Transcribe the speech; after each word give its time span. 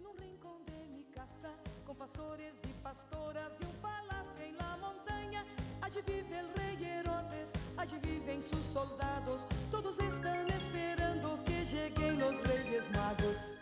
En 0.00 0.06
un 0.06 0.16
rincón 0.16 0.64
de 0.64 0.86
mi 0.86 1.04
casa, 1.14 1.50
con 1.86 1.94
pastores 1.94 2.54
y 2.64 2.72
pastoras 2.82 3.52
y 3.60 3.64
un 3.66 3.82
palacio 3.82 4.42
en 4.42 4.56
la 4.56 4.78
montaña, 4.78 5.44
allí 5.82 6.00
vive 6.06 6.38
el 6.38 6.48
rey 6.54 6.82
Herodes, 6.82 7.52
allí 7.76 7.98
viven 7.98 8.42
sus 8.42 8.60
soldados, 8.60 9.46
todos 9.70 9.98
están 9.98 10.48
esperando 10.48 11.38
que 11.44 11.66
lleguen 11.66 12.18
los 12.18 12.34
reyes 12.48 12.90
magos. 12.92 13.59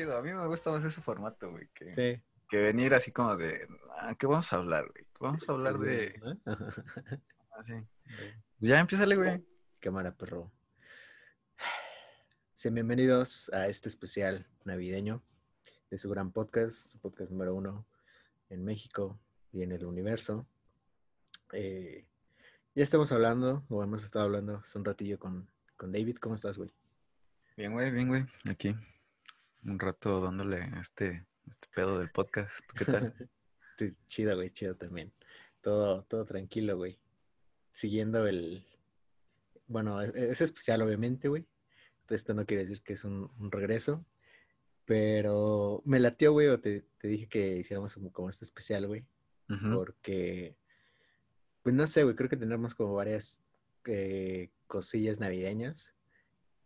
Chido, 0.00 0.16
a 0.16 0.22
mí 0.22 0.32
me 0.32 0.46
gusta 0.46 0.70
más 0.70 0.82
ese 0.82 1.02
formato, 1.02 1.50
güey, 1.50 1.68
que, 1.74 1.84
Sí. 1.94 2.24
que 2.48 2.56
venir 2.56 2.94
así 2.94 3.12
como 3.12 3.36
de, 3.36 3.68
ah, 3.98 4.14
¿qué 4.18 4.26
vamos 4.26 4.50
a 4.50 4.56
hablar, 4.56 4.90
güey? 4.90 5.04
Vamos 5.18 5.46
a 5.46 5.52
hablar 5.52 5.76
de... 5.76 6.18
Así. 7.58 7.74
Ya 8.60 8.80
empiézale, 8.80 9.14
güey. 9.16 9.44
Cámara, 9.78 10.12
perro. 10.12 10.50
Sean 12.54 12.74
bienvenidos 12.74 13.50
a 13.52 13.68
este 13.68 13.90
especial 13.90 14.46
navideño 14.64 15.22
de 15.90 15.98
su 15.98 16.08
gran 16.08 16.32
podcast, 16.32 16.92
su 16.92 16.98
podcast 16.98 17.30
número 17.30 17.54
uno 17.54 17.86
en 18.48 18.64
México 18.64 19.20
y 19.52 19.62
en 19.64 19.72
el 19.72 19.84
universo. 19.84 20.46
Eh, 21.52 22.06
ya 22.74 22.84
estamos 22.84 23.12
hablando, 23.12 23.64
o 23.68 23.82
hemos 23.82 24.02
estado 24.02 24.24
hablando 24.24 24.56
hace 24.56 24.78
un 24.78 24.84
ratillo 24.86 25.18
con, 25.18 25.46
con 25.76 25.92
David. 25.92 26.16
¿Cómo 26.16 26.36
estás, 26.36 26.56
güey? 26.56 26.70
Bien, 27.58 27.74
güey, 27.74 27.90
bien, 27.90 28.08
güey. 28.08 28.24
Aquí. 28.48 28.74
Un 29.64 29.78
rato 29.78 30.20
dándole 30.20 30.70
este, 30.80 31.26
este 31.48 31.68
pedo 31.74 31.98
del 31.98 32.10
podcast. 32.10 32.50
¿Tú 32.68 32.74
qué 32.76 32.84
tal? 32.86 33.14
Chido, 34.08 34.36
güey, 34.36 34.50
chido 34.50 34.74
también. 34.74 35.10
Todo, 35.62 36.02
todo 36.04 36.24
tranquilo, 36.26 36.76
güey. 36.76 36.98
Siguiendo 37.72 38.26
el... 38.26 38.62
Bueno, 39.68 40.02
e- 40.02 40.30
es 40.30 40.40
especial, 40.42 40.82
obviamente, 40.82 41.28
güey. 41.28 41.46
Esto 42.10 42.34
no 42.34 42.44
quiere 42.44 42.64
decir 42.64 42.82
que 42.82 42.92
es 42.94 43.04
un, 43.04 43.30
un 43.38 43.50
regreso. 43.50 44.04
Pero 44.84 45.82
me 45.86 46.00
latió, 46.00 46.32
güey, 46.32 46.48
o 46.48 46.60
te, 46.60 46.84
te 46.98 47.08
dije 47.08 47.26
que 47.28 47.56
hiciéramos 47.58 47.94
como, 47.94 48.12
como 48.12 48.28
este 48.28 48.44
especial, 48.44 48.86
güey. 48.86 49.06
Porque, 49.74 50.56
pues 51.62 51.74
no 51.74 51.86
sé, 51.86 52.04
güey, 52.04 52.14
creo 52.14 52.28
que 52.28 52.36
tenemos 52.36 52.74
como 52.74 52.94
varias 52.94 53.42
eh, 53.86 54.50
cosillas 54.66 55.18
navideñas. 55.18 55.94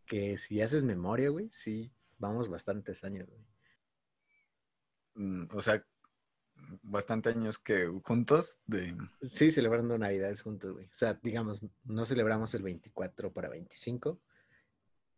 Que 0.07 0.37
si 0.37 0.61
haces 0.61 0.83
memoria, 0.83 1.31
güey, 1.31 1.49
sí, 1.51 1.93
vamos 2.25 2.49
bastantes 2.49 3.05
años, 3.05 3.29
güey. 3.29 3.45
Mm, 5.15 5.49
O 5.55 5.63
sea, 5.63 5.85
bastante 6.83 7.31
años 7.31 7.59
que 7.59 7.87
juntos 8.05 8.59
de... 8.67 8.97
Sí, 9.23 9.51
celebrando 9.51 9.99
Navidades 9.99 10.43
juntos, 10.43 10.73
güey. 10.73 10.87
O 10.87 10.95
sea, 10.95 11.15
digamos, 11.15 11.65
no 11.85 12.07
celebramos 12.07 12.55
el 12.55 12.63
24 12.63 13.33
para 13.33 13.49
25, 13.49 14.21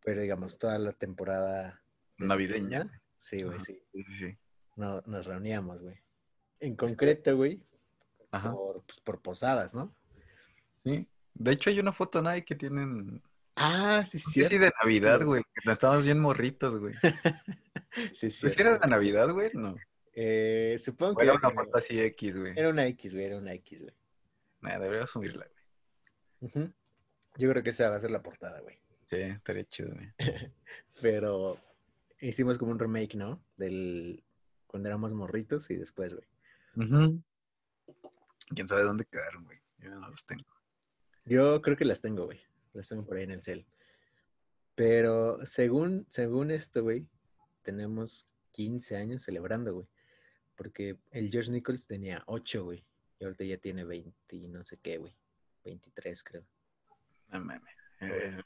pero 0.04 0.20
digamos, 0.20 0.58
toda 0.58 0.78
la 0.78 0.92
temporada 0.92 1.82
Navideña. 2.18 3.00
Sí, 3.18 3.42
güey, 3.42 3.56
Ajá. 3.56 3.64
sí. 3.64 3.82
Sí, 3.92 4.04
sí. 4.18 4.38
No, 4.76 5.02
nos 5.06 5.26
reuníamos, 5.26 5.80
güey. 5.80 5.96
En 6.60 6.76
concreto, 6.76 7.36
güey, 7.36 7.62
Ajá. 8.30 8.52
por, 8.52 8.82
pues, 8.84 9.00
por 9.00 9.20
posadas, 9.20 9.74
¿no? 9.74 9.94
Sí. 10.82 11.06
De 11.34 11.52
hecho, 11.52 11.70
hay 11.70 11.80
una 11.80 11.92
foto, 11.92 12.22
¿no? 12.22 12.30
Ahí 12.30 12.42
que 12.42 12.54
tienen... 12.54 13.22
Ah, 13.56 14.04
sí, 14.06 14.18
Sí, 14.18 14.44
sí. 14.44 14.58
de 14.58 14.70
Navidad, 14.82 15.22
güey. 15.24 15.42
que 15.64 15.70
Estábamos 15.70 16.04
bien 16.04 16.20
morritos, 16.20 16.78
güey. 16.78 16.94
Sí, 18.12 18.30
sí. 18.30 18.42
¿Pues 18.42 18.58
era 18.58 18.78
de 18.78 18.86
Navidad, 18.88 19.30
güey? 19.30 19.50
No. 19.54 19.74
Eh, 20.12 20.76
supongo 20.78 21.12
O 21.12 21.16
que 21.16 21.24
era 21.24 21.32
una 21.34 21.50
foto 21.50 21.78
así 21.78 21.98
X, 21.98 22.36
güey. 22.36 22.52
era 22.54 22.68
una 22.68 22.86
X, 22.88 23.14
güey, 23.14 23.24
era 23.24 23.38
una 23.38 23.54
X, 23.54 23.80
güey. 23.82 23.94
Nah, 24.60 24.78
debería 24.78 25.06
subirla, 25.06 25.46
güey. 25.46 26.50
Ujú. 26.50 26.72
Yo 27.38 27.50
creo 27.50 27.62
que 27.62 27.70
esa 27.70 27.88
va 27.88 27.96
a 27.96 28.00
ser 28.00 28.10
la 28.10 28.22
portada, 28.22 28.60
güey. 28.60 28.78
Sí, 29.06 29.16
estaría 29.16 29.64
chido, 29.64 29.94
güey. 29.94 30.12
Pero 31.00 31.58
hicimos 32.20 32.58
como 32.58 32.72
un 32.72 32.78
remake, 32.78 33.14
¿no? 33.14 33.40
Del 33.56 34.22
cuando 34.66 34.88
éramos 34.90 35.12
morritos 35.14 35.70
y 35.70 35.76
después, 35.76 36.14
güey. 36.14 36.26
Ujú. 36.76 37.22
¿Quién 38.54 38.68
sabe 38.68 38.82
dónde 38.82 39.06
quedaron, 39.06 39.44
güey? 39.44 39.58
Yo 39.78 39.88
no 39.90 40.08
los 40.10 40.24
tengo. 40.26 40.44
Yo 41.24 41.62
creo 41.62 41.76
que 41.78 41.84
las 41.86 42.02
tengo, 42.02 42.26
güey. 42.26 42.40
Las 42.76 42.88
tengo 42.88 43.06
por 43.06 43.16
ahí 43.16 43.24
en 43.24 43.30
el 43.30 43.42
cel. 43.42 43.66
Pero 44.74 45.44
según, 45.46 46.06
según 46.10 46.50
esto, 46.50 46.82
güey, 46.82 47.06
tenemos 47.62 48.26
15 48.52 48.96
años 48.96 49.22
celebrando, 49.22 49.72
güey. 49.72 49.86
Porque 50.56 50.98
el 51.10 51.30
George 51.30 51.50
Nichols 51.50 51.86
tenía 51.86 52.22
8, 52.26 52.64
güey. 52.64 52.84
Y 53.18 53.24
ahorita 53.24 53.44
ya 53.44 53.56
tiene 53.56 53.84
20 53.84 54.36
y 54.36 54.48
no 54.48 54.62
sé 54.62 54.76
qué, 54.76 54.98
güey. 54.98 55.14
23, 55.64 56.22
creo. 56.22 56.44
No 57.32 57.40
mames. 57.40 57.74
Eh, 58.00 58.42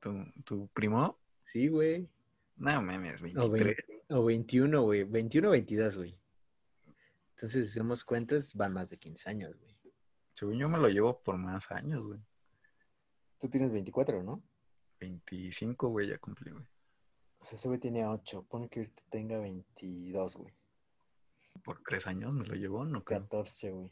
¿tu, 0.00 0.24
¿Tu 0.44 0.68
primo? 0.68 1.18
Sí, 1.44 1.66
güey. 1.66 2.08
No 2.56 2.80
mames, 2.80 3.20
O, 3.36 3.50
23. 3.50 3.76
20 3.88 4.14
o 4.14 4.24
21, 4.24 4.82
güey. 4.82 5.02
21 5.02 5.48
o 5.48 5.50
22, 5.50 5.96
güey. 5.96 6.16
Entonces, 7.34 7.64
si 7.64 7.70
hacemos 7.70 8.04
cuentas, 8.04 8.54
van 8.54 8.72
más 8.72 8.90
de 8.90 8.98
15 8.98 9.28
años, 9.28 9.56
güey. 9.58 9.74
Según 10.32 10.58
yo 10.58 10.68
me 10.68 10.78
lo 10.78 10.88
llevo 10.88 11.20
por 11.20 11.36
más 11.36 11.68
años, 11.72 12.04
güey. 12.04 12.20
Tú 13.44 13.50
tienes 13.50 13.70
24, 13.72 14.22
¿no? 14.22 14.42
25, 15.00 15.90
güey, 15.90 16.08
ya 16.08 16.16
cumplí, 16.16 16.50
güey. 16.50 16.64
O 17.40 17.44
sea, 17.44 17.56
ese 17.58 17.68
güey 17.68 17.78
tiene 17.78 18.06
8. 18.06 18.46
Pone 18.48 18.70
que 18.70 18.80
ahorita 18.80 19.02
tenga 19.10 19.36
22, 19.38 20.36
güey. 20.36 20.54
Por 21.62 21.82
tres 21.82 22.06
años 22.06 22.32
me 22.32 22.46
lo 22.46 22.54
llevó, 22.54 22.86
no 22.86 23.04
creo. 23.04 23.20
14, 23.20 23.70
güey. 23.70 23.90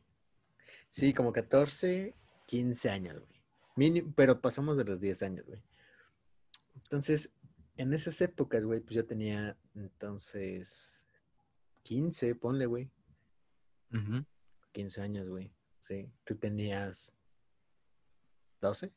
Sí, 0.89 1.13
como 1.13 1.35
14, 1.35 2.15
15 2.47 2.89
años, 2.89 3.19
güey. 3.19 3.43
Mini- 3.77 4.11
pero 4.17 4.41
pasamos 4.41 4.79
de 4.79 4.85
los 4.85 5.03
10 5.03 5.23
años, 5.23 5.45
güey. 5.45 5.61
Entonces, 6.77 7.31
en 7.77 7.93
esas 7.93 8.19
épocas, 8.23 8.65
güey, 8.65 8.81
pues 8.81 8.95
yo 8.97 9.05
tenía 9.05 9.55
entonces 9.75 10.99
15, 11.83 12.35
ponle, 12.37 12.65
güey. 12.65 12.89
Ujú. 13.93 14.25
15 14.73 15.03
años, 15.03 15.29
güey. 15.29 15.53
Sí. 15.81 16.11
Tú 16.25 16.37
tenías 16.37 17.13
12. 18.63 18.91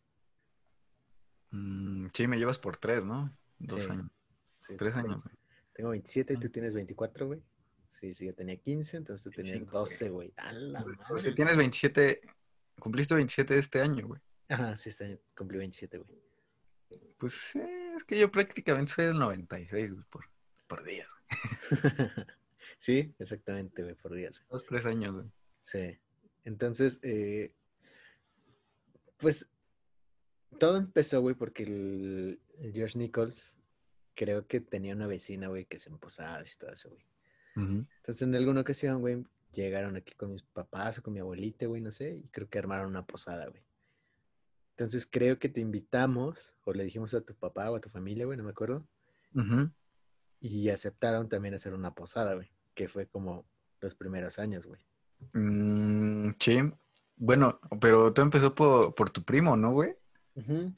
Mm, 1.56 2.08
sí, 2.14 2.28
me 2.28 2.38
llevas 2.38 2.60
por 2.60 2.78
tres, 2.78 3.06
¿no? 3.06 3.34
Dos 3.60 3.84
Sí. 3.84 3.90
años. 3.90 4.12
Sí, 4.60 4.76
Tres 4.78 4.96
tengo- 4.96 5.08
años, 5.10 5.24
güey. 5.24 5.36
Tengo 5.74 5.90
27 5.92 6.34
y 6.34 6.38
tú 6.38 6.48
Ah. 6.48 6.52
tienes 6.52 6.74
24, 6.74 7.28
güey. 7.28 7.42
Sí, 7.90 8.14
sí, 8.14 8.26
yo 8.26 8.34
tenía 8.34 8.58
15, 8.58 8.98
entonces 8.98 9.24
tú 9.24 9.32
tenías 9.32 9.54
25, 9.54 9.72
güey. 9.80 9.86
12, 9.90 10.10
güey. 10.10 10.34
A 10.38 10.52
la 10.52 10.82
O 10.82 10.84
sea, 10.96 11.08
madre. 11.16 11.34
tienes 11.34 11.58
27, 11.58 12.22
cumpliste 12.80 13.16
27 13.16 13.58
este 13.58 13.80
año, 13.82 14.08
güey. 14.08 14.22
Ajá, 14.50 14.76
sí, 14.78 14.90
este 14.90 15.06
año 15.06 15.18
cumplí 15.36 15.58
27, 15.60 15.98
güey. 15.98 16.20
Pues 17.18 17.56
eh, 17.56 17.94
es 17.96 18.04
que 18.04 18.20
yo 18.20 18.30
prácticamente 18.32 18.92
soy 18.92 19.06
del 19.06 19.18
96, 19.20 19.92
güey, 19.94 20.06
por, 20.10 20.26
por 20.68 20.84
días, 20.84 21.10
güey. 21.12 21.30
sí, 22.78 23.16
exactamente, 23.20 23.82
güey, 23.84 23.96
por 23.96 24.14
días, 24.14 24.38
güey. 24.40 24.48
Dos, 24.52 24.66
tres 24.68 24.86
años, 24.86 25.16
güey. 25.16 25.28
Sí. 25.64 25.98
Entonces, 26.44 27.00
eh, 27.02 27.54
pues 29.18 29.50
todo 30.58 30.78
empezó, 30.78 31.22
güey, 31.22 31.36
porque 31.36 31.64
el, 31.64 32.40
el 32.60 32.74
George 32.74 32.98
Nichols 32.98 33.56
creo 34.16 34.48
que 34.48 34.62
tenía 34.62 34.96
una 34.96 35.08
vecina, 35.08 35.48
güey, 35.48 35.66
que 35.66 35.80
se 35.80 35.90
emposaba 35.90 36.42
y 36.42 36.58
todo 36.58 36.72
eso, 36.72 36.90
güey. 36.90 37.06
Entonces, 37.58 38.22
en 38.22 38.36
alguna 38.36 38.62
ocasión, 38.62 39.00
güey, 39.00 39.24
llegaron 39.54 39.96
aquí 39.96 40.14
con 40.16 40.32
mis 40.34 40.44
papás 40.44 41.00
o 41.00 41.04
con 41.04 41.14
mi 41.14 41.20
abuelita, 41.20 41.66
güey, 41.66 41.82
no 41.82 41.92
sé, 41.92 42.16
y 42.18 42.28
creo 42.30 42.50
que 42.50 42.60
armaron 42.60 42.88
una 42.88 43.06
posada, 43.06 43.48
güey. 43.48 43.64
Entonces, 44.72 45.08
creo 45.10 45.40
que 45.40 45.48
te 45.48 45.62
invitamos, 45.62 46.54
o 46.66 46.74
le 46.74 46.84
dijimos 46.84 47.14
a 47.14 47.22
tu 47.22 47.34
papá 47.34 47.72
o 47.72 47.76
a 47.76 47.80
tu 47.80 47.90
familia, 47.90 48.26
güey, 48.26 48.38
no 48.38 48.44
me 48.44 48.50
acuerdo, 48.52 48.86
Ujú. 49.34 49.72
y 50.42 50.70
aceptaron 50.70 51.30
también 51.30 51.54
hacer 51.54 51.74
una 51.74 51.94
posada, 51.94 52.36
güey, 52.36 52.52
que 52.74 52.90
fue 52.90 53.08
como 53.08 53.46
los 53.80 53.96
primeros 53.96 54.38
años, 54.38 54.66
güey. 54.66 54.82
Mm, 55.34 56.32
sí. 56.40 56.58
Bueno, 57.16 57.60
pero 57.80 58.12
todo 58.12 58.26
empezó 58.26 58.54
por, 58.54 58.94
por 58.94 59.10
tu 59.10 59.24
primo, 59.24 59.56
¿no, 59.56 59.72
güey? 59.72 59.96
Ujú. 60.36 60.74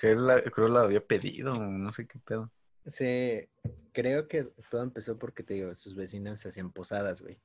Que 0.00 0.10
él 0.12 0.26
la- 0.26 0.42
creo 0.42 0.68
la 0.68 0.80
había 0.82 1.04
pedido, 1.04 1.54
no 1.54 1.92
sé 1.92 2.06
qué 2.06 2.18
pedo. 2.18 2.50
Sí, 2.86 3.48
creo 3.92 4.26
que 4.26 4.44
todo 4.70 4.82
empezó 4.82 5.18
porque, 5.18 5.42
te 5.42 5.54
digo, 5.54 5.74
sus 5.74 5.94
vecinas 5.94 6.40
se 6.40 6.48
hacían 6.48 6.72
posadas, 6.72 7.20
güey. 7.20 7.38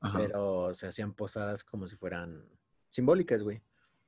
Ajá. 0.00 0.18
Pero 0.18 0.74
se 0.74 0.86
hacían 0.88 1.14
posadas 1.14 1.62
como 1.64 1.86
si 1.86 1.96
fueran 1.96 2.44
simbólicas, 2.88 3.42
güey. 3.42 3.62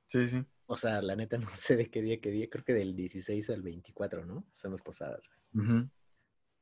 Sí, 0.07 0.27
sí. 0.27 0.45
O 0.67 0.77
sea, 0.77 1.01
la 1.01 1.15
neta 1.15 1.37
no 1.49 1.49
sé 1.55 1.75
de 1.75 1.89
qué 1.89 2.01
día, 2.01 2.19
qué 2.19 2.29
día, 2.29 2.49
creo 2.49 2.63
que 2.63 2.73
del 2.73 2.95
16 2.95 3.49
al 3.49 3.61
24, 3.61 4.25
¿no? 4.25 4.45
Son 4.53 4.71
las 4.71 4.81
posadas, 4.81 5.21
güey. 5.53 5.89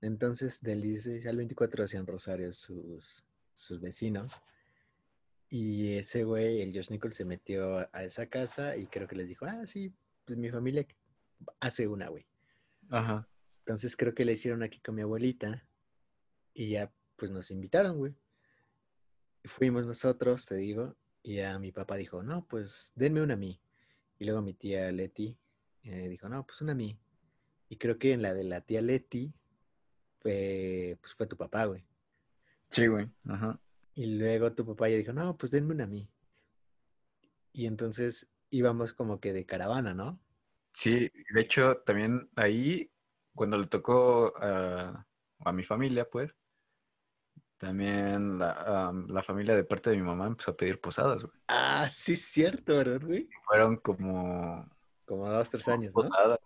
Entonces, 0.01 0.61
del 0.61 0.81
16 0.81 1.25
al 1.27 1.37
24 1.37 1.83
hacían 1.85 2.05
rosarios 2.05 2.57
sus, 2.57 3.25
sus 3.55 3.79
vecinos. 3.81 4.33
Y 5.55 5.97
ese 5.97 6.23
güey, 6.23 6.61
el 6.61 6.73
Josh 6.73 6.89
Nichols, 6.89 7.15
se 7.15 7.25
metió 7.25 7.77
a- 7.93 8.03
esa 8.03 8.25
casa 8.25 8.75
y 8.75 8.87
creo 8.87 9.07
que 9.07 9.15
les 9.15 9.27
dijo, 9.27 9.45
ah, 9.45 9.67
sí, 9.67 9.93
pues 10.25 10.35
mi 10.35 10.49
familia 10.49 10.87
hace 11.59 11.87
una, 11.87 12.09
güey. 12.09 12.25
Ajá. 12.89 13.27
Entonces 13.59 13.95
creo 13.95 14.15
que 14.15 14.25
le 14.25 14.31
hicieron 14.33 14.63
aquí 14.63 14.79
con 14.79 14.95
mi 14.95 15.03
abuelita 15.03 15.63
y 16.55 16.71
ya 16.71 16.91
pues 17.17 17.29
nos 17.29 17.51
invitaron, 17.51 17.99
güey. 17.99 18.15
Fuimos 19.43 19.85
nosotros, 19.85 20.47
te 20.47 20.55
digo, 20.55 20.95
y 21.21 21.35
ya 21.35 21.59
mi 21.59 21.71
papá 21.71 21.97
dijo, 21.97 22.23
no, 22.23 22.47
pues 22.47 22.91
denme 22.95 23.21
una 23.21 23.35
a 23.35 23.37
mí. 23.37 23.61
Y 24.17 24.25
luego 24.25 24.41
mi 24.41 24.55
tía 24.55 24.91
Leti 24.91 25.37
eh, 25.83 26.09
dijo, 26.09 26.29
no, 26.29 26.47
pues 26.47 26.61
una 26.61 26.71
a 26.71 26.75
mí. 26.75 26.97
Y 27.69 27.77
creo 27.77 27.99
que 27.99 28.11
en 28.13 28.23
la 28.23 28.33
de 28.33 28.43
la 28.43 28.61
tía 28.61 28.81
Leti, 28.81 29.31
fue, 30.19 30.97
pues 30.99 31.13
fue 31.13 31.27
tu 31.27 31.37
papá, 31.37 31.65
güey. 31.65 31.85
Sí, 32.71 32.87
güey. 32.87 33.07
Ajá. 33.27 33.59
Y 33.95 34.05
luego 34.17 34.53
tu 34.53 34.65
papá 34.65 34.89
ya 34.89 34.97
dijo, 34.97 35.13
no, 35.13 35.37
pues 35.37 35.51
denme 35.51 35.73
una 35.73 35.83
a 35.83 35.87
mí. 35.87 36.07
Y 37.53 37.67
entonces 37.67 38.27
íbamos 38.49 38.93
como 38.93 39.19
que 39.19 39.33
de 39.33 39.45
caravana, 39.45 39.93
¿no? 39.93 40.19
Sí, 40.73 41.11
de 41.33 41.41
hecho, 41.41 41.77
también 41.85 42.29
ahí, 42.35 42.91
cuando 43.35 43.57
le 43.57 43.67
tocó 43.67 44.33
a, 44.37 45.05
a 45.39 45.51
mi 45.51 45.63
familia, 45.63 46.09
pues, 46.09 46.35
también 47.57 48.39
la, 48.39 48.87
am, 48.89 49.07
la 49.07 49.23
familia 49.23 49.55
de 49.55 49.63
parte 49.63 49.89
de 49.89 49.97
mi 49.97 50.03
mamá 50.03 50.27
empezó 50.27 50.51
a 50.51 50.57
pedir 50.57 50.81
posadas, 50.81 51.23
güey. 51.23 51.39
Ah, 51.47 51.87
sí, 51.89 52.15
cierto, 52.15 52.75
¿verdad, 52.75 53.01
güey? 53.05 53.29
Fueron 53.45 53.77
como 53.77 54.69
Como 55.05 55.29
dos, 55.29 55.49
tres 55.49 55.67
años, 55.67 55.93
¿no? 55.95 56.09
posadas. 56.09 56.39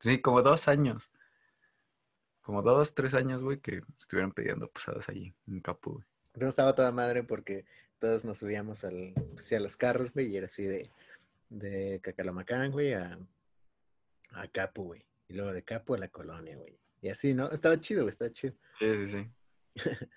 Sí, 0.00 0.20
como 0.20 0.42
dos 0.42 0.68
años. 0.68 1.10
Como 2.42 2.62
dos, 2.62 2.94
tres 2.94 3.14
años, 3.14 3.42
güey, 3.42 3.60
que 3.60 3.82
estuvieron 3.98 4.32
pidiendo 4.32 4.68
posadas 4.70 5.08
allí 5.08 5.34
en 5.46 5.60
Capu, 5.60 5.92
güey. 5.94 6.06
No 6.40 6.48
estaba 6.48 6.74
toda 6.74 6.90
madre 6.90 7.22
porque 7.22 7.64
todos 7.98 8.24
nos 8.24 8.38
subíamos 8.38 8.82
al, 8.84 9.12
pues, 9.34 9.52
a 9.52 9.60
los 9.60 9.76
carros, 9.76 10.12
güey, 10.12 10.28
y 10.28 10.36
era 10.36 10.46
así 10.46 10.64
de, 10.64 10.90
de 11.50 12.00
Cacalamacán, 12.02 12.72
güey, 12.72 12.94
a, 12.94 13.18
a 14.30 14.48
Capu, 14.48 14.84
güey. 14.84 15.04
Y 15.28 15.34
luego 15.34 15.52
de 15.52 15.62
Capu 15.62 15.94
a 15.94 15.98
la 15.98 16.08
colonia, 16.08 16.56
güey. 16.56 16.78
Y 17.02 17.10
así, 17.10 17.34
¿no? 17.34 17.50
Estaba 17.50 17.78
chido, 17.80 18.02
güey, 18.02 18.12
estaba 18.12 18.32
chido. 18.32 18.54
Sí, 18.78 18.86
sí, 18.94 19.08
sí. 19.08 19.30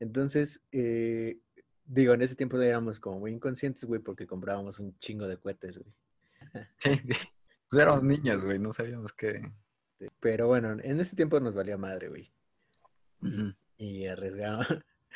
Entonces, 0.00 0.62
eh, 0.70 1.38
digo, 1.84 2.14
en 2.14 2.22
ese 2.22 2.36
tiempo 2.36 2.60
éramos 2.60 3.00
como 3.00 3.18
muy 3.18 3.32
inconscientes, 3.32 3.84
güey, 3.84 4.00
porque 4.00 4.26
comprábamos 4.26 4.78
un 4.78 4.96
chingo 4.98 5.26
de 5.26 5.36
cohetes, 5.36 5.78
güey. 5.78 5.92
Sí. 6.78 7.00
Pues 7.68 7.82
éramos 7.82 8.04
niños, 8.04 8.44
güey, 8.44 8.60
no 8.60 8.72
sabíamos 8.72 9.12
qué. 9.12 9.42
Pero 10.20 10.46
bueno, 10.46 10.76
en 10.80 11.00
ese 11.00 11.16
tiempo 11.16 11.40
nos 11.40 11.56
valía 11.56 11.76
madre, 11.76 12.08
güey. 12.08 12.30
Y 13.76 14.06
arriesgaba. 14.06 14.64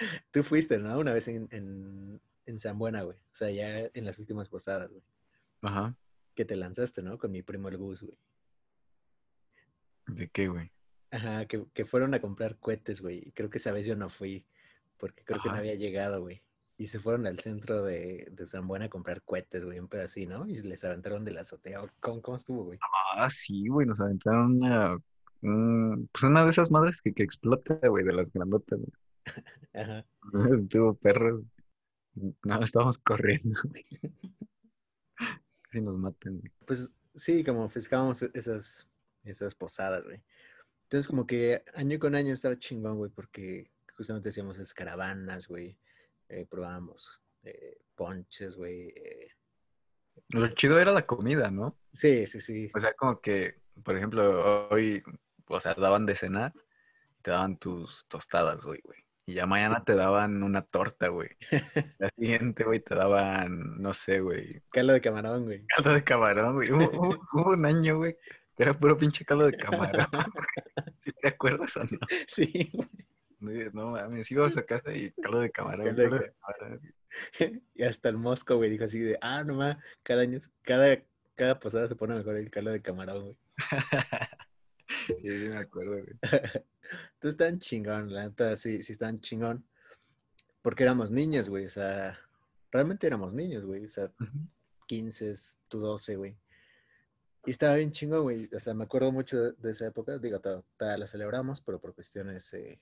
Tú 0.33 0.43
fuiste, 0.43 0.79
¿no? 0.79 0.99
Una 0.99 1.13
vez 1.13 1.29
en, 1.29 1.49
en, 1.51 2.21
en 2.47 2.59
San 2.59 2.79
Buena, 2.79 3.03
güey. 3.03 3.17
O 3.17 3.37
sea, 3.37 3.51
ya 3.51 3.79
en 3.93 4.05
las 4.05 4.19
últimas 4.19 4.49
posadas, 4.49 4.91
güey. 4.91 5.03
Ajá. 5.63 5.95
Que 6.35 6.45
te 6.45 6.57
lanzaste, 6.57 7.03
¿no? 7.03 7.19
Con 7.19 7.33
mi 7.33 7.43
primo 7.43 7.69
el 7.69 7.77
Gus, 7.77 8.03
güey. 8.03 8.17
¿De 10.07 10.29
qué, 10.29 10.49
güey? 10.49 10.71
Ajá, 11.11 11.47
que, 11.47 11.65
que 11.75 11.85
fueron 11.85 12.15
a 12.15 12.21
comprar 12.21 12.57
cohetes, 12.57 13.01
güey. 13.01 13.33
Creo 13.33 13.51
que 13.51 13.59
esa 13.59 13.73
vez 13.73 13.87
yo 13.87 13.97
no 13.97 14.11
fui, 14.11 14.45
porque 14.99 15.23
creo 15.25 15.41
que 15.43 15.49
no 15.49 15.57
había 15.57 15.75
llegado, 15.75 16.21
güey. 16.21 16.43
Y 16.79 16.87
se 16.87 16.99
fueron 16.99 17.27
al 17.27 17.39
centro 17.41 17.83
de, 17.83 18.29
de 18.31 18.47
San 18.47 18.67
Buena 18.67 18.87
a 18.87 18.91
comprar 18.91 19.21
cohetes, 19.23 19.65
güey, 19.65 19.79
un 19.79 19.89
pedacito, 19.89 20.39
¿no? 20.39 20.47
Y 20.47 20.63
les 20.63 20.83
aventaron 20.85 21.25
de 21.25 21.33
la 21.33 21.43
azotea. 21.43 21.81
¿Cómo, 22.01 22.23
cómo 22.23 22.37
estuvo, 22.39 22.65
güey? 22.65 22.79
Ah, 23.17 23.29
sí, 23.29 23.69
güey, 23.69 23.87
nos 23.87 24.01
aventaron 24.01 24.57
una, 24.63 24.97
un- 25.43 26.09
pues 26.11 26.25
una 26.25 26.45
de 26.45 26.51
esas 26.51 26.71
madres 26.71 27.03
que, 27.03 27.13
que 27.13 27.23
explota, 27.23 27.77
güey, 27.87 28.05
de 28.05 28.13
las 28.15 28.33
grandotas, 28.33 28.79
güey. 28.79 28.93
Ajá. 29.75 30.05
Estuvo 30.63 30.95
perro. 30.95 31.45
No, 32.15 32.63
estábamos 32.63 32.99
corriendo, 32.99 33.61
güey. 33.65 33.87
Casi 35.63 35.81
nos 35.81 35.97
matan, 35.97 36.39
güey. 36.41 36.53
Pues 36.67 36.91
sí, 37.15 37.45
como 37.45 37.69
festejábamos 37.69 38.23
esas, 38.35 38.89
esas 39.25 39.55
posadas, 39.55 40.05
güey. 40.05 40.21
Entonces, 40.85 41.07
como 41.07 41.27
que 41.27 41.63
año 41.75 41.99
con 41.99 42.15
año 42.17 42.35
estaba 42.35 42.59
chingón, 42.59 42.97
güey, 42.97 43.11
porque 43.13 43.71
justamente 43.97 44.31
hacíamos 44.31 44.57
esas 44.57 44.75
caravanas, 44.75 45.47
güey. 45.47 45.79
Eh, 46.29 46.47
probábamos 46.51 47.23
eh, 47.45 47.79
ponches, 47.95 48.57
güey. 48.57 48.89
eh. 48.89 49.31
Lo 50.31 50.49
chido 50.49 50.79
era 50.81 50.93
la 50.93 51.07
comida, 51.07 51.51
¿no? 51.51 51.79
Sí, 51.95 52.27
sí, 52.27 52.41
sí. 52.41 52.71
O 52.75 52.81
sea, 52.81 52.93
como 52.95 53.21
que, 53.21 53.61
por 53.85 53.97
ejemplo, 53.97 54.69
hoy, 54.69 55.03
o 55.47 55.61
sea, 55.61 55.75
daban 55.75 56.07
de 56.07 56.15
cenar, 56.15 56.53
te 57.23 57.31
daban 57.31 57.57
tus 57.59 58.05
tostadas, 58.09 58.65
güey, 58.65 58.81
güey. 58.83 58.99
Y 59.31 59.35
ya 59.35 59.47
mañana 59.47 59.85
te 59.85 59.95
daban 59.95 60.43
una 60.43 60.63
torta, 60.63 61.07
güey. 61.09 61.29
La 61.99 62.09
siguiente, 62.11 62.65
güey, 62.65 62.81
te 62.81 62.97
daban, 62.97 63.81
no 63.81 63.93
sé, 63.95 64.19
güey, 64.21 64.61
Caldo 64.73 64.93
de 64.93 65.01
camarón, 65.01 65.45
güey. 65.45 65.65
caldo 65.77 65.95
de 65.95 66.03
camarón, 66.03 66.55
güey. 66.57 66.73
Hubo, 66.73 66.91
hubo- 66.91 67.29
hubo 67.33 67.51
un 67.53 67.65
año, 67.65 67.99
güey, 67.99 68.17
que 68.57 68.63
era 68.65 68.75
puro 68.75 68.97
pinche 68.99 69.25
caldo 69.25 69.47
de 69.47 69.57
camarón. 69.57 70.07
¿Sí 71.05 71.13
¿Te 71.23 71.29
acuerdas 71.29 71.77
o 71.77 71.85
no? 71.85 71.99
Sí, 72.27 72.71
güey. 73.41 73.71
No, 73.73 73.93
mames, 73.93 74.31
íbamos 74.33 74.57
a 74.57 74.63
casa 74.65 74.93
y 74.93 75.13
caldo 75.13 75.39
de 75.41 75.51
camarón. 75.51 75.87
Caldo 75.87 76.03
de 76.03 76.09
caldo 76.11 76.25
de 76.25 76.33
camarón. 76.41 77.61
Y 77.75 77.83
hasta 77.85 78.09
el 78.09 78.17
Mosco, 78.17 78.57
güey, 78.57 78.71
dijo 78.71 78.85
así 78.85 78.99
de, 78.99 79.17
ah, 79.21 79.45
nomás, 79.45 79.77
cada 80.03 80.23
año, 80.23 80.41
cada, 80.63 80.99
cada 81.37 81.59
posada 81.61 81.87
se 81.89 81.95
pone 81.95 82.17
mejor 82.17 82.37
el 82.37 82.51
caldo 82.51 82.71
de 82.73 82.83
camarón, 82.83 83.23
güey. 83.23 83.37
Sí, 85.07 85.15
sí, 85.23 85.29
me 85.29 85.57
acuerdo, 85.59 85.93
güey. 85.93 86.07
Entonces 87.15 87.31
estaban 87.33 87.59
chingón, 87.61 88.13
la 88.13 88.25
neta, 88.29 88.57
sí, 88.57 88.83
sí 88.83 88.93
estaban 88.93 89.21
chingón. 89.21 89.65
Porque 90.63 90.83
éramos 90.83 91.11
niños, 91.11 91.49
güey, 91.49 91.67
o 91.67 91.71
sea, 91.71 92.19
realmente 92.71 93.07
éramos 93.07 93.33
niños, 93.33 93.65
güey, 93.65 93.87
o 93.87 93.91
sea, 93.91 94.05
Ujú. 94.21 94.39
15, 94.87 95.33
tú 95.69 95.81
12, 95.81 96.17
güey. 96.17 96.37
Y 97.47 97.51
estaba 97.53 97.75
bien 97.77 97.93
chingón, 97.93 98.23
güey, 98.23 98.51
o 98.55 98.61
sea, 98.61 98.75
me 98.75 98.85
acuerdo 98.85 99.11
mucho 99.13 99.41
de, 99.41 99.53
de 99.53 99.71
esa 99.71 99.87
época, 99.87 100.19
digo, 100.19 100.41
to- 100.41 100.65
todavía 100.77 100.99
la 100.99 101.07
celebramos, 101.07 101.61
pero 101.63 101.79
por 101.81 101.95
cuestiones, 101.95 102.53
eh, 102.53 102.79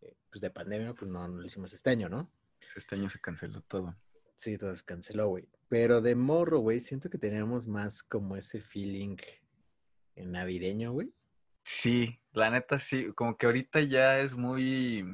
eh, 0.00 0.14
pues, 0.30 0.40
de 0.40 0.50
pandemia, 0.50 0.94
pues 0.94 1.08
no, 1.10 1.28
no 1.28 1.40
lo 1.40 1.46
hicimos 1.46 1.72
este 1.72 1.90
año, 1.90 2.08
¿no? 2.08 2.28
Este 2.74 2.96
año 2.96 3.08
se 3.08 3.20
canceló 3.20 3.60
todo. 3.62 3.94
Sí, 4.36 4.58
todo 4.58 4.74
se 4.74 4.84
canceló, 4.84 5.28
güey. 5.28 5.48
Pero 5.68 6.00
de 6.00 6.14
morro, 6.14 6.58
güey, 6.60 6.80
siento 6.80 7.08
que 7.10 7.18
teníamos 7.18 7.66
más 7.66 8.02
como 8.02 8.36
ese 8.36 8.60
feeling 8.60 9.16
navideño, 10.16 10.92
güey. 10.92 11.12
Sí, 11.64 12.18
la 12.38 12.50
neta 12.50 12.78
sí, 12.78 13.12
como 13.14 13.36
que 13.36 13.46
ahorita 13.46 13.80
ya 13.82 14.20
es 14.20 14.34
muy, 14.36 15.04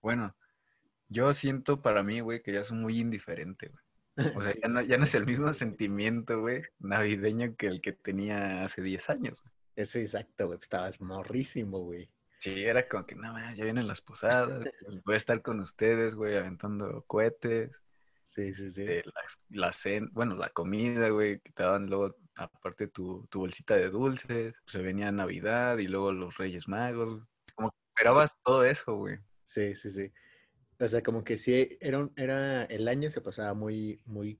bueno, 0.00 0.36
yo 1.08 1.32
siento 1.34 1.82
para 1.82 2.02
mí, 2.02 2.20
güey, 2.20 2.42
que 2.42 2.52
ya 2.52 2.60
es 2.60 2.72
muy 2.72 3.00
indiferente, 3.00 3.68
güey. 3.68 3.84
O 4.32 4.42
sea, 4.42 4.52
Sí, 4.54 4.60
ya 4.62 4.68
no, 4.68 4.82
ya 4.82 4.98
no 4.98 5.04
es 5.04 5.14
el 5.14 5.26
mismo 5.26 5.52
sentimiento, 5.52 6.40
güey, 6.40 6.62
navideño 6.78 7.56
que 7.56 7.68
el 7.68 7.80
que 7.82 7.92
tenía 7.92 8.64
hace 8.64 8.82
10 8.82 9.10
años. 9.10 9.42
güey. 9.42 9.54
Eso 9.76 9.98
exacto, 9.98 10.46
güey. 10.48 10.58
Estabas 10.60 11.00
morrísimo, 11.00 11.78
güey. 11.80 12.10
Sí, 12.40 12.64
era 12.64 12.88
como 12.88 13.04
que, 13.06 13.14
no, 13.16 13.32
más, 13.32 13.56
ya 13.56 13.64
vienen 13.64 13.88
las 13.88 14.00
posadas, 14.00 14.68
pues, 14.80 15.02
voy 15.04 15.14
a 15.14 15.16
estar 15.16 15.42
con 15.42 15.60
ustedes, 15.60 16.14
güey, 16.14 16.36
aventando 16.36 17.04
cohetes, 17.06 17.72
Sí, 18.34 18.54
sí, 18.54 18.70
sí. 18.72 18.82
eh, 18.86 19.02
la, 19.04 19.22
la 19.66 19.72
cen- 19.72 20.10
bueno, 20.12 20.36
la 20.36 20.50
comida, 20.50 21.08
güey, 21.10 21.40
que 21.40 21.52
te 21.52 21.62
daban 21.64 21.86
luego, 21.86 22.16
aparte 22.38 22.86
tu, 22.88 23.26
tu 23.30 23.40
bolsita 23.40 23.74
de 23.76 23.90
dulces, 23.90 24.54
se 24.66 24.78
venía 24.80 25.10
Navidad 25.12 25.78
y 25.78 25.88
luego 25.88 26.12
los 26.12 26.36
Reyes 26.38 26.68
Magos, 26.68 27.22
como 27.54 27.70
que 27.70 27.76
esperabas 27.88 28.36
todo 28.44 28.64
eso, 28.64 28.94
güey. 28.94 29.18
Sí, 29.44 29.74
sí, 29.74 29.90
sí. 29.90 30.12
O 30.80 30.88
sea, 30.88 31.02
como 31.02 31.24
que 31.24 31.36
sí, 31.36 31.76
era, 31.80 31.98
un- 31.98 32.12
era, 32.16 32.64
el 32.66 32.86
año 32.86 33.10
se 33.10 33.20
pasaba 33.20 33.52
muy, 33.54 34.00
muy 34.06 34.38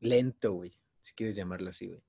lento, 0.00 0.52
güey. 0.52 0.76
Si 1.02 1.12
quieres 1.14 1.36
llamarlo 1.36 1.70
así, 1.70 1.88
güey. 1.88 2.02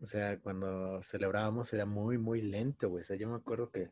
O 0.00 0.06
sea, 0.06 0.38
cuando 0.38 1.02
celebrábamos 1.02 1.72
era 1.72 1.86
muy, 1.86 2.18
muy 2.18 2.42
lento, 2.42 2.90
güey. 2.90 3.02
O 3.02 3.04
sea, 3.04 3.16
yo 3.16 3.28
me 3.28 3.36
acuerdo 3.36 3.70
que, 3.70 3.90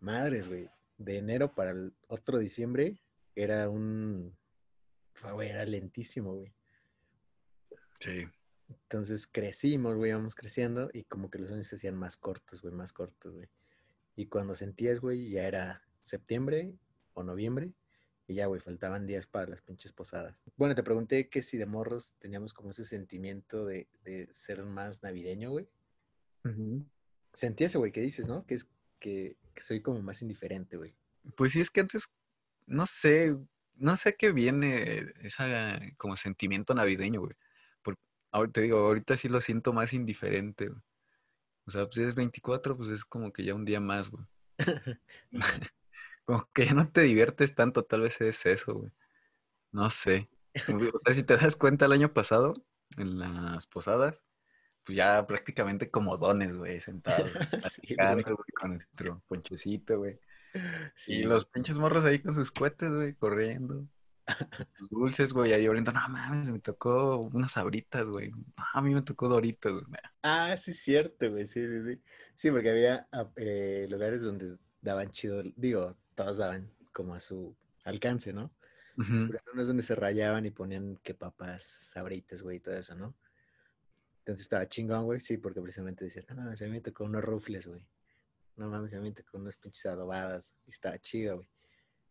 madres, 0.00 0.48
güey, 0.48 0.70
de 0.96 1.18
enero 1.18 1.54
para 1.54 1.72
el 1.72 1.92
otro 2.06 2.38
diciembre 2.38 2.96
era 3.34 3.68
un, 3.68 4.34
fue, 5.14 5.32
güey, 5.32 5.48
era 5.50 5.64
lentísimo, 5.66 6.34
güey. 6.36 6.52
Sí. 8.04 8.26
Entonces 8.68 9.26
crecimos, 9.26 9.96
güey, 9.96 10.10
íbamos 10.10 10.34
creciendo 10.34 10.90
y 10.92 11.04
como 11.04 11.30
que 11.30 11.38
los 11.38 11.50
años 11.50 11.68
se 11.68 11.76
hacían 11.76 11.96
más 11.96 12.16
cortos, 12.16 12.60
güey, 12.60 12.74
más 12.74 12.92
cortos, 12.92 13.34
güey. 13.34 13.48
Y 14.16 14.26
cuando 14.26 14.54
sentías, 14.54 15.00
güey, 15.00 15.30
ya 15.30 15.44
era 15.44 15.82
septiembre 16.02 16.74
o 17.14 17.22
noviembre. 17.22 17.72
Y 18.26 18.34
ya, 18.34 18.46
güey, 18.46 18.60
faltaban 18.60 19.06
días 19.06 19.26
para 19.26 19.50
las 19.50 19.60
pinches 19.60 19.92
posadas. 19.92 20.34
Bueno, 20.56 20.74
te 20.74 20.82
pregunté 20.82 21.28
que 21.28 21.42
si 21.42 21.58
de 21.58 21.66
morros 21.66 22.14
teníamos 22.18 22.54
como 22.54 22.70
ese 22.70 22.86
sentimiento 22.86 23.66
de, 23.66 23.86
de 24.02 24.28
ser 24.32 24.62
más 24.64 25.02
navideño, 25.02 25.50
güey. 25.50 25.68
Sentí 27.34 27.64
eso, 27.64 27.80
güey, 27.80 27.92
que 27.92 28.00
dices, 28.00 28.26
¿no? 28.26 28.46
Que 28.46 28.54
es 28.54 28.66
que, 28.98 29.36
que 29.54 29.62
soy 29.62 29.82
como 29.82 30.00
más 30.00 30.22
indiferente, 30.22 30.76
güey. 30.76 30.94
Pues 31.36 31.52
sí, 31.52 31.60
es 31.60 31.70
que 31.70 31.80
antes, 31.80 32.04
no 32.66 32.86
sé, 32.86 33.36
no 33.76 33.96
sé 33.96 34.16
qué 34.16 34.32
viene 34.32 35.12
esa 35.22 35.80
como 35.98 36.16
sentimiento 36.16 36.74
navideño, 36.74 37.20
güey. 37.20 37.34
Ahorita 38.34 38.54
te 38.54 38.60
digo, 38.62 38.78
ahorita 38.78 39.16
sí 39.16 39.28
lo 39.28 39.40
siento 39.40 39.72
más 39.72 39.92
indiferente, 39.92 40.66
güey. 40.66 40.82
O 41.66 41.70
sea, 41.70 41.86
pues 41.86 41.98
es 41.98 42.14
24, 42.16 42.76
pues 42.76 42.90
es 42.90 43.04
como 43.04 43.32
que 43.32 43.44
ya 43.44 43.54
un 43.54 43.64
día 43.64 43.78
más, 43.78 44.10
güey. 44.10 44.24
como 46.24 46.48
que 46.52 46.66
ya 46.66 46.74
no 46.74 46.90
te 46.90 47.02
diviertes 47.02 47.54
tanto, 47.54 47.84
tal 47.84 48.00
vez 48.00 48.20
es 48.20 48.44
eso, 48.44 48.74
güey. 48.74 48.92
No 49.70 49.88
sé. 49.90 50.28
O 50.94 50.98
sea, 50.98 51.14
si 51.14 51.22
te 51.22 51.36
das 51.36 51.54
cuenta 51.54 51.86
el 51.86 51.92
año 51.92 52.12
pasado, 52.12 52.54
en 52.96 53.18
las 53.20 53.66
posadas, 53.68 54.24
pues 54.84 54.96
ya 54.96 55.24
prácticamente 55.26 55.90
como 55.90 56.16
dones, 56.16 56.56
güey, 56.56 56.80
sentados. 56.80 57.30
Sí, 57.70 57.94
güey, 57.96 58.24
con 58.52 58.74
nuestro 58.74 59.22
ponchecito, 59.28 59.98
güey. 59.98 60.18
Sí, 60.96 61.14
Y 61.14 61.22
los 61.22 61.46
pinches 61.46 61.78
morros 61.78 62.04
ahí 62.04 62.20
con 62.20 62.34
sus 62.34 62.50
cohetes, 62.50 62.90
güey, 62.92 63.14
corriendo. 63.14 63.86
Sus 64.78 64.90
dulces, 64.90 65.32
güey, 65.32 65.52
ahí 65.52 65.68
oliendo, 65.68 65.92
no 65.92 66.08
mames, 66.08 66.48
me 66.48 66.58
tocó 66.58 67.18
unas 67.18 67.52
sabritas, 67.52 68.08
güey. 68.08 68.30
No, 68.30 68.64
a 68.72 68.80
mí 68.80 68.94
me 68.94 69.02
tocó 69.02 69.28
doritos, 69.28 69.86
güey. 69.86 70.00
Ah, 70.22 70.56
sí, 70.56 70.70
es 70.70 70.80
cierto, 70.80 71.30
güey. 71.30 71.46
Sí, 71.46 71.66
sí, 71.66 71.82
sí. 71.84 72.02
Sí, 72.34 72.50
porque 72.50 72.70
había 72.70 73.06
ah, 73.12 73.30
eh, 73.36 73.86
lugares 73.90 74.22
donde 74.22 74.56
daban 74.80 75.10
chido, 75.10 75.42
digo, 75.56 75.96
todos 76.14 76.38
daban 76.38 76.70
como 76.92 77.14
a 77.14 77.20
su 77.20 77.54
alcance, 77.84 78.32
¿no? 78.32 78.50
Ujú. 78.96 79.26
Pero 79.28 79.40
unos 79.52 79.66
donde 79.66 79.82
se 79.82 79.94
rayaban 79.94 80.46
y 80.46 80.50
ponían 80.50 80.96
que 81.02 81.14
papas, 81.14 81.62
sabritas, 81.92 82.42
güey, 82.42 82.58
y 82.58 82.60
todo 82.60 82.76
eso, 82.76 82.94
¿no? 82.94 83.14
Entonces 84.20 84.44
estaba 84.44 84.66
chingón, 84.68 85.04
güey, 85.04 85.20
sí, 85.20 85.36
porque 85.36 85.60
precisamente 85.60 86.04
decías, 86.04 86.26
no 86.30 86.36
mames, 86.36 86.62
a 86.62 86.64
mí 86.64 86.70
me 86.70 86.80
tocó 86.80 87.04
unos 87.04 87.22
rufles, 87.22 87.66
güey. 87.66 87.82
No 88.56 88.68
mames, 88.70 88.94
a 88.94 88.98
mí 88.98 89.10
me 89.10 89.14
tocó 89.14 89.36
unas 89.36 89.56
pinches 89.56 89.84
adobadas. 89.86 90.54
Y 90.66 90.70
estaba 90.70 90.98
chido, 90.98 91.36
güey. 91.36 91.48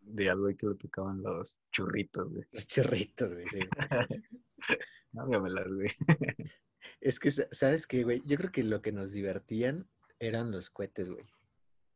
De 0.05 0.29
algo 0.29 0.47
que 0.57 0.67
le 0.67 0.75
tocaban 0.75 1.21
los 1.23 1.59
churritos, 1.71 2.29
güey. 2.31 2.45
Los 2.51 2.67
chorritos, 2.67 3.33
güey, 3.33 3.45
sí. 3.49 3.59
Dámelas, 5.11 5.67
güey. 5.67 5.89
Es 6.99 7.19
que, 7.19 7.31
sa- 7.31 7.47
¿sabes 7.51 7.87
qué, 7.87 8.03
güey? 8.03 8.21
Yo 8.25 8.37
creo 8.37 8.51
que 8.51 8.63
lo 8.63 8.81
que 8.81 8.91
nos 8.91 9.11
divertían 9.11 9.87
eran 10.19 10.51
los 10.51 10.69
cohetes, 10.69 11.09
güey. 11.09 11.25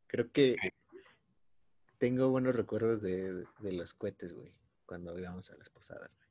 Creo 0.06 0.30
que 0.32 0.56
tengo 1.98 2.28
buenos 2.30 2.54
recuerdos 2.54 3.02
de, 3.02 3.44
de 3.58 3.72
los 3.72 3.92
cohetes, 3.94 4.32
güey, 4.32 4.52
cuando 4.86 5.18
íbamos 5.18 5.50
a 5.50 5.56
las 5.56 5.68
posadas, 5.70 6.16
güey. 6.16 6.28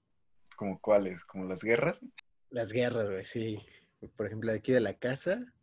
¿Como 0.56 0.80
cuáles? 0.82 1.24
¿Como 1.26 1.46
las 1.46 1.62
guerras? 1.64 2.04
Las 2.50 2.72
guerras, 2.72 3.10
güey, 3.12 3.26
sí. 3.26 3.60
Por 4.16 4.26
ejemplo, 4.28 4.52
de 4.52 4.58
aquí 4.58 4.72
de 4.72 4.80
la 4.80 4.98
casa, 4.98 5.54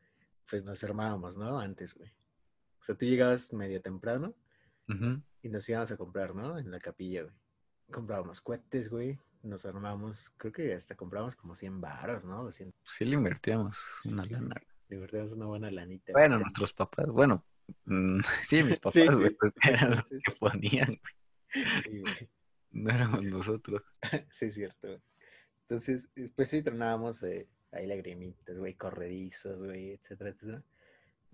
pues 0.49 0.65
nos 0.65 0.85
armábamos, 0.85 1.37
¿no? 1.37 1.59
Antes, 1.59 1.95
güey. 1.95 2.11
O 2.81 2.85
sea, 2.85 2.95
tú 2.95 3.05
llegabas 3.07 3.53
medio 3.53 3.81
temprano 3.81 4.35
Y 5.43 5.49
nos 5.49 5.69
íbamos 5.69 5.91
a 5.93 5.97
comprar, 5.97 6.35
¿no? 6.35 6.59
En 6.59 6.71
la 6.71 6.79
capilla, 6.81 7.23
güey. 7.23 7.35
Comprábamos 7.91 8.41
cohetes, 8.41 8.89
güey. 8.91 9.19
Nos 9.43 9.65
armábamos, 9.67 10.31
creo 10.39 10.53
que 10.53 10.75
hasta 10.75 10.95
comprábamos 10.95 11.37
como 11.37 11.55
100 11.55 11.81
varos, 11.81 12.25
¿no? 12.25 12.45
200. 12.45 12.75
Sí 12.87 13.05
le 13.05 13.15
invertíamos 13.15 13.77
una 14.05 14.23
Sí, 14.25 14.31
lana. 14.31 14.55
Divertíamos 14.89 15.33
una 15.33 15.47
buena 15.47 15.71
lanita. 15.71 16.13
Bueno, 16.13 16.37
güey. 16.37 16.43
nuestros 16.45 16.73
papás, 16.73 17.07
bueno, 17.09 17.45
mm, 17.85 18.21
sí, 18.49 18.63
mis 18.63 18.79
papás, 18.79 18.95
Sí, 18.95 19.07
güey, 19.07 19.29
sí. 19.29 19.37
pues, 19.39 19.53
eran 19.69 19.91
los 19.91 20.05
que 20.07 20.33
ponían, 20.39 20.87
güey. 20.87 21.81
Sí, 21.83 22.01
güey. 22.01 22.31
No 22.71 22.91
éramos 22.91 23.25
nosotros. 23.25 23.83
Sí, 24.31 24.47
es 24.47 24.55
cierto, 24.55 24.89
güey. 24.89 25.01
Entonces, 25.69 26.09
eh, 26.17 26.31
pues 26.35 26.49
sí, 26.51 26.63
tronábamos 26.63 27.23
eh, 27.23 27.49
ahí 27.73 27.87
lagrimitas, 27.87 28.59
güey, 28.59 28.75
corredizos, 28.75 29.59
güey, 29.59 29.93
etcétera, 29.93 30.31
etcétera. 30.31 30.63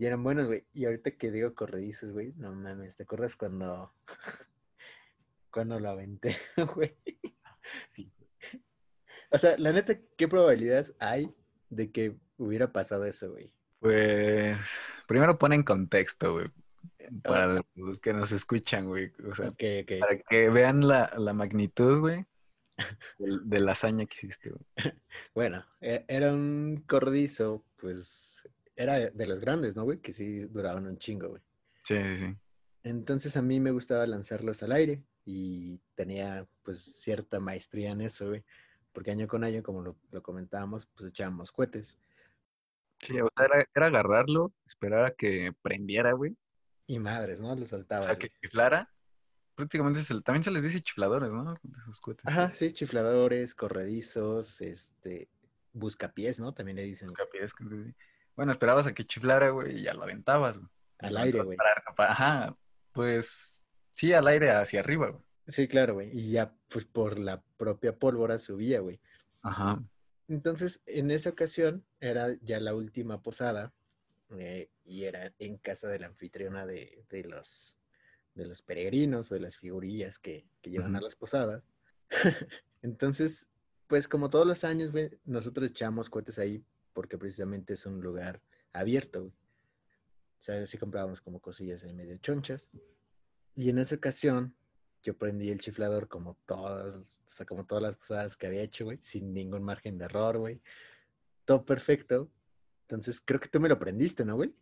Y 0.00 0.06
eran 0.06 0.22
buenos, 0.22 0.46
güey. 0.46 0.64
Y 0.72 0.86
ahorita 0.86 1.10
que 1.10 1.30
digo 1.30 1.54
corredizos, 1.54 2.12
güey, 2.12 2.32
no 2.38 2.54
mames, 2.54 2.96
¿te 2.96 3.02
acuerdas 3.02 3.36
cuando, 3.36 3.92
cuando 5.52 5.78
lo 5.78 5.90
aventé, 5.90 6.38
güey? 6.74 6.96
Sí. 7.94 8.10
O 9.30 9.36
sea, 9.38 9.58
la 9.58 9.72
neta, 9.72 9.98
¿qué 10.16 10.26
probabilidades 10.26 10.96
hay 11.00 11.30
de 11.68 11.90
que 11.92 12.16
hubiera 12.38 12.72
pasado 12.72 13.04
eso, 13.04 13.30
güey? 13.32 13.52
Pues, 13.78 14.58
primero 15.06 15.38
pon 15.38 15.52
en 15.52 15.62
contexto, 15.64 16.32
güey, 16.32 16.46
para 17.22 17.62
los 17.74 17.98
que 18.00 18.14
nos 18.14 18.32
escuchan, 18.32 18.86
güey. 18.86 19.12
O 19.30 19.34
sea, 19.34 19.52
para 19.52 20.18
que 20.30 20.48
vean 20.48 20.88
la, 20.88 21.12
la 21.18 21.34
magnitud, 21.34 22.00
güey, 22.00 22.24
del- 23.18 23.48
de 23.50 23.60
la 23.60 23.72
hazaña 23.72 24.06
que 24.06 24.16
hiciste, 24.26 24.48
güey. 24.50 24.64
Bueno, 25.34 25.62
e- 25.82 26.06
era 26.08 26.32
un 26.32 26.84
corredizo, 26.88 27.66
pues, 27.76 28.29
era 28.82 29.10
de 29.10 29.26
los 29.26 29.40
grandes, 29.40 29.76
¿no, 29.76 29.84
güey? 29.84 29.98
Que 29.98 30.12
sí 30.12 30.40
duraban 30.46 30.86
un 30.86 30.98
chingo, 30.98 31.28
güey. 31.28 31.42
Sí, 31.84 31.96
sí, 31.96 32.16
sí. 32.16 32.36
Entonces 32.82 33.36
a 33.36 33.42
mí 33.42 33.60
me 33.60 33.70
gustaba 33.72 34.06
lanzarlos 34.06 34.62
al 34.62 34.72
aire 34.72 35.02
y 35.24 35.78
tenía 35.94 36.46
pues 36.62 36.80
cierta 36.82 37.38
maestría 37.40 37.90
en 37.90 38.00
eso, 38.00 38.28
güey. 38.28 38.42
Porque 38.92 39.10
año 39.10 39.28
con 39.28 39.44
año, 39.44 39.62
como 39.62 39.82
lo, 39.82 39.96
lo 40.10 40.22
comentábamos, 40.22 40.86
pues 40.96 41.10
echábamos 41.10 41.52
cohetes. 41.52 41.96
Sí, 43.00 43.20
o 43.20 43.28
sea, 43.36 43.46
era, 43.46 43.66
era 43.74 43.86
agarrarlo, 43.86 44.52
esperar 44.66 45.04
a 45.06 45.10
que 45.12 45.52
prendiera, 45.62 46.12
güey, 46.12 46.36
Y 46.86 46.98
madres, 46.98 47.40
¿no? 47.40 47.54
Lo 47.54 47.62
o 47.62 47.66
soltabas. 47.66 48.06
sea, 48.06 48.18
que 48.18 48.30
chiflara. 48.42 48.90
Prácticamente 49.54 50.02
se- 50.02 50.20
también 50.22 50.42
se 50.42 50.50
les 50.50 50.62
dice 50.62 50.80
chifladores, 50.80 51.30
¿no? 51.30 51.54
De 51.62 51.78
esos 51.82 52.00
cohetes. 52.00 52.26
Ajá, 52.26 52.54
sí, 52.54 52.72
chifladores, 52.72 53.54
corredizos, 53.54 54.60
este, 54.60 55.28
buscapiés, 55.72 56.40
¿no? 56.40 56.52
También 56.54 56.76
le 56.76 56.84
dicen 56.84 57.08
Buscapiés, 57.08 57.52
creo 57.52 57.68
que 57.70 57.84
sí. 57.84 57.94
Bueno, 58.40 58.52
esperabas 58.52 58.86
a 58.86 58.94
que 58.94 59.04
chiflara, 59.04 59.50
güey, 59.50 59.80
y 59.80 59.82
ya 59.82 59.92
lo 59.92 60.02
aventabas, 60.02 60.56
güey. 60.56 60.70
al 61.00 61.16
aire, 61.18 61.42
güey. 61.42 61.58
Ajá, 61.98 62.56
pues 62.90 63.62
sí, 63.92 64.14
al 64.14 64.26
aire 64.28 64.50
hacia 64.52 64.80
arriba, 64.80 65.10
güey. 65.10 65.22
Sí, 65.48 65.68
claro, 65.68 65.92
güey. 65.92 66.08
Y 66.18 66.30
ya, 66.30 66.50
pues 66.70 66.86
por 66.86 67.18
la 67.18 67.42
propia 67.58 67.98
pólvora 67.98 68.38
subía, 68.38 68.80
güey. 68.80 68.98
Ajá. 69.42 69.82
Entonces, 70.26 70.80
en 70.86 71.10
esa 71.10 71.28
ocasión 71.28 71.84
era 72.00 72.34
ya 72.40 72.58
la 72.60 72.74
última 72.74 73.20
posada 73.20 73.74
eh, 74.38 74.70
y 74.86 75.04
era 75.04 75.34
en 75.38 75.58
casa 75.58 75.90
de 75.90 75.98
la 75.98 76.06
anfitriona 76.06 76.64
de, 76.64 77.04
de 77.10 77.24
los, 77.24 77.78
de 78.34 78.46
los 78.46 78.62
peregrinos 78.62 79.30
o 79.30 79.34
de 79.34 79.40
las 79.40 79.58
figurillas 79.58 80.18
que, 80.18 80.46
que 80.62 80.70
llevan 80.70 80.96
a 80.96 81.02
las 81.02 81.14
posadas. 81.14 81.62
Entonces, 82.80 83.46
pues 83.86 84.08
como 84.08 84.30
todos 84.30 84.46
los 84.46 84.64
años, 84.64 84.92
güey, 84.92 85.10
nosotros 85.26 85.68
echamos 85.68 86.08
cohetes 86.08 86.38
ahí 86.38 86.64
porque 86.92 87.18
precisamente 87.18 87.74
es 87.74 87.86
un 87.86 88.00
lugar 88.00 88.40
abierto, 88.72 89.20
güey. 89.22 89.32
O 89.32 90.42
sea, 90.42 90.66
sí 90.66 90.78
comprábamos 90.78 91.20
como 91.20 91.40
cosillas 91.40 91.82
ahí 91.84 91.92
medio 91.92 92.16
chonchas. 92.18 92.70
Y 93.56 93.68
en 93.68 93.78
esa 93.78 93.94
ocasión, 93.96 94.54
yo 95.02 95.16
prendí 95.16 95.50
el 95.50 95.60
chiflador 95.60 96.08
como 96.08 96.36
todas, 96.46 96.96
o 96.96 97.04
sea, 97.28 97.44
como 97.46 97.66
todas 97.66 97.82
las 97.82 97.96
posadas 97.96 98.36
que 98.36 98.46
había 98.46 98.62
hecho, 98.62 98.84
güey, 98.86 98.98
sin 99.02 99.34
ningún 99.34 99.62
margen 99.62 99.98
de 99.98 100.06
error, 100.06 100.38
güey. 100.38 100.60
Todo 101.44 101.64
perfecto. 101.64 102.30
Entonces, 102.82 103.20
creo 103.20 103.38
que 103.38 103.48
tú 103.48 103.60
me 103.60 103.68
lo 103.68 103.78
prendiste, 103.78 104.24
¿no, 104.24 104.36
güey? 104.36 104.54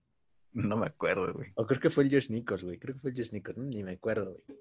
No 0.53 0.77
me 0.77 0.87
acuerdo, 0.87 1.33
güey. 1.35 1.53
O 1.55 1.67
creo 1.67 1.81
que 1.81 1.91
fue 1.91 2.05
el 2.05 2.11
Josh 2.11 2.31
Nichols, 2.31 2.65
güey. 2.65 2.79
Creo 2.79 2.95
que 2.95 3.01
fue 3.01 3.11
el 3.11 3.17
Josh 3.17 3.33
Nichols, 3.33 3.59
¿no? 3.59 3.65
ni 3.65 3.83
me 3.85 3.93
acuerdo, 3.93 4.33
güey. 4.47 4.59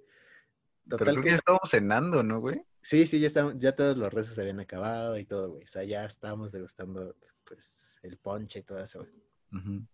Pero 0.85 0.97
Total 0.99 1.13
creo 1.15 1.23
que- 1.23 1.29
ya 1.31 1.35
estábamos 1.35 1.69
cenando, 1.69 2.23
¿no, 2.23 2.39
güey? 2.39 2.61
Sí, 2.81 3.07
sí, 3.07 3.19
ya, 3.19 3.27
estaban, 3.27 3.59
ya 3.59 3.75
todos 3.75 3.97
los 3.97 4.13
rezos 4.13 4.35
se 4.35 4.41
habían 4.41 4.59
acabado 4.59 5.17
y 5.17 5.25
todo, 5.25 5.51
güey. 5.53 5.63
O 5.63 5.67
sea, 5.67 5.83
ya 5.83 6.05
estábamos 6.05 6.51
degustando, 6.51 7.15
pues, 7.47 7.97
el 8.03 8.17
ponche 8.17 8.59
y 8.59 8.63
todo 8.63 8.79
eso, 8.79 8.99
güey. 8.99 9.13
Ujú. 9.53 9.87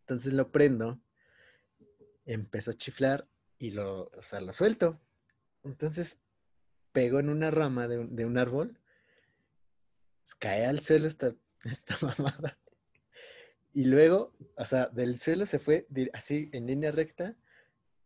Entonces 0.00 0.32
lo 0.32 0.50
prendo, 0.50 1.00
empezó 2.26 2.70
a 2.70 2.74
chiflar 2.74 3.28
y 3.58 3.70
lo, 3.70 4.08
o 4.08 4.22
sea, 4.22 4.40
lo 4.40 4.52
suelto. 4.52 5.00
Entonces 5.62 6.18
pegó 6.92 7.20
en 7.20 7.28
una 7.28 7.50
rama 7.50 7.88
de 7.88 7.98
un, 7.98 8.16
de 8.16 8.24
un 8.24 8.38
árbol, 8.38 8.78
cae 10.38 10.66
al 10.66 10.80
suelo 10.80 11.06
esta, 11.06 11.34
esta 11.64 11.96
mamada. 12.00 12.58
Y 13.72 13.84
luego, 13.84 14.32
o 14.56 14.64
sea, 14.64 14.86
del 14.86 15.18
suelo 15.18 15.46
se 15.46 15.58
fue 15.58 15.86
así 16.12 16.48
en 16.52 16.66
línea 16.66 16.92
recta, 16.92 17.36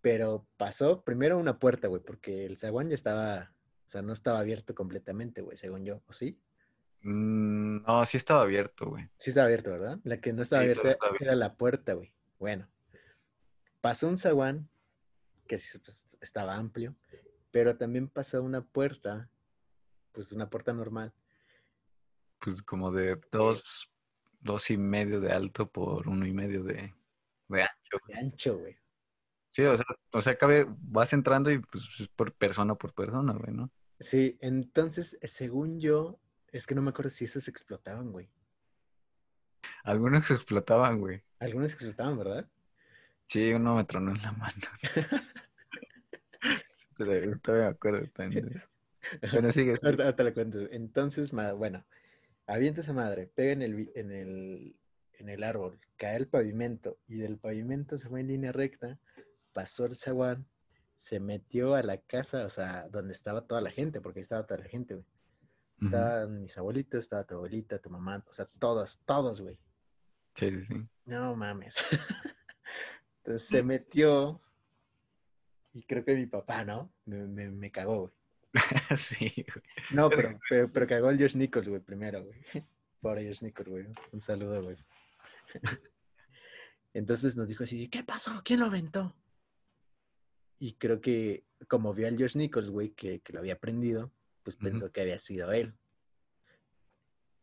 pero 0.00 0.46
pasó 0.56 1.02
primero 1.02 1.36
una 1.36 1.58
puerta, 1.58 1.88
güey, 1.88 2.02
porque 2.02 2.46
el 2.46 2.56
zaguán 2.56 2.88
ya 2.88 2.94
estaba, 2.94 3.52
o 3.86 3.90
sea, 3.90 4.00
no 4.00 4.12
estaba 4.12 4.38
abierto 4.38 4.74
completamente, 4.74 5.42
güey, 5.42 5.58
según 5.58 5.84
yo, 5.84 6.02
¿o 6.06 6.12
sí? 6.12 6.40
Mm, 7.02 7.82
no, 7.82 8.04
sí 8.06 8.16
estaba 8.16 8.42
abierto, 8.42 8.86
güey. 8.90 9.08
Sí 9.18 9.30
estaba 9.30 9.46
abierto, 9.46 9.70
¿verdad? 9.70 9.98
La 10.04 10.20
que 10.20 10.32
no 10.32 10.42
estaba 10.42 10.62
Sí, 10.62 10.70
abierta 10.70 10.88
estaba 10.90 11.16
era 11.20 11.34
la 11.34 11.54
puerta, 11.54 11.94
güey. 11.94 12.12
Bueno, 12.38 12.68
pasó 13.80 14.08
un 14.08 14.16
zaguán 14.18 14.68
que 15.46 15.58
pues, 15.84 16.06
estaba 16.20 16.54
amplio, 16.54 16.94
pero 17.50 17.76
también 17.76 18.08
pasó 18.08 18.42
una 18.42 18.62
puerta, 18.62 19.30
pues 20.12 20.32
una 20.32 20.50
puerta 20.50 20.72
normal. 20.72 21.12
Pues 22.40 22.62
como 22.62 22.92
de 22.92 23.20
dos, 23.32 23.90
dos 24.40 24.70
y 24.70 24.76
medio 24.76 25.20
de 25.20 25.32
alto 25.32 25.68
por 25.68 26.08
uno 26.08 26.26
y 26.26 26.32
medio 26.32 26.62
de, 26.62 26.94
de 27.48 27.62
ancho. 27.62 27.98
de 28.06 28.14
ancho, 28.14 28.58
güey. 28.58 28.76
Sí, 29.50 29.62
o 29.62 29.76
sea, 29.76 29.86
o 30.12 30.22
sea, 30.22 30.36
cabe, 30.36 30.66
vas 30.68 31.12
entrando 31.12 31.50
y 31.50 31.58
pues 31.58 31.84
es 31.98 32.08
por 32.08 32.32
persona 32.34 32.74
por 32.74 32.92
persona, 32.92 33.32
güey, 33.32 33.52
¿no? 33.52 33.70
Sí, 33.98 34.36
entonces, 34.40 35.18
según 35.22 35.80
yo, 35.80 36.20
es 36.52 36.66
que 36.66 36.74
no 36.74 36.82
me 36.82 36.90
acuerdo 36.90 37.10
si 37.10 37.24
esos 37.24 37.48
explotaban, 37.48 38.12
güey. 38.12 38.28
Algunos 39.84 40.30
explotaban, 40.30 41.00
güey. 41.00 41.22
Algunos 41.38 41.72
explotaban, 41.72 42.18
¿verdad? 42.18 42.48
Sí, 43.26 43.52
uno 43.52 43.76
me 43.76 43.84
tronó 43.84 44.12
en 44.12 44.22
la 44.22 44.32
mano. 44.32 44.54
Pero 46.96 47.38
Todavía 47.38 47.66
me 47.66 47.70
acuerdo 47.70 48.06
también. 48.12 48.62
Bueno, 49.32 49.52
sigue. 49.52 49.78
Ahorita, 49.82 50.04
ahorita 50.04 50.24
le 50.24 50.34
cuento. 50.34 50.58
Entonces, 50.70 51.30
bueno, 51.30 51.84
avienta 52.46 52.80
esa 52.80 52.92
madre, 52.92 53.30
pega 53.34 53.52
en 53.52 53.62
el, 53.62 53.90
en 53.94 54.10
el, 54.10 54.76
en 55.18 55.28
el 55.28 55.44
árbol, 55.44 55.78
cae 55.96 56.16
el 56.16 56.28
pavimento 56.28 56.98
y 57.06 57.18
del 57.18 57.38
pavimento 57.38 57.98
se 57.98 58.08
fue 58.08 58.20
en 58.20 58.28
línea 58.28 58.52
recta, 58.52 58.98
pasó 59.52 59.86
el 59.86 59.96
zaguán, 59.96 60.46
se 60.96 61.20
metió 61.20 61.74
a 61.74 61.82
la 61.82 61.98
casa, 61.98 62.44
o 62.44 62.50
sea, 62.50 62.88
donde 62.88 63.12
estaba 63.12 63.46
toda 63.46 63.60
la 63.60 63.70
gente, 63.70 64.00
porque 64.00 64.20
ahí 64.20 64.22
estaba 64.22 64.46
toda 64.46 64.60
la 64.60 64.68
gente, 64.68 64.94
güey. 64.94 65.06
Estaban 65.80 66.42
mis 66.42 66.58
abuelitos, 66.58 67.04
estaba 67.04 67.24
tu 67.24 67.36
abuelita, 67.36 67.78
tu 67.78 67.88
mamá, 67.88 68.24
o 68.28 68.32
sea, 68.32 68.46
todos, 68.58 68.98
todos, 69.04 69.40
güey. 69.40 69.56
Sí, 70.34 70.50
sí, 70.50 70.64
sí. 70.64 70.88
No 71.04 71.36
mames. 71.36 71.76
Entonces 73.18 73.48
se 73.48 73.62
metió 73.62 74.40
y 75.72 75.82
creo 75.84 76.04
que 76.04 76.14
mi 76.14 76.26
papá, 76.26 76.64
¿no? 76.64 76.92
Me, 77.04 77.26
me, 77.26 77.50
me 77.50 77.70
cagó, 77.70 78.00
güey. 78.00 78.12
sí, 78.96 79.32
güey. 79.36 79.64
No, 79.92 80.08
pero, 80.10 80.38
pero, 80.48 80.72
pero 80.72 80.86
cagó 80.86 81.10
el 81.10 81.18
Josh 81.18 81.36
Nichols, 81.36 81.68
güey, 81.68 81.80
primero, 81.80 82.24
güey. 82.24 82.40
Pobre 83.00 83.28
Josh 83.28 83.42
Nichols, 83.42 83.68
güey. 83.68 83.86
Un 84.12 84.20
saludo, 84.20 84.62
güey. 84.62 84.76
Entonces 86.94 87.36
nos 87.36 87.46
dijo 87.46 87.64
así, 87.64 87.88
¿qué 87.88 88.02
pasó? 88.02 88.42
¿Quién 88.44 88.60
lo 88.60 88.66
aventó? 88.66 89.14
Y 90.58 90.74
creo 90.74 91.00
que 91.00 91.44
como 91.68 91.94
vio 91.94 92.08
al 92.08 92.18
Josh 92.18 92.36
Nichols, 92.36 92.70
güey, 92.70 92.90
que, 92.90 93.20
que 93.20 93.32
lo 93.32 93.38
había 93.38 93.58
prendido, 93.58 94.10
pues 94.48 94.56
pensó 94.56 94.90
que 94.90 95.02
había 95.02 95.18
sido 95.18 95.52
él. 95.52 95.74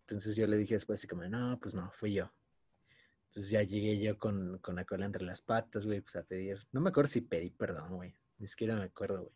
Entonces 0.02 0.36
yo 0.36 0.48
le 0.48 0.58
dije 0.58 0.74
después 0.74 1.00
así 1.00 1.08
como, 1.08 1.24
no, 1.28 1.60
pues 1.62 1.76
no, 1.76 1.92
fui 1.92 2.14
yo. 2.14 2.32
Entonces 3.28 3.52
ya 3.52 3.62
llegué 3.62 4.00
yo 4.00 4.18
con, 4.18 4.58
con 4.58 4.76
la 4.76 4.86
cola 4.86 5.06
entre 5.06 5.24
las 5.24 5.40
patas, 5.40 5.86
güey, 5.86 6.02
pues 6.02 6.16
a 6.16 6.24
pedir. 6.24 6.66
No 6.72 6.82
me 6.82 6.90
acuerdo 6.90 7.10
si 7.10 7.22
pedí 7.22 7.52
perdón, 7.52 7.94
güey. 7.94 8.16
Ni 8.40 8.48
siquiera 8.48 8.76
me 8.76 8.86
acuerdo, 8.86 9.22
güey. 9.22 9.36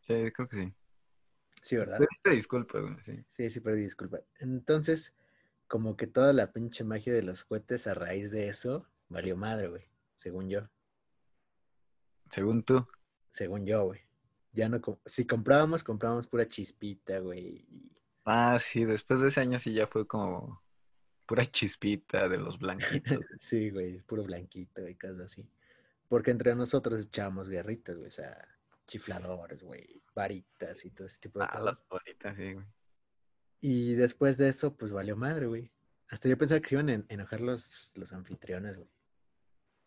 Sí, 0.00 0.32
creo 0.32 0.48
que 0.48 0.56
sí. 0.56 0.74
Sí, 1.62 1.76
¿verdad? 1.76 1.98
Pediste 1.98 2.30
disculpas, 2.30 2.82
güey, 2.82 2.96
sí. 3.02 3.24
Sí, 3.28 3.50
sí, 3.50 3.60
perdí, 3.60 3.82
disculpa. 3.82 4.18
Entonces, 4.40 5.14
como 5.68 5.96
que 5.96 6.08
toda 6.08 6.32
la 6.32 6.52
pinche 6.52 6.82
magia 6.82 7.12
de 7.12 7.22
los 7.22 7.44
cohetes 7.44 7.86
a 7.86 7.94
raíz 7.94 8.32
de 8.32 8.48
eso 8.48 8.84
valió 9.08 9.36
madre, 9.36 9.68
güey. 9.68 9.84
Según 10.16 10.48
yo. 10.48 10.68
Según 12.30 12.64
tú. 12.64 12.84
Según 13.30 13.64
yo, 13.64 13.84
güey. 13.84 14.05
Ya 14.56 14.68
no, 14.70 14.80
si 15.04 15.26
comprábamos, 15.26 15.84
comprábamos 15.84 16.26
pura 16.26 16.46
chispita, 16.46 17.18
güey. 17.18 17.66
Ah, 18.24 18.58
sí, 18.58 18.84
después 18.84 19.20
de 19.20 19.28
ese 19.28 19.40
año 19.40 19.60
sí 19.60 19.72
ya 19.74 19.86
fue 19.86 20.06
como 20.06 20.64
pura 21.26 21.44
chispita 21.44 22.28
de 22.28 22.38
los 22.38 22.58
blanquitos. 22.58 23.20
Sí, 23.40 23.70
güey, 23.70 24.00
puro 24.02 24.24
blanquito 24.24 24.88
y 24.88 24.94
cosas 24.96 25.20
así. 25.20 25.46
Porque 26.08 26.30
entre 26.30 26.54
nosotros 26.54 27.04
echábamos 27.06 27.48
guerritas, 27.48 27.96
güey. 27.96 28.08
O 28.08 28.12
sea, 28.12 28.48
chifladores, 28.86 29.62
güey, 29.62 30.02
varitas 30.14 30.84
y 30.84 30.90
todo 30.90 31.06
ese 31.06 31.20
tipo 31.20 31.38
de 31.40 31.46
ah, 31.46 31.48
cosas. 31.48 31.64
las 31.64 31.88
bolitas, 31.88 32.36
sí, 32.36 32.52
güey. 32.54 32.66
Y 33.60 33.94
después 33.94 34.38
de 34.38 34.48
eso, 34.48 34.74
pues 34.76 34.92
valió 34.92 35.16
madre, 35.16 35.46
güey. 35.46 35.70
Hasta 36.08 36.28
yo 36.28 36.38
pensaba 36.38 36.60
que 36.60 36.68
se 36.68 36.74
iban 36.76 36.88
a 36.88 36.94
en- 36.94 37.06
enojar 37.08 37.40
los, 37.42 37.92
los 37.96 38.12
anfitriones, 38.12 38.76
güey. 38.76 38.88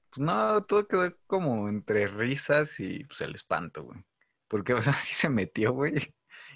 Pues 0.10 0.20
no, 0.26 0.64
todo 0.66 0.88
quedó 0.88 1.16
como 1.28 1.70
entre 1.70 2.08
risas 2.08 2.80
y 2.80 3.04
pues 3.06 3.22
el 3.22 3.36
espanto, 3.36 3.84
güey. 3.84 4.04
Porque, 4.50 4.74
o 4.74 4.82
sea, 4.82 4.94
sí 5.04 5.14
se 5.16 5.30
metió, 5.30 5.72
güey. 5.74 5.94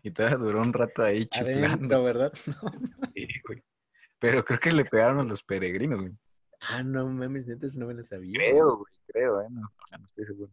Y 0.03 0.12
todavía 0.12 0.38
duró 0.38 0.62
un 0.62 0.73
rato 0.73 1.03
ahí 1.03 1.25
chiflando. 1.27 1.67
Adentro, 1.67 2.03
¿verdad? 2.03 2.34
No. 2.47 3.10
Sí, 3.15 3.27
güey. 3.47 3.63
Pero 4.19 4.43
creo 4.43 4.60
que 4.60 4.71
le 4.71 4.86
pegaron 4.86 5.19
a 5.19 5.23
los 5.23 5.43
peregrinos, 5.43 6.01
güey. 6.01 6.13
Ah, 6.62 6.82
no 6.84 7.08
mames, 7.08 7.45
neta, 7.47 7.67
no 7.75 7.88
me 7.88 7.93
lo 7.93 8.06
sabía. 8.06 8.34
Creo, 8.36 8.77
güey, 8.77 8.93
creo, 9.08 9.41
¿eh? 9.41 9.47
No, 9.49 9.62
o 9.65 9.88
sea, 9.88 9.97
no 9.97 10.06
estoy 10.06 10.25
seguro. 10.25 10.51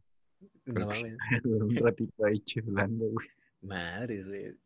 No 0.67 0.75
creo 0.75 0.89
que 0.89 0.95
mames. 1.03 1.19
Duró 1.45 1.67
un 1.67 1.77
ratito 1.77 2.25
ahí 2.25 2.41
chiflando, 2.41 3.05
güey. 3.07 3.29
Madres, 3.63 4.27
güey. 4.27 4.57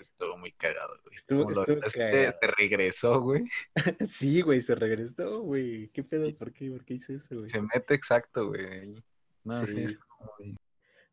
Estuvo 0.00 0.38
muy 0.38 0.52
cagado, 0.52 0.96
güey. 1.04 1.16
Estuvo- 1.16 1.50
lo- 1.50 1.60
estuvo 1.60 1.80
cagado. 1.92 2.32
Se 2.40 2.46
regresó, 2.56 3.20
güey. 3.20 3.44
Sí, 4.06 4.40
güey, 4.42 4.60
se 4.60 4.74
regresó, 4.74 5.40
güey. 5.42 5.88
¿Qué 5.88 6.02
pedo? 6.04 6.32
¿Por 6.36 6.52
qué? 6.52 6.70
¿Por 6.70 6.84
qué 6.84 6.94
hizo 6.94 7.12
eso, 7.12 7.36
güey? 7.36 7.50
Se 7.50 7.60
mete 7.60 7.94
exacto, 7.94 8.48
güey. 8.48 8.94
No, 9.44 9.66
sí, 9.66 9.74
Sí. 9.74 9.82
es 9.82 9.96
como 9.98 10.30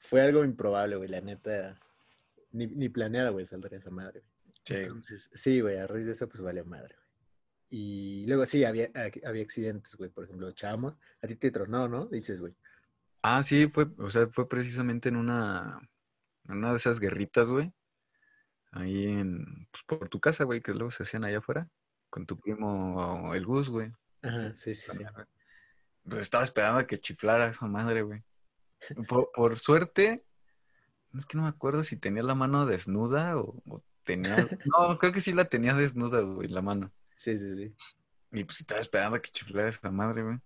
Fue 0.10 0.22
algo 0.22 0.44
improbable, 0.44 0.96
güey, 0.98 1.10
la 1.10 1.22
neta. 1.22 1.80
Ni, 2.52 2.68
ni 2.68 2.90
planeada, 2.90 3.30
güey, 3.30 3.46
saldría 3.46 3.80
esa 3.80 3.92
madre. 3.92 4.22
güey. 4.22 4.34
Sí. 4.66 4.76
Entonces, 4.76 5.30
sí, 5.34 5.62
güey, 5.62 5.78
a 5.78 5.88
raíz 5.88 6.06
de 6.06 6.12
eso, 6.14 6.28
pues 6.28 6.42
vale 6.42 6.64
madre, 6.64 6.96
güey. 6.96 7.02
Y 7.74 8.26
luego 8.28 8.46
sí, 8.46 8.66
había, 8.66 8.90
había 9.26 9.44
accidentes, 9.44 9.96
güey. 9.96 10.10
Por 10.10 10.26
ejemplo, 10.26 10.50
echábamos. 10.50 10.98
A 11.22 11.28
ti 11.28 11.36
te 11.38 11.52
tronó, 11.52 11.88
¿no? 11.88 12.06
Dices, 12.08 12.40
güey. 12.42 12.54
Ah, 13.22 13.42
sí, 13.44 13.68
fue, 13.68 13.88
o 13.98 14.10
sea, 14.10 14.28
fue 14.28 14.50
precisamente 14.50 15.08
en 15.08 15.16
una, 15.16 15.80
en 16.50 16.58
una 16.58 16.72
de 16.72 16.78
esas 16.78 17.00
guerritas, 17.00 17.50
güey. 17.50 17.72
Ahí 18.72 19.06
en, 19.06 19.68
pues, 19.72 19.84
por 19.86 20.10
tu 20.10 20.20
casa, 20.20 20.44
güey, 20.44 20.62
que 20.62 20.74
luego 20.74 20.92
se 20.92 21.04
hacían 21.04 21.24
allá 21.24 21.38
afuera. 21.38 21.70
Con 22.10 22.26
tu 22.26 22.38
primo, 22.38 23.34
el 23.34 23.46
Gus, 23.46 23.70
güey. 23.70 23.92
Ajá, 24.22 24.54
sí, 24.56 24.76
sí, 24.76 24.92
sí. 24.92 25.04
Pues 26.04 26.22
estaba 26.22 26.44
esperando 26.44 26.80
a 26.80 26.88
que 26.88 27.00
chiflara 27.00 27.52
esa 27.52 27.68
madre, 27.68 28.02
güey. 28.02 28.22
Por, 29.08 29.32
por 29.32 29.60
suerte, 29.60 30.24
es 31.18 31.26
que 31.26 31.38
no 31.38 31.44
me 31.44 31.50
acuerdo 31.50 31.84
si 31.84 31.98
tenía 31.98 32.24
la 32.24 32.36
mano 32.36 32.66
desnuda 32.66 33.38
o, 33.38 33.56
o 33.68 33.84
tenía... 34.04 34.36
No, 34.66 34.98
creo 34.98 35.12
que 35.12 35.22
sí 35.22 35.34
la 35.34 35.46
tenía 35.46 35.74
desnuda, 35.74 36.22
güey, 36.22 36.48
la 36.48 36.62
mano. 36.62 36.92
Sí, 37.18 37.38
sí, 37.38 37.54
sí. 37.56 37.76
Y 38.32 38.44
pues 38.44 38.62
estaba 38.62 38.82
esperando 38.82 39.18
a 39.18 39.22
que 39.22 39.30
chiflara 39.30 39.70
esa 39.70 39.92
madre, 39.92 40.24
güey. 40.24 40.38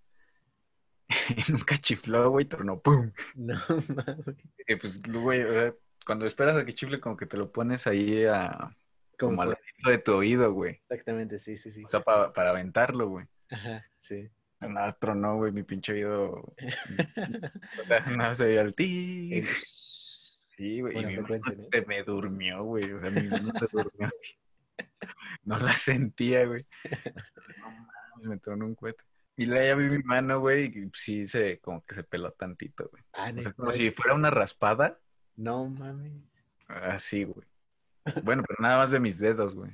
Y 1.30 1.52
nunca 1.52 1.78
chifló, 1.78 2.30
güey, 2.32 2.46
tornó 2.46 2.80
¡pum! 2.80 3.12
No 3.36 3.56
mames. 3.90 4.38
Y 4.68 4.76
pues, 4.76 5.02
güey, 5.02 5.44
o 5.44 5.52
sea, 5.54 5.74
cuando 6.06 6.26
esperas 6.26 6.58
a 6.58 6.66
que 6.66 6.74
chifle, 6.74 7.00
como 7.00 7.16
que 7.16 7.26
te 7.26 7.38
lo 7.38 7.52
pones 7.52 7.86
ahí 7.88 8.26
a, 8.26 8.76
¿Cómo 9.18 9.32
como 9.32 9.42
al 9.44 9.50
ladito 9.50 9.90
de 9.90 9.98
tu 10.00 10.14
oído, 10.14 10.52
güey. 10.52 10.82
Exactamente, 10.90 11.40
sí, 11.40 11.58
sí, 11.58 11.72
sí. 11.72 11.84
O 11.86 11.90
sea, 11.90 12.02
pa- 12.02 12.34
para 12.34 12.50
aventarlo, 12.50 13.08
güey. 13.10 13.26
Ajá, 13.50 13.86
sí. 14.00 14.30
Nada 14.70 14.92
tronó, 14.92 15.38
güey, 15.38 15.52
mi 15.52 15.64
pinche 15.64 15.94
oído. 15.94 16.32
O 16.34 17.86
sea, 17.86 18.00
nada 18.06 18.30
más 18.30 18.38
se 18.38 18.46
veía 18.46 18.62
el 18.62 18.76
ti. 18.76 19.44
Sí, 20.56 20.82
güey. 20.82 20.98
Y 20.98 21.06
mi 21.06 21.18
mano 21.18 21.38
¿no? 21.38 21.68
se 21.72 21.86
me 21.86 22.04
durmió, 22.04 22.64
güey. 22.64 22.92
O 22.92 23.00
sea, 23.00 23.10
mi 23.12 23.28
mano 23.28 23.52
se 23.60 23.68
durmió. 23.72 24.10
No 25.44 25.58
la 25.60 25.76
sentía, 25.76 26.46
güey. 26.46 26.66
No 27.60 27.70
mames, 27.72 28.28
me 28.28 28.38
tronó 28.40 28.66
un 28.66 28.76
cohete. 28.76 29.04
Y 29.38 29.46
luego 29.46 29.66
ya 29.66 29.76
vi 29.76 29.98
mi 29.98 30.04
mano, 30.04 30.40
güey, 30.40 30.66
y 30.66 30.90
sí 30.94 31.28
se, 31.28 31.60
como 31.60 31.86
que 31.86 31.96
se 31.96 32.04
peló 32.04 32.32
tantito, 32.32 32.90
güey. 32.90 33.04
Ah, 33.14 33.32
O 33.38 33.42
sea, 33.42 33.54
como 33.54 33.72
si 33.72 33.92
fuera 33.92 34.16
una 34.16 34.32
raspada. 34.32 35.00
No 35.36 35.70
mames. 35.70 36.14
Así, 36.68 37.24
güey. 37.24 37.46
Bueno, 38.24 38.44
pero 38.48 38.58
nada 38.62 38.78
más 38.78 38.92
de 38.92 39.00
mis 39.00 39.18
dedos, 39.18 39.56
güey. 39.56 39.72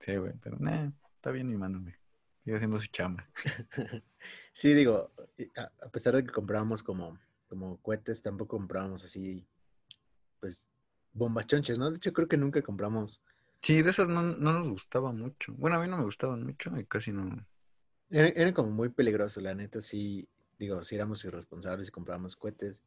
Sí, 0.00 0.16
güey, 0.16 0.32
pero 0.42 0.56
nah, 0.58 0.90
está 1.16 1.30
bien 1.30 1.48
mi 1.48 1.56
mano, 1.56 1.80
güey. 1.80 1.94
Sigue 2.44 2.56
haciendo 2.56 2.80
su 2.80 2.86
chamba. 2.88 3.28
Sí, 4.56 4.72
digo, 4.72 5.10
a 5.56 5.88
pesar 5.88 6.14
de 6.14 6.22
que 6.22 6.30
comprábamos 6.30 6.84
como, 6.84 7.18
como 7.48 7.76
cohetes, 7.78 8.22
tampoco 8.22 8.56
comprábamos 8.56 9.04
así, 9.04 9.44
pues, 10.38 10.64
bombas 11.12 11.48
chonches, 11.48 11.76
¿no? 11.76 11.90
De 11.90 11.96
hecho, 11.96 12.12
creo 12.12 12.28
que 12.28 12.36
nunca 12.36 12.62
compramos. 12.62 13.20
Sí, 13.62 13.82
de 13.82 13.90
esas 13.90 14.08
no, 14.08 14.22
no 14.22 14.52
nos 14.52 14.68
gustaba 14.68 15.10
mucho. 15.10 15.52
Bueno, 15.54 15.76
a 15.76 15.80
mí 15.80 15.88
no 15.88 15.96
me 15.96 16.04
gustaban 16.04 16.44
mucho 16.44 16.70
y 16.78 16.84
casi 16.84 17.10
no. 17.10 17.44
Era, 18.10 18.28
era 18.28 18.54
como 18.54 18.70
muy 18.70 18.90
peligroso, 18.90 19.40
la 19.40 19.56
neta, 19.56 19.80
sí, 19.80 20.28
digo, 20.56 20.84
sí 20.84 20.94
éramos 20.94 21.24
irresponsables 21.24 21.88
y 21.88 21.90
comprábamos 21.90 22.36
cohetes, 22.36 22.80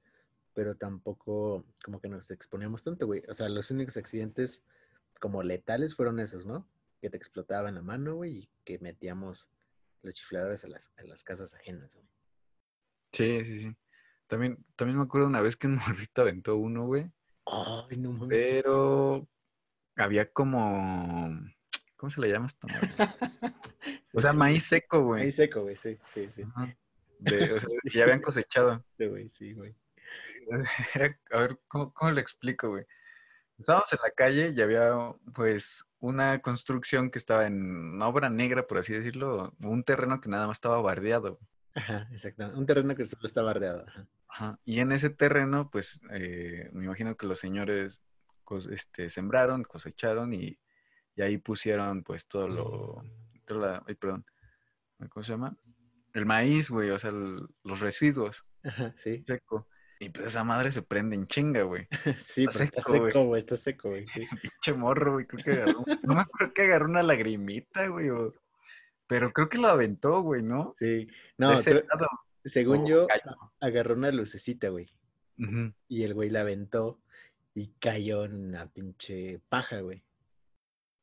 pero 0.54 0.76
tampoco 0.76 1.66
como 1.84 2.00
que 2.00 2.08
nos 2.08 2.32
exponíamos 2.32 2.82
tanto, 2.82 3.08
güey. 3.08 3.24
O 3.28 3.36
sea, 3.36 3.50
los 3.50 3.70
únicos 3.72 3.98
accidentes 3.98 4.64
como 5.20 5.44
letales 5.44 5.96
fueron 5.96 6.22
esos, 6.22 6.46
¿no? 6.46 6.66
Que 7.02 7.10
te 7.10 7.18
explotaba 7.18 7.70
en 7.70 7.76
la 7.76 7.82
mano, 7.82 8.16
güey, 8.16 8.38
y 8.38 8.50
que 8.64 8.80
metíamos 8.80 9.50
los 10.02 10.16
chifladores 10.16 10.64
a 10.64 10.68
las, 10.68 10.92
a 10.98 11.04
las 11.04 11.24
casas 11.24 11.54
ajenas, 11.54 11.94
güey. 11.94 12.06
Sí, 13.14 13.44
sí, 13.46 13.60
sí. 13.62 13.76
También, 14.28 14.58
también 14.76 14.98
me 14.98 15.04
acuerdo 15.06 15.28
una 15.28 15.42
vez 15.42 15.56
que 15.56 15.68
un 15.68 15.76
morrito 16.10 16.22
aventó 16.22 16.56
uno, 16.58 16.86
güey. 16.86 17.10
Ay, 17.46 17.98
no 17.98 18.12
mames. 18.12 18.40
Pero 18.40 19.28
había 19.96 20.32
como. 20.32 21.40
¿Cómo 21.96 22.10
se 22.10 22.22
le 22.22 22.30
llama 22.30 22.48
esto? 22.48 22.68
O 24.14 24.22
sea, 24.22 24.34
maíz 24.34 24.66
seco, 24.68 25.04
güey. 25.04 25.24
Maíz 25.24 25.36
seco, 25.36 25.62
güey, 25.62 25.76
sí, 25.76 25.96
sí, 26.08 26.28
sí. 26.32 26.44
De- 27.20 27.52
o 27.54 27.60
sea, 27.60 27.70
que 27.84 27.98
ya 27.98 28.04
habían 28.06 28.22
cosechado. 28.22 28.84
Sí, 28.98 29.06
güey, 29.06 29.30
sí, 29.30 29.54
güey. 29.54 29.76
A 31.32 31.38
ver, 31.40 31.60
¿cómo, 31.68 31.94
cómo 31.94 32.12
le 32.12 32.22
explico, 32.22 32.70
güey? 32.70 32.86
Estábamos 33.58 33.92
en 33.94 34.00
la 34.04 34.12
calle 34.12 34.54
y 34.56 34.62
había, 34.62 34.92
pues, 35.34 35.84
una 36.00 36.40
construcción 36.42 37.10
que 37.10 37.18
estaba 37.18 37.48
en 37.48 38.00
obra 38.02 38.30
negra, 38.30 38.68
por 38.68 38.78
así 38.78 38.94
decirlo, 38.94 39.54
un 39.64 39.84
terreno 39.84 40.22
que 40.22 40.30
nada 40.30 40.48
más 40.48 40.58
estaba 40.58 40.82
bardeado. 40.82 41.40
Ajá, 41.74 42.08
exactamente. 42.12 42.60
Un 42.60 42.66
terreno 42.66 42.96
que 42.96 43.06
solo 43.06 43.26
está 43.26 43.42
bardeado. 43.42 43.86
Ajá. 43.88 44.08
Ajá. 44.30 44.60
Y 44.66 44.80
en 44.80 44.92
ese 44.92 45.10
terreno, 45.10 45.70
pues, 45.72 46.00
eh, 46.12 46.70
me 46.74 46.86
imagino 46.86 47.16
que 47.18 47.26
los 47.26 47.40
señores 47.40 48.00
este, 48.70 49.10
sembraron, 49.10 49.64
cosecharon 49.64 50.34
y, 50.34 50.60
y 51.16 51.22
ahí 51.22 51.38
pusieron, 51.40 52.04
pues, 52.04 52.28
todo 52.28 52.48
lo... 52.48 53.04
toda 53.46 53.68
la- 53.68 53.84
ay, 53.88 53.96
perdón. 53.96 54.26
¿Cómo 55.10 55.24
se 55.24 55.32
llama? 55.32 55.56
El 56.14 56.26
maíz, 56.26 56.70
güey, 56.70 56.90
o 56.92 57.00
sea, 57.00 57.10
el- 57.10 57.48
los 57.64 57.80
residuos 57.80 58.44
Ajá, 58.64 58.94
sí. 58.98 59.24
seco. 59.26 59.68
Y 60.00 60.10
pues 60.10 60.28
esa 60.28 60.44
madre 60.44 60.72
se 60.72 60.82
prende 60.82 61.16
en 61.16 61.28
chinga, 61.28 61.64
güey. 61.64 61.88
Sí, 62.20 62.42
Está 62.44 62.52
pero 62.54 62.64
está 62.66 62.82
seco, 62.82 63.00
güey. 63.00 63.12
seco, 63.12 63.26
güey, 63.26 63.40
está 63.40 63.58
seco, 63.58 63.90
güey. 63.90 64.08
sí. 64.08 64.22
Pinche 64.42 64.74
morro, 64.74 65.14
güey. 65.14 65.26
Creo 65.26 65.44
que 65.44 65.52
agarró. 65.62 65.84
No 66.04 66.14
me 66.16 66.22
acuerdo 66.22 66.54
que 66.54 66.62
agarró 66.64 66.86
una 66.86 67.04
lagrimita, 67.04 67.88
güey. 67.88 68.10
o- 68.10 68.34
Pero 69.08 69.32
creo 69.34 69.50
que 69.50 69.58
lo 69.58 69.68
aventó, 69.70 70.22
güey, 70.22 70.44
¿no? 70.44 70.76
Sí. 70.80 71.08
No, 71.38 71.60
creo- 71.62 71.84
según 72.46 72.84
o 72.84 72.88
yo, 72.88 73.08
cayó. 73.08 73.36
agarró 73.60 73.96
una 73.96 74.12
lucecita, 74.12 74.70
güey. 74.70 74.88
Ujú. 75.40 75.74
Y 75.88 76.04
el 76.04 76.14
güey 76.14 76.30
la 76.30 76.42
aventó 76.42 77.00
y 77.54 77.74
cayó 77.80 78.24
en 78.26 78.36
una 78.50 78.68
pinche 78.68 79.40
paja, 79.50 79.82
güey. 79.82 80.04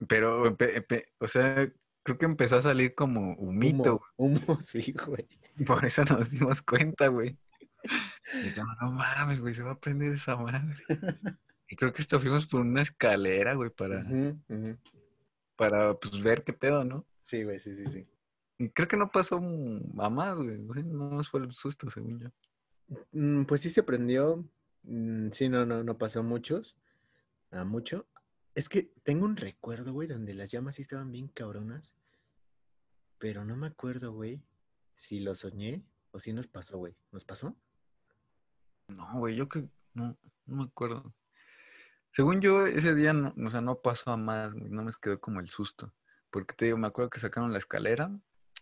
Pero, 0.09 0.47
empe- 0.47 0.75
empe- 0.87 1.07
o 1.19 1.29
sea, 1.29 1.71
creo 2.03 2.19
que 2.19 2.25
empezó 2.25 2.57
a 2.57 2.63
salir 2.63 2.95
como 2.95 3.35
humito, 3.35 4.03
Humo, 4.17 4.41
humo, 4.47 4.61
sí, 4.61 4.93
güey. 4.93 5.27
güey. 5.57 5.67
Por 5.67 5.85
eso 5.85 6.05
nos 6.05 6.31
dimos 6.31 6.63
cuenta, 6.63 7.09
güey. 7.09 7.37
Y 8.43 8.53
yo, 8.53 8.65
no 8.81 8.93
mames, 8.93 9.41
güey, 9.41 9.55
se 9.55 9.63
va 9.63 9.73
a 9.73 9.79
prender 9.79 10.13
esa 10.15 10.37
madre. 10.37 10.77
Y 11.67 11.77
creo 11.77 11.93
que 11.95 12.03
esto 12.03 12.21
fuimos 12.21 12.47
por 12.47 12.61
una 12.61 12.83
escalera, 12.83 13.55
güey, 13.55 13.71
para, 13.71 14.05
para 15.57 15.95
pues, 15.95 16.23
ver 16.23 16.45
qué 16.45 16.53
pedo, 16.53 16.85
¿no? 16.85 17.07
Sí, 17.23 17.43
güey, 17.43 17.59
sí, 17.59 17.75
sí, 17.75 17.87
sí. 17.89 18.07
Y 18.59 18.69
creo 18.69 18.87
que 18.87 18.99
no 18.99 19.11
pasó 19.11 19.37
a 19.37 20.11
más, 20.11 20.39
güey. 20.39 20.59
No 20.59 21.11
más 21.11 21.29
fue 21.29 21.41
el 21.41 21.53
susto, 21.53 21.91
según 21.91 22.21
yo. 22.21 22.29
Mm, 23.13 23.45
Pues 23.47 23.63
sí 23.63 23.71
se 23.71 23.83
prendió. 23.83 24.45
Mm, 24.83 25.31
Sí, 25.31 25.49
no, 25.49 25.65
no, 25.65 25.83
no 25.83 25.97
pasó 25.97 26.23
muchos. 26.23 26.77
A 27.51 27.65
mucho. 27.65 28.07
Es 28.55 28.69
que 28.69 28.93
tengo 29.03 29.25
un 29.25 29.37
recuerdo, 29.37 29.93
güey, 29.95 30.07
donde 30.07 30.35
las 30.35 30.51
llamas 30.53 30.77
sí 30.77 30.83
estaban 30.83 31.11
bien 31.11 31.29
cabronas. 31.29 31.97
Pero 33.19 33.45
no 33.45 33.57
me 33.57 33.69
acuerdo, 33.69 34.13
güey, 34.13 34.43
si 34.97 35.21
lo 35.21 35.35
soñé 35.35 35.83
o 36.13 36.21
si 36.21 36.33
nos 36.33 36.47
pasó, 36.47 36.77
güey. 36.79 36.95
¿Nos 37.11 37.25
pasó? 37.25 37.57
No, 38.89 39.19
güey, 39.19 39.37
yo 39.37 39.49
que 39.49 39.65
no, 39.95 40.17
no 40.47 40.57
me 40.57 40.65
acuerdo. 40.65 41.15
Según 42.13 42.41
yo, 42.41 42.67
ese 42.67 42.95
día, 42.95 43.13
no, 43.13 43.35
o 43.47 43.51
sea, 43.51 43.61
no 43.61 43.77
pasó 43.81 44.13
a 44.13 44.17
más, 44.17 44.55
no 44.55 44.83
me 44.85 44.93
quedó 45.01 45.19
como 45.21 45.41
el 45.41 45.49
susto. 45.49 45.93
Porque 46.31 46.55
te 46.55 46.67
digo, 46.67 46.79
me 46.79 46.87
acuerdo 46.87 47.11
que 47.11 47.21
sacaron 47.21 47.53
la 47.53 47.59
escalera, 47.59 48.11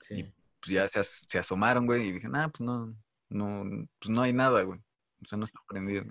Sí. 0.00 0.24
pues 0.60 0.72
ya 0.72 0.88
se, 0.88 1.00
as- 1.00 1.24
se 1.28 1.38
asomaron, 1.38 1.86
güey, 1.86 2.08
y 2.08 2.12
dije, 2.12 2.28
ah, 2.32 2.48
pues 2.48 2.60
no, 2.60 2.94
no, 3.28 3.86
pues 3.98 4.10
no 4.10 4.22
hay 4.22 4.32
nada, 4.32 4.62
güey. 4.62 4.78
O 5.24 5.28
sea, 5.28 5.38
no 5.38 5.44
está 5.44 5.60
prendido. 5.68 6.04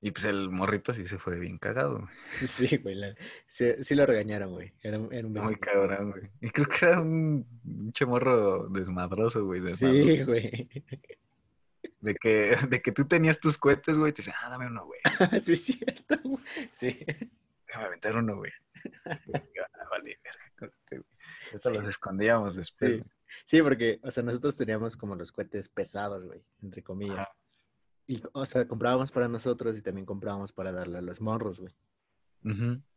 Y 0.00 0.12
pues 0.12 0.26
el 0.26 0.48
morrito 0.48 0.92
sí 0.94 1.08
se 1.08 1.18
fue 1.18 1.38
bien 1.40 1.58
cagado, 1.58 1.98
güey. 1.98 2.08
Sí, 2.32 2.46
sí, 2.46 2.76
güey. 2.76 2.94
la- 2.94 3.14
sí, 3.48 3.66
sí 3.80 3.94
lo 3.96 4.06
regañaron, 4.06 4.52
güey. 4.52 4.72
Era, 4.82 4.98
un- 4.98 5.12
era 5.12 5.26
un 5.26 5.32
Muy 5.32 5.56
cabrón, 5.56 6.12
güey. 6.12 6.30
Y 6.40 6.50
creo 6.50 6.68
que 6.68 6.86
era 6.86 7.00
un 7.00 7.44
pinche 7.64 8.06
morro 8.06 8.68
desmadroso, 8.68 9.44
güey. 9.44 9.66
Sí, 9.74 10.22
güey. 10.22 10.68
De 12.00 12.14
que, 12.14 12.50
de 12.70 12.82
que 12.82 12.92
tú 12.92 13.06
tenías 13.06 13.40
tus 13.40 13.58
cohetes, 13.58 13.98
güey, 13.98 14.12
te 14.12 14.18
decía, 14.22 14.34
ah, 14.42 14.50
dame 14.50 14.66
uno, 14.66 14.84
güey. 14.86 15.00
sí, 15.42 15.52
es 15.52 15.64
cierto. 15.64 16.16
güey. 16.22 16.44
Sí. 16.70 17.04
Déjame 17.66 17.86
aventar 17.86 18.16
uno, 18.16 18.36
güey. 18.36 18.52
"Ah, 19.04 19.18
vale, 19.90 20.18
verga, 20.22 20.72
este, 20.74 20.98
güey". 20.98 21.08
Esto 21.52 21.70
Sí. 21.70 21.76
los 21.76 21.88
escondíamos 21.88 22.54
después. 22.54 23.02
Sí. 23.46 23.62
porque, 23.62 23.98
o 24.02 24.10
sea, 24.10 24.22
nosotros 24.22 24.56
teníamos 24.56 24.96
como 24.96 25.14
los 25.16 25.32
cohetes 25.32 25.68
pesados, 25.68 26.24
güey, 26.24 26.42
entre 26.62 26.82
comillas. 26.82 27.18
Ajá. 27.18 27.32
Y, 28.06 28.22
o 28.32 28.46
sea, 28.46 28.66
comprábamos 28.66 29.10
para 29.12 29.28
nosotros 29.28 29.76
y 29.76 29.82
también 29.82 30.06
comprábamos 30.06 30.52
para 30.52 30.72
darle 30.72 30.98
a 30.98 31.02
los 31.02 31.20
morros, 31.20 31.60
güey. 31.60 31.74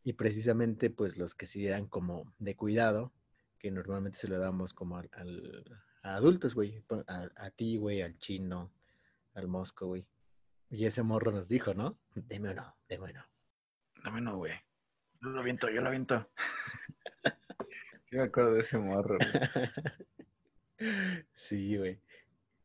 Y 0.04 0.14
precisamente, 0.14 0.90
pues, 0.90 1.18
los 1.18 1.36
que 1.36 1.46
sí 1.48 1.66
eran 1.68 1.88
como 1.88 2.34
de 2.40 2.56
cuidado, 2.56 3.12
que 3.60 3.72
normalmente 3.72 4.18
se 4.18 4.30
lo 4.30 4.38
damos 4.40 4.74
como 4.74 4.98
al, 4.98 5.10
al- 5.12 5.82
a 6.04 6.16
adultos, 6.16 6.56
güey. 6.56 6.82
a 7.08 7.50
ti, 7.52 7.76
güey, 7.78 8.02
al 8.02 8.18
chino, 8.20 8.72
al 9.34 9.48
mosco, 9.48 9.88
güey. 9.88 10.06
Y 10.70 10.86
ese 10.86 11.04
morro 11.04 11.32
nos 11.32 11.50
dijo, 11.50 11.74
¿no? 11.74 12.00
Deme 12.16 12.52
uno, 12.52 12.76
deme 12.88 13.12
uno. 13.12 13.26
Dame 14.04 14.20
uno, 14.20 14.38
güey. 14.38 14.54
Yo 15.22 15.30
lo 15.30 15.40
aviento, 15.42 15.70
yo 15.70 15.82
lo 15.82 15.88
aviento. 15.88 16.30
Sí 18.10 18.18
me 18.18 18.24
acuerdo 18.24 18.56
de 18.56 18.60
ese 18.60 18.78
morro, 18.78 19.18
güey. 19.18 19.70
Sí, 21.36 21.78
güey. 21.78 22.02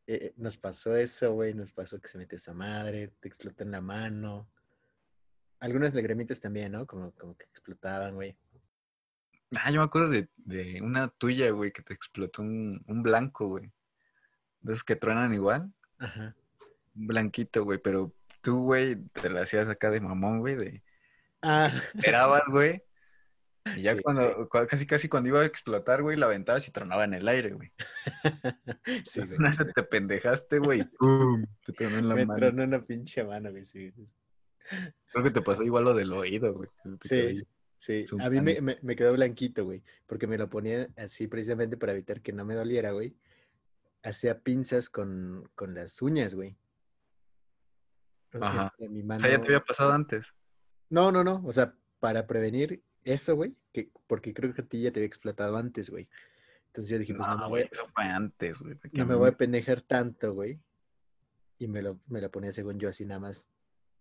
Eh, 0.09 0.33
nos 0.37 0.57
pasó 0.57 0.97
eso, 0.97 1.35
güey. 1.35 1.55
Nos 1.55 1.73
pasó 1.73 2.01
que 2.01 2.09
se 2.09 2.19
mete 2.19 2.37
esa 2.37 2.53
madre, 2.53 3.13
te 3.21 3.29
explota 3.29 3.63
en 3.63 3.71
la 3.71 3.81
mano. 3.81 4.49
Algunas 5.61 5.95
lagrimitas 5.95 6.41
también, 6.41 6.73
¿no? 6.73 6.87
Como, 6.87 7.13
como 7.13 7.37
que 7.37 7.45
explotaban, 7.45 8.15
güey. 8.15 8.37
Ah, 9.57 9.71
yo 9.71 9.81
me 9.81 9.87
acuerdo 9.87 10.11
de, 10.11 10.29
de 10.37 10.83
una 10.83 11.09
tuya, 11.11 11.51
güey, 11.51 11.71
que 11.73 11.83
te 11.83 11.95
explotó 11.95 12.43
un, 12.43 12.83
un 12.87 13.03
blanco, 13.03 13.49
güey. 13.49 13.71
De 14.61 14.73
esos 14.73 14.83
que 14.83 14.97
truenan 14.97 15.33
igual. 15.33 15.73
Ajá. 15.99 16.35
Blanquito, 16.97 17.65
güey, 17.65 17.79
pero 17.79 18.13
tú, 18.43 18.63
güey, 18.65 18.97
te 19.13 19.31
la 19.31 19.43
hacías 19.43 19.69
acá 19.69 19.91
de 19.91 20.01
mamón, 20.01 20.41
güey, 20.41 20.57
de... 20.57 20.83
Ah, 21.43 21.71
Esperabas, 21.95 22.43
güey. 22.49 22.83
Y 23.77 23.83
ya 23.83 23.95
Sí, 23.97 24.03
cuando, 24.03 24.49
cua- 24.49 24.67
casi 24.67 24.87
casi 24.87 25.09
cuando 25.09 25.29
iba 25.29 25.41
a 25.41 25.45
explotar, 25.47 26.01
güey, 26.03 26.17
la 26.17 26.27
aventabas 26.27 26.67
y 26.69 26.71
tronaba 26.71 27.05
en 27.05 27.15
el 27.15 27.27
aire, 27.29 27.51
güey. 27.53 27.73
sí, 29.05 29.21
güey. 29.27 29.39
Una 29.39 29.51
vez 29.51 29.75
te 29.75 29.83
pendejaste, 29.83 30.59
güey. 30.59 30.85
¡pum! 30.99 31.45
Te 31.65 31.73
tronó 31.73 31.99
en 31.99 32.09
la 32.09 32.15
Me 32.15 32.27
mano. 32.27 32.39
tronó 32.41 32.65
una 32.65 32.81
pinche 32.85 33.25
mano, 33.25 33.51
güey. 33.51 33.67
Sí, 33.67 33.93
Creo 35.13 35.25
que 35.25 35.31
te 35.31 35.43
pasó 35.43 35.63
igual 35.63 35.85
lo 35.85 35.95
del 35.95 36.13
oído, 36.13 36.53
güey. 36.55 36.69
sí. 37.03 37.37
sí. 37.79 38.05
A 38.21 38.31
mí 38.31 38.41
me, 38.41 38.61
me- 38.61 38.79
me 38.83 38.97
quedó 38.97 39.13
blanquito, 39.13 39.65
güey. 39.65 39.83
Porque 40.07 40.27
me 40.27 40.39
lo 40.39 40.49
ponía 40.49 40.89
así 40.97 41.27
precisamente 41.29 41.77
para 41.77 41.93
evitar 41.93 42.21
que 42.21 42.33
no 42.33 42.45
me 42.45 42.55
doliera, 42.55 42.93
güey. 42.93 43.15
Hacía 44.03 44.39
pinzas 44.41 44.89
con, 44.89 45.49
con 45.57 45.75
las 45.75 46.01
uñas, 46.03 46.35
güey. 46.35 46.57
Ajá. 48.41 48.73
mi 48.79 49.03
O 49.03 49.21
sea, 49.21 49.31
ya 49.31 49.39
te 49.41 49.47
había 49.47 49.65
pasado 49.65 49.93
antes. 49.93 50.27
No, 50.89 51.11
no, 51.13 51.25
no. 51.25 51.43
O 51.45 51.53
sea, 51.53 51.75
para 52.01 52.27
prevenir 52.27 52.83
eso, 53.05 53.37
güey, 53.37 53.55
que, 53.73 53.91
porque 54.07 54.35
creo 54.35 54.53
que 54.55 54.63
a 54.63 54.65
ti 54.67 54.83
ya 54.83 54.91
te 54.93 55.01
había 55.01 55.07
explotado 55.07 55.57
antes, 55.57 55.91
güey. 55.91 56.09
Entonces 56.69 56.91
yo 56.91 56.99
dije, 56.99 57.15
pues 57.15 57.27
no, 57.27 57.35
me 57.37 57.41
No, 57.43 57.49
güey, 57.49 57.69
eso 57.71 57.87
fue 57.95 58.05
antes, 58.05 58.59
güey. 58.59 58.77
no 58.93 59.07
me 59.07 59.15
voy 59.15 59.29
a 59.31 59.37
pendejar 59.37 59.81
tanto, 59.83 60.35
güey. 60.35 60.61
Y 61.59 61.69
me 61.69 61.81
lo, 61.83 62.01
me 62.07 62.21
lo 62.21 62.31
ponía 62.31 62.53
según 62.53 62.79
yo 62.79 62.89
así 62.89 63.07
nada 63.07 63.21
más 63.21 63.49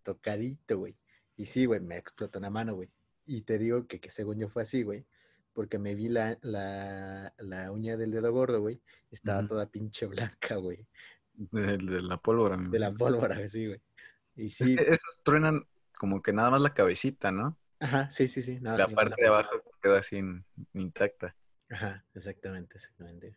tocadito, 0.02 0.78
güey. 0.78 0.94
Y 1.36 1.46
sí, 1.46 1.64
güey, 1.66 1.80
me 1.80 1.96
explotó 1.96 2.38
la 2.40 2.50
mano, 2.50 2.74
güey. 2.74 2.90
Y 3.24 3.42
te 3.42 3.58
digo 3.58 3.86
que, 3.86 3.98
que 4.00 4.10
según 4.10 4.38
yo 4.38 4.48
fue 4.48 4.62
así, 4.62 4.82
güey. 4.82 5.06
Porque 5.52 5.78
me 5.78 5.94
vi 5.94 6.08
la, 6.08 6.36
la, 6.42 7.32
la 7.38 7.72
uña 7.72 7.96
del 7.96 8.10
dedo 8.10 8.30
gordo, 8.30 8.60
güey. 8.60 8.80
Estaba 9.10 9.46
toda 9.46 9.66
pinche 9.70 10.06
blanca, 10.06 10.56
güey. 10.56 10.86
De, 11.34 11.76
de 11.76 12.00
la 12.00 12.16
pólvora, 12.16 12.56
De 12.56 12.78
la 12.78 12.88
güey. 12.88 12.98
pólvora, 12.98 13.46
sí, 13.48 13.66
güey. 13.66 13.80
Y 14.36 14.46
Es 14.46 14.56
sí, 14.56 14.76
que 14.76 14.82
esos 14.82 15.20
truenan 15.22 15.66
como 15.98 16.22
que 16.22 16.32
nada 16.32 16.50
más 16.50 16.60
la 16.60 16.74
cabecita, 16.74 17.32
¿no? 17.32 17.58
ajá, 17.80 18.10
sí, 18.10 18.28
sí, 18.28 18.42
sí. 18.42 18.58
nada 18.60 18.78
La 18.78 18.86
parte 18.88 19.14
de 19.22 19.28
abajo 19.28 19.62
queda 19.82 19.98
así 20.00 20.16
in- 20.18 20.44
intacta. 20.74 21.34
Ajá, 21.70 22.04
exactamente, 22.14 22.76
exactamente. 22.76 23.36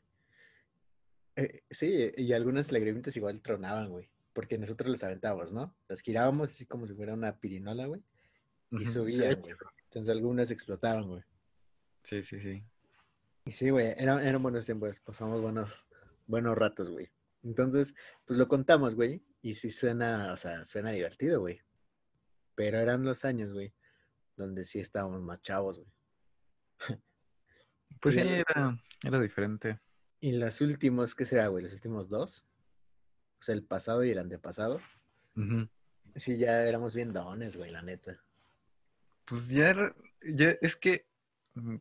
Eh, 1.35 1.63
sí, 1.71 2.12
y 2.17 2.33
algunas 2.33 2.71
lagrimitas 2.71 3.15
igual 3.17 3.41
tronaban, 3.41 3.89
güey, 3.89 4.09
porque 4.33 4.57
nosotros 4.57 4.89
las 4.91 5.03
aventábamos, 5.03 5.51
¿no? 5.51 5.73
Las 5.88 6.01
girábamos 6.01 6.51
así 6.51 6.65
como 6.65 6.85
si 6.88 6.93
fuera 6.93 7.13
una 7.13 7.38
pirinola, 7.38 7.85
güey, 7.88 8.01
y 8.71 8.85
Ujú. 8.85 8.91
subían, 8.91 9.29
Sí, 9.29 9.41
güey. 9.41 9.55
Entonces 9.85 10.12
algunas 10.12 10.51
explotaban, 10.51 11.07
güey. 11.07 11.23
Sí, 12.03 12.23
sí, 12.23 12.39
sí. 12.41 12.63
Y 13.45 13.51
sí, 13.51 13.69
güey, 13.69 13.93
era- 13.97 14.23
eran 14.27 14.43
buenos 14.43 14.65
tiempos, 14.65 14.99
pasamos 14.99 15.41
buenos, 15.41 15.85
buenos 16.27 16.57
ratos, 16.57 16.89
güey. 16.89 17.09
Entonces, 17.43 17.95
pues 18.25 18.38
lo 18.38 18.47
contamos, 18.47 18.95
güey, 18.95 19.21
y 19.41 19.54
sí 19.56 19.71
suena, 19.71 20.34
o 20.34 20.38
sea, 20.38 20.65
suena 20.65 20.91
divertido, 20.91 21.39
güey. 21.41 21.62
Pero 22.56 22.78
eran 22.80 23.04
los 23.04 23.23
años, 23.25 23.54
güey, 23.54 23.73
donde 24.36 24.65
sí 24.65 24.80
estábamos 24.80 25.21
más 25.21 25.41
chavos, 25.41 25.78
güey. 25.80 26.99
Pues 28.02 28.15
sí, 28.15 28.21
era, 28.21 28.78
era 29.04 29.19
diferente. 29.19 29.80
Y 30.21 30.34
los 30.34 30.62
últimos, 30.62 31.15
¿qué 31.15 31.25
será, 31.25 31.47
güey? 31.47 31.63
Los 31.63 31.73
últimos 31.73 32.10
dos. 32.10 32.45
O 33.39 33.43
sea, 33.43 33.56
el 33.56 33.63
pasado 33.63 34.04
y 34.04 34.12
el 34.12 34.19
antepasado. 34.19 34.80
Ujú. 35.36 35.67
Sí, 36.15 36.38
ya 36.38 36.63
éramos 36.63 36.93
bien 36.93 37.13
dones, 37.13 37.56
güey, 37.56 37.71
la 37.71 37.82
neta. 37.82 38.17
Pues 39.25 39.47
ya, 39.49 39.69
era- 39.69 39.95
ya 40.23 40.56
es 40.62 40.75
que 40.75 41.08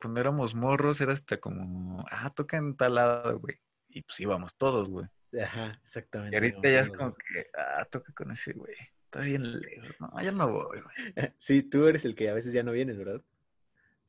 cuando 0.01 0.21
éramos 0.21 0.55
morros 0.55 1.01
era 1.01 1.13
hasta 1.13 1.39
como, 1.39 2.05
ah, 2.11 2.33
toca 2.35 2.57
en 2.57 2.77
tal 2.77 2.95
lado, 2.97 3.39
güey. 3.39 3.59
Y 3.89 4.03
pues 4.03 4.19
íbamos 4.21 4.55
todos, 4.57 4.89
güey. 4.89 5.07
Ajá, 5.43 5.79
Y 5.81 5.85
exactamente. 5.85 6.37
ahorita 6.37 6.69
íbamos 6.69 6.73
ya 6.73 6.81
es 6.81 6.91
como 6.91 7.15
que, 7.15 7.47
ah, 7.57 7.85
toca 7.91 8.13
con 8.13 8.31
ese, 8.31 8.53
güey. 8.53 8.75
Está 9.05 9.21
bien 9.21 9.61
lejos. 9.61 10.01
No, 10.01 10.23
ya 10.23 10.33
no 10.33 10.53
voy, 10.53 10.81
güey. 10.81 10.97
Sí, 11.39 11.63
tú 11.63 11.87
eres 11.87 12.05
el 12.05 12.15
que 12.15 12.29
a 12.31 12.35
veces 12.35 12.53
ya 12.53 12.63
no 12.63 12.73
vienes, 12.73 12.97
¿verdad? 12.99 13.23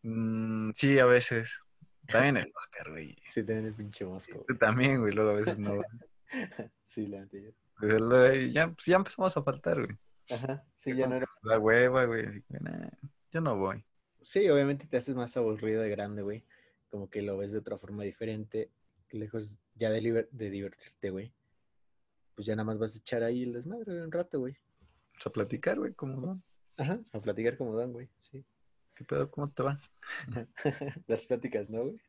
Mm, 0.04 0.72
sí, 0.76 1.00
a 1.00 1.06
veces. 1.06 1.52
También 2.08 2.38
el 2.38 2.52
Oscar, 2.56 2.90
güey. 2.90 3.16
Sí, 3.30 3.44
también 3.44 3.68
el 3.68 3.74
pinche 3.76 4.06
mosco. 4.06 4.44
Tú 4.48 4.58
también, 4.58 5.00
güey, 5.00 5.14
luego 5.14 5.32
a 5.32 5.36
veces 5.36 5.58
no. 5.58 5.82
sí, 6.84 7.08
la 7.08 7.22
anterior. 7.22 7.54
Pues, 7.80 8.54
ya, 8.54 8.68
pues, 8.68 8.86
ya 8.86 8.96
empezamos 8.98 9.36
a 9.38 9.44
faltar, 9.44 9.86
güey. 9.86 9.98
Ajá, 10.30 10.64
sí, 10.74 10.96
ya 10.96 11.08
no 11.08 11.16
era. 11.16 11.28
La 11.44 11.60
hueva, 11.60 12.06
güey. 12.06 12.44
nah, 12.50 12.90
yo 13.32 13.42
no 13.42 13.56
voy. 13.56 13.84
Sí, 14.22 14.50
obviamente 14.50 14.86
te 14.86 14.98
haces 14.98 15.16
más 15.16 15.38
aburrido 15.38 15.82
de 15.82 15.90
grande, 15.90 16.22
güey. 16.22 16.44
Como 16.90 17.10
que 17.10 17.22
lo 17.22 17.38
ves 17.38 17.52
de 17.52 17.60
otra 17.60 17.78
forma 17.78 18.04
diferente, 18.04 18.70
lejos 19.12 19.58
ya 19.80 19.90
de, 19.90 20.02
liber- 20.02 20.30
de 20.32 20.50
divertirte, 20.50 21.10
güey. 21.10 21.32
Pues 22.36 22.46
ya 22.46 22.56
nada 22.56 22.66
más 22.66 22.78
vas 22.78 22.96
a 22.96 23.00
echar 23.00 23.24
ahí 23.24 23.44
el 23.44 23.54
desmadre 23.54 24.04
un 24.04 24.12
rato, 24.12 24.40
güey. 24.40 24.56
Vamos 25.14 25.28
a 25.28 25.30
platicar, 25.32 25.78
güey, 25.80 25.94
¿cómo 25.94 26.22
va? 26.22 26.38
Ajá, 26.78 27.00
a 27.12 27.20
platicar 27.20 27.58
como 27.58 27.76
dan, 27.76 27.92
güey, 27.92 28.08
sí. 28.22 28.44
¿Qué 28.96 29.04
pedo? 29.04 29.30
¿Cómo 29.32 29.50
te 29.50 29.64
va? 29.64 29.80
Las 31.08 31.26
pláticas, 31.26 31.70
¿no, 31.70 31.84
güey? 31.84 32.00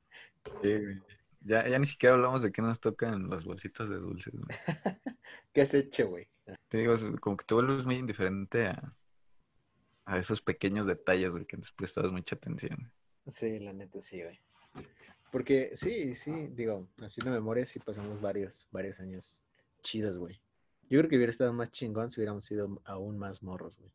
Sí, 0.63 0.79
güey. 0.85 1.03
Ya, 1.43 1.67
ya 1.67 1.79
ni 1.79 1.87
siquiera 1.87 2.17
hablamos 2.17 2.43
de 2.43 2.53
qué 2.53 2.61
nos 2.61 2.79
tocan 2.81 3.31
las 3.31 3.45
bolsitas 3.45 3.89
de 3.89 3.97
dulces, 3.97 4.35
güey. 4.35 4.45
¿Qué 5.55 5.63
has 5.63 5.73
hecho, 5.73 6.09
güey? 6.09 6.29
Te 6.69 6.79
digo, 6.79 6.95
como 7.21 7.37
que 7.37 7.45
te 7.47 7.55
vuelves 7.55 7.87
muy 7.87 7.97
indiferente 7.97 8.67
a, 8.67 8.95
a 10.05 10.19
esos 10.19 10.43
pequeños 10.43 10.87
detalles, 10.87 11.31
güey, 11.31 11.47
que 11.47 11.57
antes 11.57 11.71
prestabas 11.73 12.13
mucha 12.13 12.37
atención. 12.37 12.93
Sí, 13.29 13.59
la 13.59 13.73
neta, 13.73 14.03
sí, 14.03 14.23
güey. 14.23 14.39
Porque 15.31 15.73
sí, 15.75 16.15
sí, 16.15 16.49
digo, 16.49 16.89
haciendo 16.99 17.31
memoria 17.31 17.65
sí 17.65 17.79
pasamos 17.79 18.21
varios, 18.21 18.67
varios 18.71 18.99
años 19.01 19.43
chidos, 19.83 20.19
güey. 20.19 20.41
Yo 20.89 20.99
creo 20.99 21.09
que 21.09 21.17
hubiera 21.17 21.31
estado 21.31 21.53
más 21.53 21.71
chingón 21.71 22.11
si 22.11 22.21
hubiéramos 22.21 22.45
sido 22.45 22.81
aún 22.85 23.17
más 23.17 23.43
morros, 23.43 23.79
güey. 23.79 23.93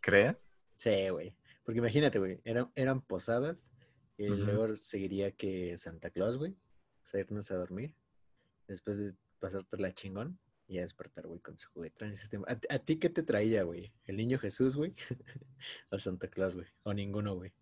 ¿Crees? 0.00 0.36
Sí, 0.78 1.08
güey. 1.08 1.34
Porque 1.64 1.78
imagínate, 1.78 2.18
güey, 2.18 2.40
eran, 2.44 2.70
eran 2.76 3.00
posadas 3.00 3.70
y 4.16 4.28
luego 4.28 4.76
seguiría 4.76 5.32
que 5.32 5.76
Santa 5.78 6.10
Claus, 6.10 6.36
güey. 6.36 6.52
O 6.52 7.06
sea, 7.06 7.20
irnos 7.20 7.50
a 7.50 7.56
dormir. 7.56 7.92
Después 8.68 8.98
de 8.98 9.14
pasar 9.40 9.64
por 9.64 9.80
la 9.80 9.92
chingón 9.92 10.38
y 10.68 10.78
a 10.78 10.82
despertar, 10.82 11.26
güey, 11.26 11.40
con 11.40 11.58
su 11.58 11.68
juguete. 11.70 12.04
en 12.04 12.12
ese 12.12 12.28
tiempo. 12.28 12.46
¿A, 12.48 12.74
a 12.74 12.78
ti 12.78 12.98
qué 12.98 13.10
te 13.10 13.24
traía, 13.24 13.64
güey? 13.64 13.92
¿El 14.06 14.16
niño 14.16 14.38
Jesús, 14.38 14.76
güey? 14.76 14.94
¿O 15.90 15.98
Santa 15.98 16.28
Claus, 16.28 16.54
güey? 16.54 16.66
¿O 16.84 16.94
ninguno, 16.94 17.34
güey? 17.34 17.52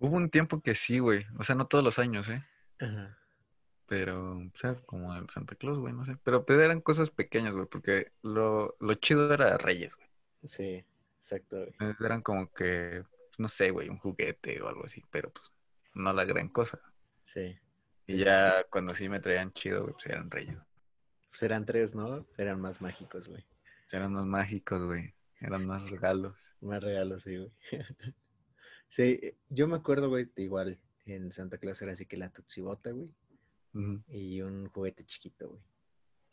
Hubo 0.00 0.16
un 0.16 0.30
tiempo 0.30 0.62
que 0.62 0.74
sí, 0.74 0.98
güey. 0.98 1.26
O 1.38 1.44
sea, 1.44 1.54
no 1.54 1.66
todos 1.66 1.84
los 1.84 1.98
años, 1.98 2.26
¿eh? 2.28 2.42
Ajá. 2.80 3.16
Pero, 3.86 4.38
o 4.38 4.50
sea, 4.58 4.74
como 4.86 5.14
el 5.14 5.28
Santa 5.28 5.54
Claus, 5.56 5.78
güey, 5.78 5.92
no 5.92 6.06
sé. 6.06 6.16
Pero 6.24 6.46
pues, 6.46 6.58
eran 6.58 6.80
cosas 6.80 7.10
pequeñas, 7.10 7.54
güey, 7.54 7.66
porque 7.66 8.10
lo, 8.22 8.76
lo 8.80 8.94
chido 8.94 9.32
era 9.32 9.58
Reyes, 9.58 9.94
güey. 9.94 10.08
Sí, 10.46 10.84
exacto, 11.18 11.56
güey. 11.56 11.74
Eh, 11.80 11.94
Eran 12.00 12.22
como 12.22 12.50
que, 12.50 13.04
no 13.36 13.48
sé, 13.48 13.70
güey, 13.70 13.90
un 13.90 13.98
juguete 13.98 14.62
o 14.62 14.68
algo 14.68 14.86
así, 14.86 15.02
pero 15.10 15.30
pues 15.30 15.52
no 15.92 16.12
la 16.14 16.24
gran 16.24 16.48
cosa. 16.48 16.80
Sí. 17.24 17.58
Y 18.06 18.18
ya 18.18 18.64
cuando 18.70 18.94
sí 18.94 19.08
me 19.08 19.20
traían 19.20 19.52
chido, 19.52 19.82
güey, 19.82 19.92
pues 19.92 20.06
eran 20.06 20.30
Reyes. 20.30 20.56
Pues 21.28 21.42
eran 21.42 21.66
tres, 21.66 21.94
¿no? 21.94 22.26
Eran 22.38 22.60
más 22.60 22.80
mágicos, 22.80 23.28
güey. 23.28 23.44
Eran 23.92 24.14
más 24.14 24.24
mágicos, 24.24 24.82
güey. 24.82 25.12
Eran 25.40 25.66
más 25.66 25.88
regalos. 25.90 26.52
Más 26.60 26.82
regalos, 26.82 27.22
sí, 27.22 27.36
güey. 27.36 27.52
sí, 28.90 29.18
yo 29.48 29.66
me 29.66 29.76
acuerdo, 29.76 30.08
güey, 30.08 30.28
igual 30.36 30.78
en 31.06 31.32
Santa 31.32 31.58
Claus 31.58 31.80
era 31.82 31.92
así 31.92 32.06
que 32.06 32.16
la 32.16 32.28
tutsibota, 32.30 32.90
güey, 32.90 33.08
y 34.08 34.42
un 34.42 34.68
juguete 34.68 35.04
chiquito, 35.06 35.48
güey. 35.48 35.60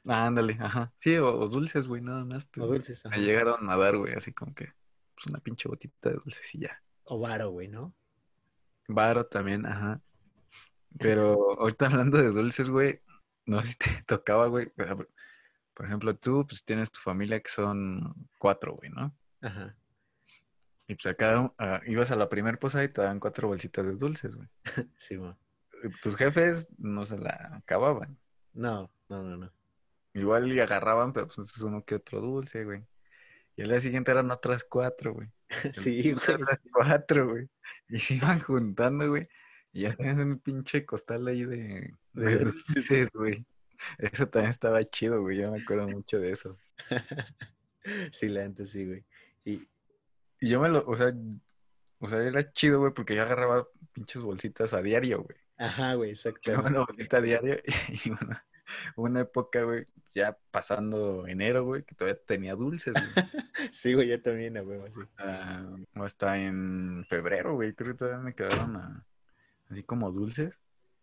Ah, 0.09 0.27
ándale, 0.27 0.57
ajá. 0.59 0.91
Sí, 0.99 1.17
o, 1.17 1.27
o 1.37 1.47
dulces, 1.47 1.87
güey, 1.87 2.01
nada 2.01 2.23
más. 2.23 2.49
te- 2.49 2.61
O 2.61 2.67
dulces, 2.67 3.03
Me 3.05 3.19
llegaron 3.19 3.69
a 3.69 3.77
dar, 3.77 3.97
güey, 3.97 4.13
así 4.13 4.31
como 4.33 4.53
que, 4.53 4.65
pues 5.15 5.27
una 5.27 5.39
pinche 5.39 5.67
botita 5.67 6.09
de 6.09 6.15
dulces 6.15 6.55
y 6.55 6.59
ya. 6.59 6.81
O 7.05 7.19
varo, 7.19 7.51
güey, 7.51 7.67
¿no? 7.67 7.93
Varo 8.87 9.25
también, 9.25 9.65
ajá. 9.65 10.01
Pero 10.99 11.59
ahorita 11.59 11.87
hablando 11.87 12.17
de 12.17 12.29
dulces, 12.29 12.69
güey, 12.69 13.01
no 13.45 13.61
sé 13.61 13.69
si 13.69 13.77
te 13.77 14.03
tocaba, 14.07 14.47
güey. 14.47 14.71
por 15.73 15.85
ejemplo, 15.85 16.15
tú, 16.15 16.45
pues 16.47 16.63
tienes 16.63 16.91
tu 16.91 16.99
familia 16.99 17.39
que 17.41 17.49
son 17.49 18.13
cuatro, 18.37 18.73
güey, 18.75 18.89
¿no? 18.89 19.13
Ajá. 19.41 19.75
Y 20.87 20.95
pues 20.95 21.05
acá 21.07 21.51
ah, 21.57 21.81
ibas 21.85 22.11
a 22.11 22.15
la 22.15 22.29
primer 22.29 22.59
posada 22.59 22.83
y 22.85 22.89
te 22.89 23.01
daban 23.01 23.19
cuatro 23.19 23.49
bolsitas 23.49 23.85
de 23.85 23.95
dulces, 23.95 24.35
güey. 24.35 24.47
Sí, 24.97 25.17
mo. 25.17 25.37
Tus 26.01 26.15
jefes 26.15 26.67
no 26.77 27.05
se 27.05 27.17
la 27.17 27.59
acababan. 27.61 28.17
No, 28.53 28.89
no, 29.09 29.21
no, 29.21 29.37
no. 29.37 29.53
Igual 30.13 30.51
y 30.51 30.59
agarraban, 30.59 31.13
pero 31.13 31.27
pues 31.27 31.37
es 31.39 31.57
uno 31.61 31.83
que 31.83 31.95
otro 31.95 32.19
dulce, 32.19 32.63
güey. 32.63 32.83
Y 33.55 33.63
al 33.63 33.69
día 33.69 33.79
siguiente 33.81 34.11
eran 34.11 34.31
otras 34.31 34.63
cuatro, 34.63 35.13
güey. 35.13 35.29
Sí, 35.75 36.13
güey. 36.13 36.41
Otras 36.41 36.59
cuatro, 36.71 37.29
güey. 37.29 37.47
Y 37.89 37.99
se 37.99 38.15
iban 38.15 38.39
juntando, 38.39 39.09
güey. 39.09 39.27
Y 39.71 39.81
ya 39.81 39.95
tenías 39.95 40.17
un 40.17 40.39
pinche 40.39 40.85
costal 40.85 41.27
ahí 41.27 41.45
de, 41.45 41.93
De 42.13 42.39
dulces. 42.39 43.09
güey. 43.13 43.45
Eso 43.97 44.27
también 44.27 44.51
estaba 44.51 44.83
chido, 44.85 45.21
güey. 45.21 45.37
Yo 45.37 45.51
me 45.51 45.61
acuerdo 45.61 45.87
mucho 45.87 46.19
de 46.19 46.31
eso. 46.31 46.57
Sí, 48.11 48.27
la 48.27 48.47
neta, 48.47 48.65
sí, 48.65 48.85
güey. 48.85 49.05
Y 49.45 49.67
Y 50.39 50.49
yo 50.49 50.59
me 50.61 50.69
lo, 50.69 50.85
o 50.85 50.95
sea, 50.95 51.13
o 51.99 52.09
sea, 52.09 52.21
era 52.23 52.51
chido, 52.53 52.79
güey, 52.79 52.93
porque 52.93 53.15
yo 53.15 53.23
agarraba 53.23 53.67
pinches 53.93 54.21
bolsitas 54.21 54.73
a 54.73 54.81
diario, 54.81 55.23
güey. 55.23 55.37
Ajá, 55.57 55.95
güey, 55.95 56.11
exactamente. 56.11 56.69
una 56.69 56.85
bolsita 56.85 57.17
a 57.17 57.21
diario. 57.21 57.57
Y 58.05 58.09
bueno, 58.09 58.39
una 58.97 59.21
época, 59.21 59.63
güey, 59.63 59.87
ya 60.13 60.37
pasando 60.51 61.25
enero, 61.27 61.63
güey, 61.65 61.83
que 61.83 61.95
todavía 61.95 62.19
tenía 62.25 62.53
dulces, 62.55 62.93
güey. 62.93 63.05
Sí, 63.73 63.93
güey, 63.93 64.09
yo 64.09 64.21
también, 64.21 64.55
huevo, 64.57 64.85
así. 64.85 64.99
O 65.95 66.03
hasta 66.03 66.37
en 66.37 67.05
febrero, 67.09 67.55
güey, 67.55 67.73
creo 67.73 67.93
que 67.93 67.97
todavía 67.97 68.19
me 68.19 68.35
quedaron 68.35 68.75
a- 68.75 69.05
así 69.69 69.83
como 69.83 70.11
dulces. 70.11 70.53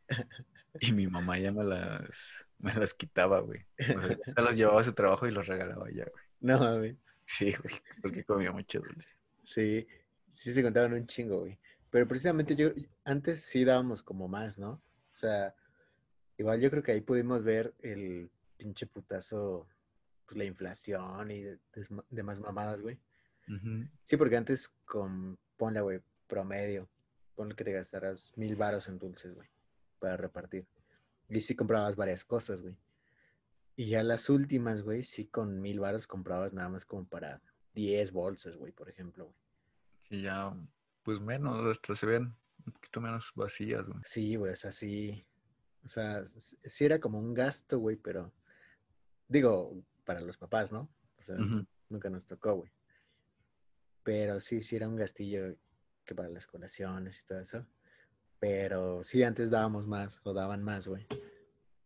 Y 0.80 0.90
mi 0.92 1.06
mamá 1.06 1.38
ya 1.38 1.52
me 1.52 1.62
las, 1.62 2.10
me 2.58 2.74
las 2.74 2.92
quitaba, 2.94 3.38
güey. 3.40 3.64
O 3.78 3.84
sea, 4.00 4.18
ya 4.36 4.42
las 4.42 4.56
llevaba 4.56 4.80
a 4.80 4.84
su 4.84 4.92
trabajo 4.92 5.26
y 5.26 5.30
los 5.30 5.46
regalaba 5.46 5.88
ya, 5.90 6.04
güey. 6.04 6.24
No, 6.40 6.58
mames. 6.58 6.96
Sí, 7.26 7.52
güey, 7.52 7.74
porque 8.02 8.24
comía 8.24 8.50
mucho 8.52 8.80
dulce. 8.80 9.08
Sí, 9.44 9.86
sí 10.32 10.52
se 10.52 10.62
contaban 10.62 10.92
un 10.92 11.06
chingo, 11.06 11.40
güey. 11.40 11.58
Pero 11.90 12.08
precisamente 12.08 12.56
yo, 12.56 12.70
antes 13.04 13.42
sí 13.42 13.64
dábamos 13.64 14.02
como 14.02 14.26
más, 14.26 14.58
¿no? 14.58 14.70
O 14.72 15.16
sea, 15.16 15.54
igual 16.36 16.60
yo 16.60 16.70
creo 16.70 16.82
que 16.82 16.92
ahí 16.92 17.00
pudimos 17.00 17.44
ver 17.44 17.72
el 17.80 18.30
pinche 18.56 18.86
putazo, 18.86 19.68
pues 20.26 20.36
la 20.38 20.44
inflación 20.44 21.30
y 21.30 21.42
de- 21.42 21.58
demás 22.10 22.40
mamadas, 22.40 22.80
güey. 22.80 22.98
Sí, 24.04 24.16
porque 24.16 24.36
antes 24.36 24.68
con, 24.84 25.38
ponle, 25.56 25.80
güey, 25.82 26.00
promedio, 26.26 26.88
ponle 27.36 27.54
que 27.54 27.64
te 27.64 27.72
gastaras 27.72 28.32
mil 28.36 28.56
varos 28.56 28.88
en 28.88 28.98
dulces, 28.98 29.34
güey, 29.34 29.48
para 29.98 30.16
repartir. 30.16 30.66
Y 31.28 31.40
sí 31.42 31.54
comprabas 31.54 31.94
varias 31.94 32.24
cosas, 32.24 32.62
güey. 32.62 32.74
Y 33.76 33.90
ya 33.90 34.02
las 34.02 34.30
últimas, 34.30 34.82
güey, 34.82 35.02
sí 35.02 35.26
con 35.26 35.60
mil 35.60 35.80
varos 35.80 36.06
comprabas 36.06 36.52
nada 36.52 36.68
más 36.68 36.84
como 36.84 37.04
para 37.06 37.40
10 37.74 38.12
bolsas, 38.12 38.56
güey, 38.56 38.72
por 38.72 38.88
ejemplo, 38.88 39.24
güey. 39.26 39.36
Sí, 40.08 40.22
ya, 40.22 40.54
pues 41.02 41.20
menos, 41.20 41.64
hasta 41.66 41.96
se 41.96 42.06
ven 42.06 42.34
un 42.66 42.72
poquito 42.72 43.00
menos 43.00 43.30
vacías, 43.34 43.86
güey. 43.86 44.00
Sí, 44.04 44.36
güey, 44.36 44.52
o 44.52 44.56
sea, 44.56 44.72
sí. 44.72 45.24
O 45.84 45.88
sea, 45.88 46.24
sí 46.26 46.84
era 46.84 46.98
como 46.98 47.18
un 47.18 47.34
gasto, 47.34 47.78
güey, 47.78 47.96
pero 47.96 48.32
digo, 49.28 49.76
para 50.04 50.20
los 50.20 50.36
papás, 50.36 50.72
¿no? 50.72 50.88
O 51.18 51.22
sea, 51.22 51.36
nunca 51.88 52.08
nos 52.10 52.26
tocó, 52.26 52.54
güey. 52.54 52.70
Pero 54.02 54.40
sí, 54.40 54.62
sí 54.62 54.76
era 54.76 54.88
un 54.88 54.96
gastillo 54.96 55.56
que 56.04 56.14
para 56.14 56.28
las 56.28 56.46
colaciones 56.46 57.20
y 57.20 57.26
todo 57.26 57.40
eso. 57.40 57.66
Pero 58.38 59.02
sí, 59.04 59.22
antes 59.22 59.50
dábamos 59.50 59.86
más 59.86 60.20
o 60.24 60.34
daban 60.34 60.62
más, 60.62 60.86
güey. 60.86 61.06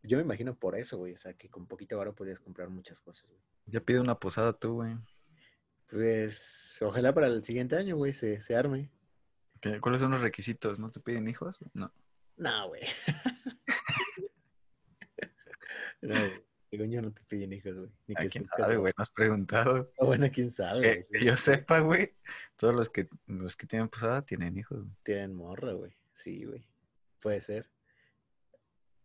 Yo 0.03 0.16
me 0.16 0.24
imagino 0.24 0.57
por 0.57 0.77
eso, 0.77 0.98
güey. 0.98 1.14
O 1.14 1.18
sea, 1.18 1.35
que 1.35 1.48
con 1.48 1.66
poquito 1.66 1.96
varo 1.96 2.14
podías 2.14 2.40
comprar 2.40 2.68
muchas 2.68 3.01
cosas, 3.01 3.29
güey. 3.29 3.40
Ya 3.66 3.81
pide 3.81 4.01
una 4.01 4.18
posada 4.18 4.53
tú, 4.53 4.74
güey. 4.74 4.96
Pues 5.90 6.77
ojalá 6.81 7.12
para 7.14 7.27
el 7.29 7.42
siguiente 7.44 7.77
año, 7.77 7.96
güey, 7.96 8.12
se, 8.12 8.40
se 8.42 8.55
arme. 8.57 8.90
¿Qué- 9.61 9.81
¿Cuáles 9.81 10.01
son 10.01 10.11
los 10.12 10.20
requisitos? 10.20 10.79
¿No 10.79 10.90
te 10.90 11.01
piden 11.01 11.29
hijos? 11.29 11.59
No. 11.74 11.92
No, 12.37 12.68
güey. 12.68 12.83
no, 16.03 16.14
güey. 16.14 16.42
Según 16.70 16.90
yo 16.90 17.01
no 17.01 17.11
te 17.12 17.22
piden 17.24 17.53
hijos, 17.55 17.74
güey. 17.74 17.90
Ni 18.07 18.14
¿A 18.16 18.20
que 18.20 18.29
quién 18.29 18.46
sabe, 18.55 18.77
güey? 18.77 18.92
No 18.96 19.03
has 19.03 19.11
preguntado. 19.11 19.90
Ah, 19.98 20.05
bueno, 20.05 20.27
quién 20.33 20.51
sabe. 20.51 21.05
Que, 21.09 21.18
que 21.18 21.24
yo 21.24 21.37
sepa, 21.38 21.81
güey, 21.81 22.12
todos 22.57 22.74
los 22.74 22.90
que, 22.90 23.09
los 23.27 23.57
que 23.57 23.66
tienen 23.66 23.88
posada 23.88 24.20
tienen 24.22 24.57
hijos, 24.59 24.79
güey. 24.83 24.92
Tienen 25.03 25.35
morra, 25.35 25.72
güey. 25.72 25.92
Sí, 26.16 26.44
güey. 26.44 26.62
Puede 27.20 27.40
ser. 27.40 27.66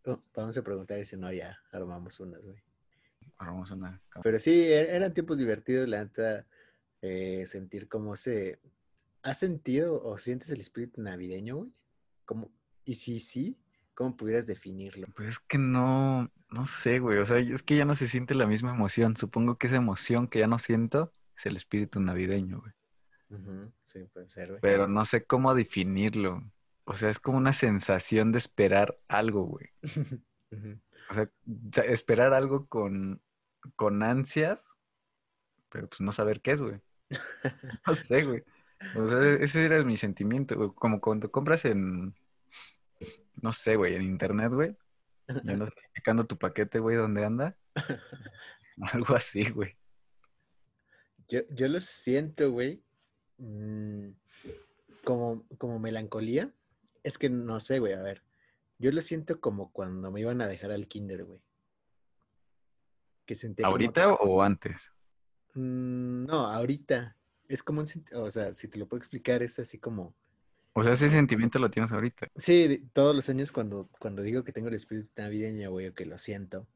Oh, 0.06 0.20
vamos 0.36 0.58
a 0.58 0.62
preguntar 0.62 1.00
y 1.00 1.06
si 1.06 1.16
no, 1.16 1.32
ya 1.32 1.58
armamos 1.72 2.20
unas, 2.20 2.46
güey. 2.46 2.58
Armamos 3.38 3.72
una 3.72 4.00
Pero 4.22 4.38
sí, 4.40 4.52
e- 4.52 4.94
eran 4.96 5.14
tiempos 5.14 5.38
divertidos, 5.38 5.88
la 5.88 6.04
neta, 6.04 6.46
eh, 7.04 7.46
sentir 7.46 7.90
cómo 7.90 8.16
se... 8.16 8.60
¿Has 9.24 9.40
sentido 9.40 10.02
o 10.04 10.18
sientes 10.18 10.50
el 10.50 10.62
espíritu 10.62 11.02
navideño, 11.02 11.58
güey? 11.58 11.72
¿Cómo... 12.26 12.50
Y 12.86 12.96
si 12.96 13.20
sí, 13.20 13.58
¿cómo 13.94 14.16
pudieras 14.16 14.48
definirlo? 14.48 15.08
Pues 15.16 15.30
es 15.30 15.40
que 15.40 15.58
no, 15.58 16.32
no 16.50 16.66
sé, 16.66 17.00
güey. 17.00 17.18
O 17.18 17.26
sea, 17.26 17.40
es 17.40 17.62
que 17.62 17.76
ya 17.76 17.84
no 17.84 17.96
se 17.96 18.08
siente 18.08 18.34
la 18.36 18.48
misma 18.48 18.72
emoción. 18.72 19.18
Supongo 19.18 19.58
que 19.58 19.68
esa 19.68 19.76
emoción 19.76 20.28
que 20.28 20.40
ya 20.40 20.48
no 20.48 20.60
siento 20.60 21.14
es 21.38 21.46
el 21.46 21.58
espíritu 21.58 22.00
navideño, 22.00 22.62
güey. 22.62 22.74
Sí, 23.88 24.00
puede 24.14 24.30
ser, 24.30 24.50
güey. 24.50 24.62
Pero 24.62 24.88
no 24.88 25.04
sé 25.04 25.26
cómo 25.26 25.54
definirlo. 25.56 26.42
o 26.86 26.96
sea, 26.96 27.10
es 27.10 27.20
como 27.20 27.38
una 27.38 27.54
sensación 27.54 28.32
de 28.32 28.38
esperar 28.38 28.98
algo, 29.08 29.44
güey. 29.44 29.70
O 31.10 31.16
sea, 31.16 31.84
esperar 31.84 32.34
algo 32.34 32.66
con, 32.68 33.22
con 33.76 34.04
ansias, 34.04 34.60
pero 35.70 35.90
pues 35.90 36.00
no 36.00 36.14
saber 36.14 36.40
qué 36.40 36.52
es, 36.52 36.62
güey. 36.62 36.80
No 37.88 37.96
sé, 37.96 38.24
güey. 38.24 38.44
O 38.96 39.08
sea, 39.08 39.34
ese 39.34 39.66
era 39.66 39.84
mi 39.84 39.98
sentimiento, 39.98 40.56
güey. 40.56 40.70
Como 40.76 41.00
cuando 41.00 41.32
compras 41.32 41.66
en, 41.66 42.14
no 43.42 43.54
sé, 43.54 43.76
güey, 43.76 43.96
en 43.96 44.04
internet, 44.04 44.52
güey. 44.52 44.76
Y 45.28 45.52
andas 45.52 45.70
checando 45.96 46.26
tu 46.26 46.38
paquete, 46.38 46.80
güey, 46.80 46.98
¿dónde 46.98 47.26
anda? 47.26 47.56
Algo 48.94 49.16
así, 49.16 49.50
güey. 49.50 49.76
Yo, 51.28 51.42
yo 51.50 51.68
lo 51.68 51.80
siento, 51.80 52.52
güey, 52.52 52.84
mm, 53.38 54.10
como, 55.04 55.46
como 55.58 55.80
melancolía. 55.80 56.52
Es 57.04 57.18
que 57.18 57.30
no 57.30 57.60
sé, 57.60 57.80
güey, 57.80 57.94
a 57.94 58.02
ver. 58.02 58.24
Yo 58.80 58.92
lo 58.92 59.02
siento 59.02 59.40
como 59.40 59.72
cuando 59.72 60.12
me 60.12 60.22
iban 60.22 60.42
a 60.42 60.48
dejar 60.48 60.72
al 60.72 60.88
kinder, 60.88 61.24
güey. 61.24 61.42
Que 63.26 63.36
como 63.36 63.68
¿Ahorita 63.68 64.14
o 64.14 64.42
antes? 64.42 64.92
Mm, 65.56 66.26
no, 66.26 66.48
ahorita. 66.48 67.16
Es 67.48 67.62
como 67.64 67.82
un 67.82 67.88
o 68.16 68.32
sea, 68.32 68.54
si 68.54 68.68
te 68.68 68.78
lo 68.80 68.88
puedo 68.88 69.00
explicar, 69.00 69.44
es 69.44 69.60
así 69.60 69.78
como, 69.78 70.14
O 70.74 70.84
sea, 70.84 70.94
ese 70.94 71.10
sentimiento 71.10 71.60
lo 71.60 71.70
tienes 71.70 71.92
ahorita. 71.92 72.28
sí, 72.38 72.90
todos 72.94 73.16
los 73.16 73.30
años 73.30 73.52
cuando, 73.52 73.90
cuando 74.00 74.22
digo 74.22 74.44
que 74.44 74.52
tengo 74.54 74.70
el 74.70 74.76
espíritu 74.76 75.10
navideño, 75.18 75.72
güey, 75.72 75.88
o 75.88 75.94
que 75.94 76.06
lo 76.06 76.18
siento, 76.18 76.68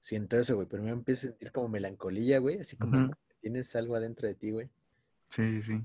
siento 0.00 0.38
eso, 0.38 0.56
güey, 0.56 0.68
pero 0.68 0.82
me 0.82 0.90
empiezo 0.90 1.28
a 1.28 1.30
sentir 1.30 1.52
como 1.52 1.68
melancolía, 1.68 2.38
güey, 2.40 2.60
así 2.60 2.76
como 2.76 3.10
tienes 3.40 3.74
algo 3.76 3.96
adentro 3.96 4.28
de 4.28 4.34
ti, 4.34 4.50
güey. 4.52 4.70
Sí, 5.30 5.60
sí, 5.60 5.62
sí. 5.62 5.84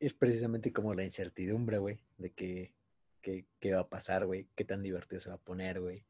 Es 0.00 0.14
precisamente 0.14 0.72
como 0.72 0.94
la 0.94 1.04
incertidumbre, 1.04 1.78
güey, 1.78 1.98
de 2.18 2.30
que, 2.30 2.72
que- 3.22 3.44
qué 3.60 3.74
va 3.74 3.80
a 3.82 3.88
pasar, 3.88 4.26
güey, 4.26 4.46
qué 4.56 4.64
tan 4.64 4.82
divertido 4.82 5.20
se 5.20 5.28
va 5.28 5.36
a 5.36 5.38
poner, 5.38 5.80
güey, 5.80 6.04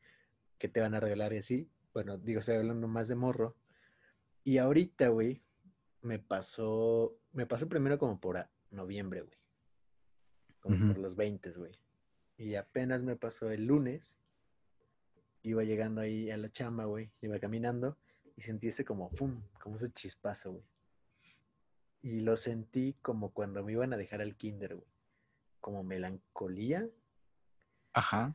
qué 0.59 0.69
te 0.69 0.81
van 0.81 0.95
a 0.95 1.01
regalar 1.01 1.33
y 1.35 1.39
así. 1.39 1.69
Bueno, 1.95 2.19
digo, 2.19 2.41
estoy 2.41 2.57
hablando 2.57 2.89
más 2.89 3.09
de 3.09 3.17
morro. 3.17 3.57
Y 4.49 4.57
ahorita, 4.57 5.09
güey, 5.09 5.43
me 6.01 6.19
pasó, 6.19 7.15
me 7.35 7.45
pasó 7.45 7.69
primero 7.69 7.99
como 7.99 8.19
por 8.19 8.39
a- 8.39 8.49
noviembre, 8.71 9.21
güey. 9.21 9.37
Como 10.61 10.87
por 10.89 10.97
los 10.97 11.17
20, 11.17 11.51
güey. 11.51 11.73
Y 12.39 12.55
apenas 12.55 13.03
me 13.03 13.15
pasó 13.15 13.51
el 13.51 13.67
lunes. 13.67 14.17
Iba 15.43 15.65
llegando 15.65 16.01
ahí 16.01 16.31
a 16.31 16.39
la 16.39 16.51
chamba, 16.51 16.87
güey. 16.87 17.11
Iba 17.21 17.39
caminando 17.39 17.99
y 18.37 18.41
sentí 18.41 18.69
ese 18.69 18.87
como, 18.87 19.11
pum, 19.11 19.39
como 19.63 19.77
ese 19.77 19.93
chispazo, 19.93 20.53
güey. 20.53 20.65
Y 22.01 22.21
lo 22.21 22.39
sentí 22.39 22.95
como 23.03 23.35
cuando 23.35 23.63
me 23.63 23.73
iban 23.73 23.93
a 23.93 23.99
dejar 23.99 24.23
al 24.23 24.35
kinder, 24.35 24.77
güey. 24.77 24.89
Como 25.61 25.83
melancolía, 25.85 26.89
Ajá. 27.93 28.35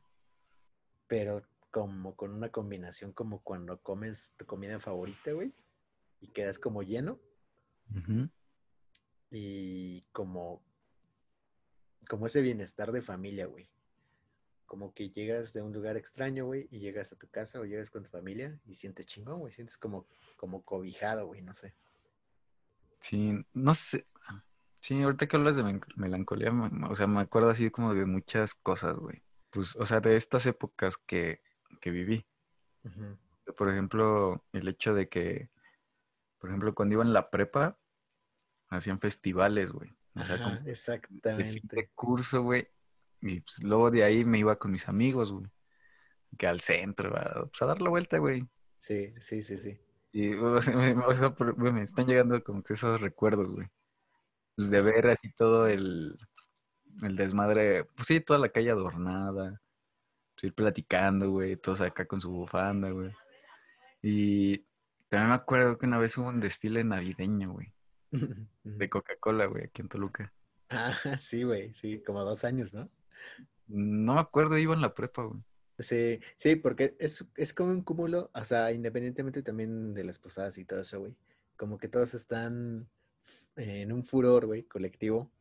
pero 1.07 1.41
como 1.71 2.15
con 2.15 2.29
una 2.33 2.49
combinación 2.49 3.13
como 3.13 3.39
cuando 3.41 3.79
comes 3.79 4.31
tu 4.37 4.45
comida 4.45 4.79
favorita, 4.79 5.31
güey. 5.31 5.51
Y 6.23 6.27
quedas 6.29 6.57
como 6.57 6.83
lleno. 6.83 7.19
Y 9.29 10.01
como, 10.13 10.63
como 12.07 12.27
ese 12.27 12.39
bienestar 12.41 12.91
de 12.93 13.01
familia, 13.01 13.45
güey. 13.45 13.69
Como 14.65 14.93
que 14.93 15.09
llegas 15.09 15.51
de 15.53 15.61
un 15.61 15.73
lugar 15.73 15.97
extraño, 15.97 16.45
güey, 16.45 16.67
y 16.71 16.79
llegas 16.79 17.11
a 17.11 17.17
tu 17.17 17.27
casa 17.27 17.59
o 17.59 17.65
llegas 17.65 17.89
con 17.91 18.03
tu 18.03 18.09
familia 18.09 18.57
y 18.65 18.75
sientes 18.77 19.05
chingón, 19.05 19.39
güey. 19.41 19.51
Sientes 19.51 19.77
como, 19.77 20.07
como 20.37 20.63
cobijado, 20.63 21.27
güey, 21.27 21.41
no 21.41 21.53
sé. 21.53 21.75
Sí, 23.01 23.33
no 23.53 23.73
sé. 23.73 24.07
Sí, 24.79 25.01
ahorita 25.01 25.27
que 25.27 25.35
hablas 25.35 25.57
de 25.57 25.81
melancolía, 25.97 26.51
me- 26.51 26.69
me- 26.69 26.87
o 26.87 26.95
sea, 26.95 27.05
me 27.07 27.19
acuerdo 27.19 27.49
así 27.49 27.69
como 27.69 27.93
de 27.93 28.05
muchas 28.05 28.53
cosas, 28.55 28.95
güey. 28.97 29.21
Pues, 29.51 29.75
o 29.75 29.85
sea, 29.85 29.99
de 29.99 30.15
estas 30.15 30.45
épocas 30.45 30.95
que, 30.97 31.41
que 31.81 31.91
viví. 31.91 32.25
Por 33.57 33.69
ejemplo, 33.69 34.43
el 34.53 34.67
hecho 34.69 34.93
de 34.93 35.09
que, 35.09 35.49
por 36.43 36.49
ejemplo, 36.49 36.75
cuando 36.75 36.95
iba 36.95 37.03
en 37.05 37.13
la 37.13 37.29
prepa, 37.29 37.79
hacían 38.67 38.99
festivales, 38.99 39.71
güey. 39.71 39.89
O 40.13 40.25
sea, 40.25 40.35
Ajá, 40.35 40.43
como 40.43 40.55
de 40.55 40.61
fin 40.63 40.71
exactamente. 40.71 41.73
de 41.73 41.87
curso, 41.95 42.43
güey. 42.43 42.67
Y 43.21 43.39
pues, 43.39 43.63
luego 43.63 43.89
de 43.89 44.03
ahí 44.03 44.25
me 44.25 44.39
iba 44.39 44.57
con 44.57 44.73
mis 44.73 44.85
amigos, 44.89 45.31
güey. 45.31 45.45
Que 46.37 46.45
al 46.45 46.59
centro, 46.59 47.15
a, 47.15 47.45
pues, 47.45 47.61
a 47.61 47.65
dar 47.65 47.81
la 47.81 47.89
vuelta, 47.89 48.17
güey. 48.17 48.45
Sí, 48.81 49.13
sí, 49.21 49.41
sí, 49.41 49.57
sí. 49.57 49.79
Y, 50.11 50.33
o 50.35 50.61
sea, 50.61 50.75
me, 50.75 50.91
o 50.91 51.13
sea, 51.13 51.33
me 51.55 51.81
están 51.81 52.07
llegando 52.07 52.43
como 52.43 52.61
que 52.61 52.73
esos 52.73 52.99
recuerdos, 52.99 53.49
güey. 53.49 53.69
Pues 54.57 54.69
de 54.69 54.81
ver 54.81 55.11
así 55.11 55.31
todo 55.37 55.67
el, 55.67 56.17
el 57.03 57.15
desmadre, 57.15 57.85
pues 57.85 58.09
sí, 58.09 58.19
toda 58.19 58.37
la 58.37 58.49
calle 58.49 58.71
adornada, 58.71 59.61
pues 60.35 60.43
ir 60.43 60.53
platicando, 60.53 61.31
güey, 61.31 61.55
todos 61.55 61.79
acá 61.79 62.05
con 62.05 62.19
su 62.19 62.29
bufanda, 62.29 62.89
güey. 62.89 63.13
Y 64.01 64.65
también 65.13 65.29
me 65.29 65.35
acuerdo 65.35 65.77
que 65.77 65.85
una 65.85 65.99
vez 65.99 66.17
hubo 66.17 66.27
un 66.29 66.39
desfile 66.39 66.83
navideño, 66.83 67.51
güey, 67.53 67.71
de 68.63 68.89
Coca-Cola, 68.89 69.45
güey, 69.45 69.65
aquí 69.65 69.81
en 69.81 69.89
Toluca. 69.89 70.33
Ah, 70.69 70.93
sí, 71.19 71.43
güey, 71.43 71.73
sí, 71.73 72.01
como 72.03 72.23
dos 72.23 72.43
años, 72.43 72.73
¿no? 72.73 72.89
No 73.67 74.15
me 74.15 74.21
acuerdo, 74.21 74.57
iba 74.57 74.73
en 74.73 74.81
la 74.81 74.93
prepa, 74.93 75.23
güey. 75.23 75.41
Sí, 75.79 76.19
sí, 76.37 76.55
porque 76.55 76.95
es, 76.99 77.25
es 77.35 77.53
como 77.53 77.71
un 77.71 77.83
cúmulo, 77.83 78.31
o 78.33 78.45
sea, 78.45 78.71
independientemente 78.71 79.43
también 79.43 79.93
de 79.93 80.03
las 80.03 80.19
posadas 80.19 80.57
y 80.57 80.65
todo 80.65 80.81
eso, 80.81 80.99
güey. 80.99 81.15
Como 81.57 81.77
que 81.77 81.89
todos 81.89 82.13
están 82.13 82.89
en 83.55 83.91
un 83.91 84.03
furor, 84.05 84.47
güey, 84.47 84.63
colectivo, 84.65 85.31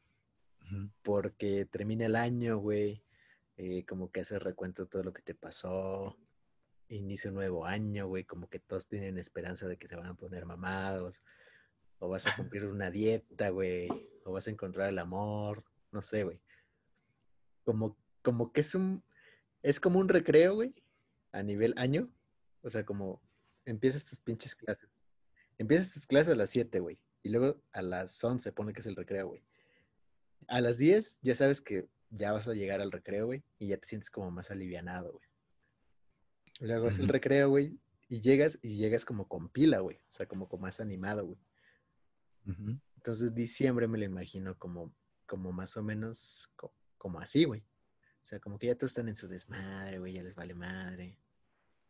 porque 1.03 1.67
termina 1.67 2.07
el 2.07 2.17
año, 2.17 2.59
güey. 2.59 3.03
eh, 3.57 3.85
como 3.87 4.11
que 4.11 4.23
hace 4.23 4.39
recuento 4.39 4.83
de 4.85 4.89
todo 4.89 5.05
lo 5.05 5.13
que 5.13 5.23
te 5.23 5.35
pasó. 5.35 6.17
Inicia 6.93 7.31
un 7.31 7.37
nuevo 7.37 7.65
año, 7.65 8.07
güey. 8.07 8.25
Como 8.25 8.51
que 8.51 8.59
todos 8.59 8.87
tienen 8.87 9.17
esperanza 9.17 9.67
de 9.67 9.79
que 9.79 9.89
se 9.89 9.97
van 9.97 10.09
a 10.09 10.15
poner 10.15 10.45
mamados. 10.45 11.23
O 11.99 12.11
vas 12.11 12.27
a 12.27 12.37
cumplir 12.37 12.67
una 12.67 12.91
dieta, 12.91 13.49
güey. 13.49 13.89
O 14.25 14.33
vas 14.33 14.47
a 14.47 14.51
encontrar 14.51 14.91
el 14.91 14.99
amor. 14.99 15.65
No 15.91 16.03
sé, 16.03 16.25
güey. 16.25 16.39
Como, 17.65 17.97
como 18.23 18.53
que 18.53 18.61
es 18.61 18.75
un. 18.75 19.03
Es 19.63 19.81
como 19.81 20.01
un 20.01 20.11
recreo, 20.11 20.57
güey. 20.57 20.75
A 21.33 21.43
nivel 21.43 21.73
año. 21.79 22.11
O 22.61 22.71
sea, 22.71 22.85
como 22.85 23.23
empiezas 23.65 24.05
tus 24.05 24.21
pinches 24.21 24.55
clases. 24.55 24.91
Empiezas 25.57 25.95
tus 25.95 26.07
clases 26.07 26.35
a 26.35 26.37
las 26.37 26.51
7, 26.51 26.79
güey. 26.81 26.99
Y 27.23 27.31
luego 27.31 27.63
a 27.73 27.81
las 27.81 28.23
11 28.23 28.53
pone 28.53 28.75
que 28.75 28.81
es 28.81 28.87
el 28.87 28.97
recreo, 28.97 29.29
güey. 29.29 29.43
A 30.47 30.61
las 30.61 30.77
10 30.77 31.21
ya 31.23 31.35
sabes 31.37 31.63
que 31.63 31.89
ya 32.11 32.33
vas 32.33 32.49
a 32.49 32.53
llegar 32.53 32.83
al 32.83 32.93
recreo, 32.93 33.25
güey. 33.25 33.43
Y 33.59 33.69
ya 33.69 33.79
te 33.79 33.89
sientes 33.89 34.11
como 34.11 34.31
más 34.31 34.51
alivianado, 34.51 35.13
güey. 35.13 35.32
Luego 36.63 36.89
es 36.89 36.99
el 36.99 37.09
recreo, 37.09 37.49
güey. 37.49 37.79
Y 38.09 38.21
llegas 38.21 38.59
y 38.63 38.77
llegas 38.77 39.05
como 39.05 39.27
con 39.27 39.49
pila, 39.49 39.81
güey. 39.81 39.97
O 39.97 40.13
sea, 40.13 40.27
como, 40.27 40.49
como 40.49 40.63
más 40.63 40.81
animado, 40.81 41.25
güey. 41.27 41.39
Entonces 42.97 43.35
diciembre 43.35 43.89
me 43.89 43.99
lo 43.99 44.05
imagino 44.05 44.57
como, 44.59 44.95
como 45.27 45.53
más 45.53 45.77
o 45.77 45.83
menos 45.83 46.51
co- 46.57 46.75
como 46.99 47.19
así, 47.21 47.45
güey. 47.45 47.61
O 47.61 48.27
sea, 48.27 48.39
como 48.39 48.59
que 48.59 48.69
ya 48.69 48.75
todos 48.77 48.91
están 48.93 49.09
en 49.09 49.17
su 49.17 49.27
desmadre, 49.29 49.99
güey, 49.99 50.13
ya 50.15 50.23
les 50.23 50.35
vale 50.35 50.55
madre. 50.55 51.19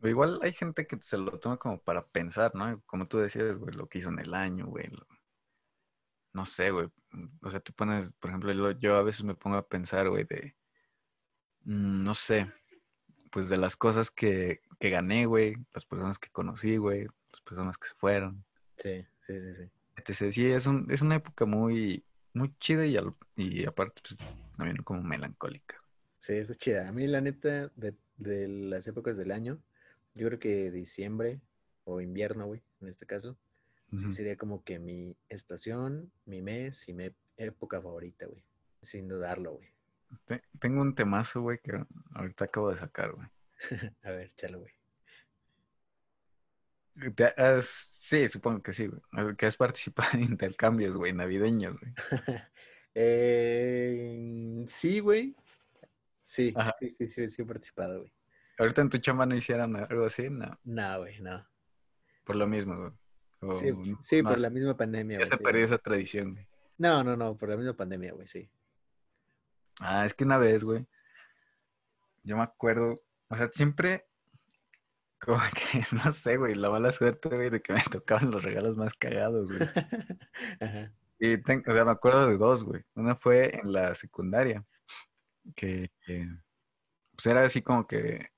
Igual 0.03 0.41
hay 0.43 0.53
gente 0.53 0.87
que 0.87 0.99
se 1.03 1.17
lo 1.19 1.39
toma 1.39 1.59
como 1.59 1.79
para 1.81 2.07
pensar, 2.07 2.55
¿no? 2.55 2.81
Como 2.87 3.07
tú 3.07 3.19
decías, 3.19 3.59
güey, 3.59 3.75
lo 3.75 3.87
que 3.89 3.99
hizo 3.99 4.09
en 4.09 4.19
el 4.19 4.35
año, 4.35 4.67
güey. 4.67 4.87
lo- 4.89 5.07
No 6.33 6.47
sé, 6.47 6.71
güey. 6.71 6.89
O 7.43 7.51
sea, 7.51 7.61
tú 7.61 7.73
pones, 7.75 8.13
por 8.15 8.31
ejemplo, 8.31 8.53
yo, 8.53 8.71
yo 8.79 8.97
a 8.97 9.03
veces 9.03 9.23
me 9.23 9.35
pongo 9.35 9.57
a 9.57 9.67
pensar, 9.69 10.09
güey, 10.09 10.25
de, 10.25 10.57
mm, 11.65 12.03
no 12.05 12.15
sé, 12.15 12.51
pues 13.33 13.49
de 13.49 13.57
las 13.57 13.77
cosas 13.77 14.11
que, 14.11 14.61
que 14.79 14.91
gané, 14.91 15.27
güey, 15.27 15.55
las 15.75 15.85
personas 15.85 16.19
que 16.19 16.31
conocí, 16.31 16.77
güey, 16.77 17.05
las 17.05 17.41
personas 17.45 17.79
que 17.79 17.89
se 17.89 17.95
fueron. 17.95 18.45
Sí, 18.79 19.05
sí, 19.27 19.41
sí, 19.41 19.55
sí. 19.55 19.71
etc. 19.97 20.33
Sí, 20.33 20.47
es, 20.47 20.67
un, 20.67 20.87
es 20.91 21.03
una 21.03 21.17
época 21.17 21.45
muy, 21.47 22.05
muy 22.35 22.55
chida 22.61 22.87
y, 22.87 22.97
al- 22.97 23.15
y 23.37 23.65
aparte, 23.67 24.03
pues, 24.07 24.21
también 24.57 24.77
como 24.79 25.03
melancólica. 25.03 25.77
Sí, 26.21 26.35
está 26.35 26.55
chida. 26.55 26.89
A 26.89 26.93
mí, 26.93 27.07
la 27.07 27.21
neta, 27.21 27.71
de, 27.75 27.95
de 28.19 28.49
las 28.49 28.87
épocas 28.87 29.17
del 29.17 29.33
año, 29.33 29.59
yo 30.15 30.27
creo 30.29 30.39
que 30.39 30.71
diciembre 30.71 31.41
o 31.85 32.01
invierno, 32.01 32.47
güey, 32.47 32.63
en 32.81 32.89
este 32.89 33.07
caso, 33.07 33.37
sí 33.99 34.13
sería 34.13 34.37
como 34.37 34.63
que 34.65 34.79
mi 34.79 35.17
estación, 35.29 36.11
mi 36.27 36.41
mes 36.43 36.89
y 36.89 36.93
mi 36.95 37.11
época 37.37 37.81
favorita, 37.81 38.27
güey. 38.27 38.43
Sin 38.83 39.09
dudarlo, 39.09 39.55
güey. 39.55 39.69
Te- 40.27 40.43
Tengo 40.61 40.83
un 40.83 40.95
temazo, 40.95 41.41
güey, 41.43 41.59
que 41.63 41.73
ahorita 42.15 42.45
acabo 42.47 42.71
de 42.73 42.79
sacar, 42.79 43.13
güey. 43.13 43.29
A 44.03 44.11
ver, 44.11 44.31
chalo, 44.35 44.61
güey. 44.61 44.73
Has- 47.37 47.67
sí, 48.01 48.29
supongo 48.29 48.63
que 48.63 48.73
sí, 48.73 48.87
güey. 48.87 49.37
Que 49.37 49.47
has 49.47 49.57
participado 49.57 50.11
en 50.15 50.25
intercambios, 50.25 50.95
güey, 50.97 51.13
navideños, 51.13 51.77
güey. 51.79 51.93
Eh, 52.95 54.65
sí, 54.67 55.01
güey. 55.01 55.35
Sí, 56.25 56.55
sí, 56.79 56.91
sí, 56.91 57.07
sí, 57.07 57.31
sí 57.31 57.41
he 57.41 57.45
participado, 57.47 58.01
güey. 58.01 58.13
Ahorita 58.59 58.83
en 58.83 58.91
tu 58.91 58.99
chamba 58.99 59.25
no 59.25 59.35
hicieran 59.35 59.75
algo 59.77 60.05
así, 60.05 60.29
no. 60.29 60.59
No, 60.65 60.99
güey, 60.99 61.19
no. 61.21 61.43
Por 62.25 62.37
lo 62.37 62.47
mismo, 62.47 62.77
güey. 62.77 62.93
O 63.41 63.57
Sí, 63.57 63.73
sí, 64.05 64.23
no 64.23 64.29
por 64.29 64.41
la 64.41 64.51
misma 64.51 64.77
pandemia, 64.77 65.19
Ya 65.21 65.25
güey. 65.25 65.31
se 65.31 65.37
sí, 65.39 65.43
perdió 65.43 65.63
güey. 65.67 65.75
esa 65.75 65.83
tradición, 65.83 66.33
güey. 66.35 66.47
No, 66.77 67.03
no, 67.03 67.17
no, 67.17 67.35
por 67.35 67.49
la 67.49 67.57
misma 67.57 67.73
pandemia, 67.73 68.13
güey, 68.13 68.29
sí. 68.29 68.51
Ah, 69.81 70.07
es 70.07 70.15
que 70.15 70.25
una 70.25 70.39
vez, 70.39 70.65
güey, 70.65 70.87
yo 72.25 72.37
me 72.37 72.43
acuerdo, 72.43 72.95
o 73.29 73.37
sea, 73.37 73.49
siempre, 73.53 74.07
como 75.21 75.39
que, 75.73 75.85
no 75.95 76.11
sé, 76.13 76.37
güey, 76.37 76.55
la 76.55 76.71
mala 76.71 76.93
suerte, 76.93 77.29
güey, 77.29 77.51
de 77.51 77.61
que 77.63 77.73
me 77.73 77.83
tocaban 77.91 78.31
los 78.31 78.43
regalos 78.43 78.77
más 78.77 78.95
cagados, 78.95 79.53
güey. 79.53 79.71
Ajá. 80.61 80.93
Y 81.19 81.39
ten- 81.43 81.63
o 81.69 81.73
sea, 81.73 81.85
me 81.85 81.93
acuerdo 81.93 82.27
de 82.29 82.37
dos, 82.37 82.65
güey. 82.65 82.83
Una 82.95 83.15
fue 83.17 83.57
en 83.57 83.73
la 83.73 83.95
secundaria, 83.95 84.65
que, 85.57 85.91
que, 86.07 86.29
pues 87.17 87.27
era 87.27 87.45
así 87.45 87.63
como 87.63 87.87
que, 87.87 88.29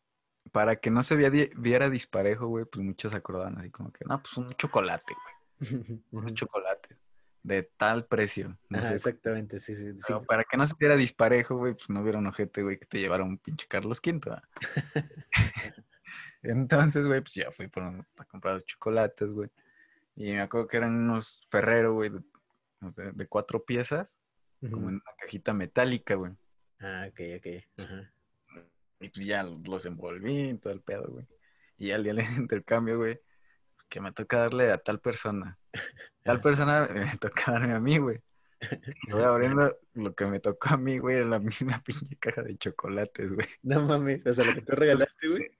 para 0.53 0.77
que 0.77 0.91
no 0.91 1.03
se 1.03 1.17
viera 1.17 1.91
disparejo, 1.91 2.49
güey, 2.49 2.65
pues 2.67 2.85
muchos 2.85 3.15
acordaban 3.15 3.59
así 3.59 3.71
como 3.71 3.93
que, 3.93 4.05
no, 4.07 4.23
pues 4.23 4.37
un 4.37 4.51
chocolate, 4.55 5.15
güey, 5.15 6.03
unos 6.13 6.35
chocolates 6.35 6.64
de 7.45 7.63
tal 7.77 8.07
precio. 8.07 8.59
no 8.71 8.79
Ajá, 8.79 8.89
sé, 8.89 8.95
exactamente, 8.97 9.61
sí, 9.61 9.77
sí. 9.77 9.85
para 10.27 10.43
que 10.45 10.57
no 10.57 10.67
se 10.67 10.75
viera 10.81 10.97
disparejo, 10.97 11.57
güey, 11.57 11.75
pues 11.75 11.89
no 11.91 12.01
hubiera 12.01 12.19
un 12.19 12.27
ojete, 12.27 12.63
güey, 12.63 12.79
que 12.79 12.87
te 12.87 12.99
llevara 12.99 13.23
un 13.23 13.39
pinche 13.39 13.67
Carlos 13.69 14.01
V. 14.05 14.41
Entonces, 16.43 17.07
güey, 17.07 17.21
pues 17.21 17.35
ya 17.35 17.51
fui 17.53 17.69
por 17.69 17.83
un- 17.83 18.07
a 18.17 18.25
comprar 18.25 18.55
los 18.55 18.65
chocolates, 18.65 19.29
güey. 19.29 19.51
Y 20.17 20.33
me 20.33 20.41
acuerdo 20.41 20.69
que 20.69 20.77
eran 20.77 20.95
unos 20.95 21.47
Ferrero, 21.51 21.95
güey, 21.95 22.11
de, 22.81 23.13
de 23.13 23.27
cuatro 23.27 23.65
piezas, 23.65 24.15
como 24.61 24.89
en 24.89 24.95
una 24.97 25.03
cajita 25.21 25.53
metálica, 25.53 26.15
güey. 26.15 26.33
Ah, 26.81 27.07
ok, 27.09 27.21
ok. 27.39 27.47
Ajá. 27.85 28.11
Y 29.01 29.09
pues 29.11 29.27
ya 29.27 29.43
los 29.43 29.85
envolví 29.87 30.51
y 30.51 30.59
todo 30.59 30.73
el 30.73 30.81
pedo, 30.81 31.09
güey. 31.09 31.27
Y 31.77 31.91
al 31.91 32.05
día 32.05 32.15
del 32.15 32.39
intercambio, 32.39 32.97
güey, 32.99 33.21
que 33.89 34.01
me 34.01 34.13
toca 34.13 34.39
darle 34.39 34.73
a 34.73 34.79
tal 34.79 35.01
persona. 35.01 35.59
Tal 36.23 36.41
persona 36.41 36.89
me 36.93 37.19
toca 37.21 37.53
darme 37.53 37.75
a 37.75 37.81
mí, 37.81 37.99
güey. 37.99 38.21
Y 39.07 39.13
voy 39.13 39.23
abriendo 39.25 39.77
lo 39.95 40.15
que 40.15 40.25
me 40.27 40.41
tocó 40.41 40.71
a 40.71 40.77
mí, 40.77 40.99
güey, 40.99 41.19
en 41.19 41.31
la 41.31 41.39
misma 41.39 41.83
pinche 41.85 42.17
caja 42.17 42.43
de 42.43 42.57
chocolates, 42.57 43.33
güey. 43.33 43.47
No 43.63 43.83
mames, 43.83 44.27
o 44.27 44.33
sea, 44.33 44.45
lo 44.45 44.55
que 44.55 44.63
tú 44.63 44.73
regalaste, 44.73 45.29
güey. 45.29 45.51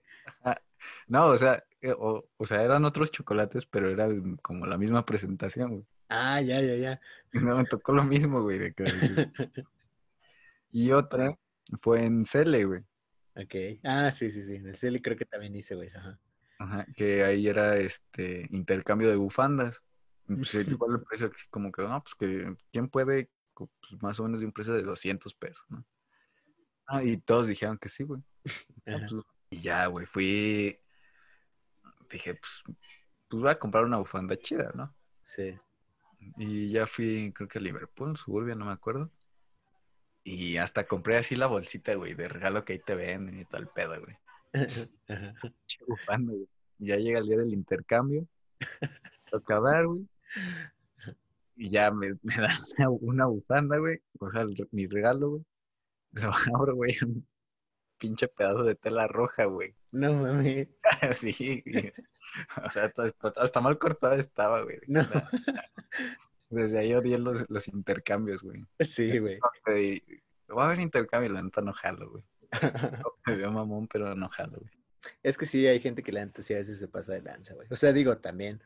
No, 1.07 1.27
o 1.27 1.37
sea, 1.37 1.63
eh, 1.81 1.93
o, 1.95 2.25
o 2.37 2.45
sea, 2.47 2.63
eran 2.63 2.83
otros 2.85 3.11
chocolates, 3.11 3.65
pero 3.67 3.89
era 3.89 4.07
como 4.41 4.65
la 4.65 4.77
misma 4.77 5.05
presentación, 5.05 5.69
güey. 5.71 5.85
Ah, 6.09 6.41
ya, 6.41 6.61
ya, 6.61 6.75
ya. 6.75 7.01
No 7.33 7.57
me 7.57 7.65
tocó 7.65 7.93
lo 7.93 8.03
mismo, 8.03 8.41
güey. 8.41 8.57
de 8.59 8.73
que- 8.73 8.85
Y 10.71 10.91
otra 10.91 11.37
fue 11.81 12.03
en 12.03 12.25
Cele, 12.25 12.65
güey. 12.65 12.81
Ok. 13.35 13.79
Ah, 13.83 14.11
sí, 14.11 14.31
sí, 14.31 14.43
sí. 14.43 14.55
En 14.55 14.67
el 14.67 14.77
Celi 14.77 15.01
creo 15.01 15.17
que 15.17 15.25
también 15.25 15.55
hice, 15.55 15.75
güey. 15.75 15.89
Ajá. 15.95 16.19
Ajá, 16.57 16.85
que 16.95 17.23
ahí 17.23 17.47
era 17.47 17.77
este 17.77 18.47
intercambio 18.51 19.09
de 19.09 19.15
bufandas. 19.15 19.83
Y, 20.27 20.35
Pues 20.35 20.53
igual 20.79 20.95
el 20.95 21.03
precio 21.03 21.31
como 21.49 21.71
que, 21.71 21.83
no, 21.83 22.01
pues 22.01 22.15
que 22.15 22.55
quién 22.71 22.89
puede, 22.89 23.29
pues, 23.53 23.69
más 24.01 24.19
o 24.19 24.23
menos 24.23 24.39
de 24.39 24.45
un 24.45 24.51
precio 24.51 24.73
de 24.73 24.83
200 24.83 25.33
pesos, 25.35 25.65
¿no? 25.69 25.85
Ah, 26.87 27.03
y 27.03 27.17
todos 27.17 27.47
dijeron 27.47 27.77
que 27.77 27.89
sí, 27.89 28.03
güey. 28.03 28.21
Ah, 28.85 28.97
pues, 29.09 29.23
y 29.49 29.61
ya, 29.61 29.87
güey, 29.87 30.05
fui, 30.05 30.79
dije, 32.11 32.35
pues, 32.35 32.77
pues 33.27 33.41
voy 33.41 33.49
a 33.49 33.59
comprar 33.59 33.85
una 33.85 33.97
bufanda 33.97 34.37
chida, 34.37 34.71
¿no? 34.75 34.93
Sí. 35.23 35.55
Y 36.37 36.71
ya 36.71 36.87
fui, 36.87 37.31
creo 37.33 37.47
que 37.47 37.59
a 37.59 37.61
Liverpool, 37.61 38.17
Suburbia, 38.17 38.55
no 38.55 38.65
me 38.65 38.71
acuerdo. 38.71 39.11
Y 40.23 40.57
hasta 40.57 40.87
compré 40.87 41.17
así 41.17 41.35
la 41.35 41.47
bolsita, 41.47 41.93
güey, 41.95 42.15
de 42.15 42.27
regalo 42.27 42.65
que 42.65 42.73
ahí 42.73 42.79
te 42.79 42.95
venden 42.95 43.39
y 43.39 43.45
todo 43.45 43.61
el 43.61 43.67
pedo, 43.67 43.99
güey. 43.99 44.17
Bufanda, 45.87 46.33
güey. 46.33 46.47
Ya 46.79 46.97
llega 46.97 47.19
el 47.19 47.27
día 47.27 47.37
del 47.37 47.53
intercambio. 47.53 48.27
Toca 49.31 49.59
dar, 49.59 49.85
güey. 49.85 50.07
Y 51.57 51.69
ya 51.69 51.89
me, 51.91 52.13
me 52.21 52.35
dan 52.37 52.57
una, 52.77 52.89
una 53.01 53.25
bufanda, 53.27 53.77
güey. 53.77 53.99
O 54.19 54.31
sea, 54.31 54.41
el- 54.41 54.67
mi 54.71 54.87
regalo, 54.87 55.29
güey. 55.29 55.43
Lo 56.13 56.31
abro, 56.55 56.75
güey. 56.75 56.95
Un 57.03 57.25
pinche 57.97 58.27
pedazo 58.27 58.63
de 58.63 58.75
tela 58.75 59.07
roja, 59.07 59.45
güey. 59.45 59.73
No 59.91 60.13
mames. 60.13 60.67
Así. 61.01 61.29
y- 61.39 61.93
o 62.65 62.69
sea, 62.69 62.91
to- 62.91 63.13
hasta 63.37 63.61
mal 63.61 63.77
cortada 63.79 64.17
estaba, 64.17 64.61
güey. 64.63 64.79
No. 64.87 65.07
Desde 66.49 66.79
ahí 66.79 66.93
odié 66.93 67.17
los, 67.17 67.49
los 67.49 67.67
intercambios, 67.69 68.41
güey. 68.43 68.61
Sí, 68.81 69.17
güey. 69.19 69.39
Va 70.49 70.63
a 70.63 70.65
haber 70.67 70.79
intercambio, 70.81 71.31
la 71.31 71.41
neta 71.41 71.61
no 71.61 71.71
jalo, 71.71 72.11
güey. 72.11 72.23
Me 73.25 73.35
veo 73.37 73.51
mamón, 73.51 73.87
pero 73.87 74.13
no 74.15 74.27
jalo, 74.29 74.59
güey. 74.59 74.71
Es 75.23 75.37
que 75.37 75.45
sí, 75.45 75.65
hay 75.65 75.79
gente 75.79 76.03
que 76.03 76.11
la 76.11 76.25
neta 76.25 76.41
sí 76.43 76.53
a 76.53 76.57
veces 76.57 76.77
se 76.77 76.87
pasa 76.89 77.13
de 77.13 77.21
lanza, 77.21 77.53
güey. 77.53 77.67
O 77.71 77.77
sea, 77.77 77.93
digo, 77.93 78.17
también 78.17 78.61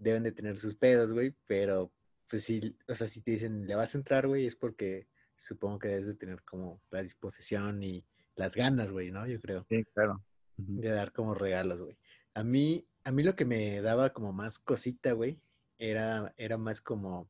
deben 0.00 0.24
de 0.24 0.32
tener 0.32 0.58
sus 0.58 0.74
pedos, 0.74 1.12
güey, 1.12 1.34
pero 1.46 1.92
pues 2.28 2.42
sí, 2.44 2.76
o 2.88 2.94
sea, 2.94 3.06
si 3.06 3.20
te 3.22 3.32
dicen, 3.32 3.66
le 3.66 3.74
vas 3.74 3.94
a 3.94 3.98
entrar, 3.98 4.26
güey, 4.26 4.46
es 4.46 4.56
porque 4.56 5.06
supongo 5.36 5.78
que 5.78 5.88
debes 5.88 6.06
de 6.06 6.14
tener 6.14 6.42
como 6.42 6.80
la 6.90 7.02
disposición 7.02 7.82
y 7.82 8.04
las 8.34 8.54
ganas, 8.54 8.90
güey, 8.90 9.10
¿no? 9.10 9.26
Yo 9.26 9.40
creo, 9.40 9.66
Sí, 9.68 9.84
claro. 9.94 10.22
De 10.56 10.90
dar 10.90 11.12
como 11.12 11.34
regalos, 11.34 11.80
güey. 11.80 11.96
A 12.34 12.44
mí, 12.44 12.86
a 13.04 13.12
mí 13.12 13.22
lo 13.22 13.34
que 13.34 13.44
me 13.44 13.80
daba 13.82 14.12
como 14.12 14.32
más 14.32 14.58
cosita, 14.58 15.12
güey, 15.12 15.38
era, 15.78 16.34
era 16.36 16.56
más 16.56 16.80
como, 16.80 17.28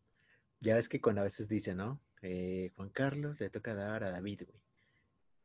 ya 0.60 0.74
ves 0.76 0.88
que 0.88 1.00
cuando 1.00 1.22
a 1.22 1.24
veces 1.24 1.48
dicen, 1.48 1.78
¿no? 1.78 2.00
Eh, 2.22 2.70
Juan 2.76 2.90
Carlos 2.90 3.40
le 3.40 3.50
toca 3.50 3.74
dar 3.74 4.04
a 4.04 4.10
David, 4.10 4.42
güey. 4.46 4.60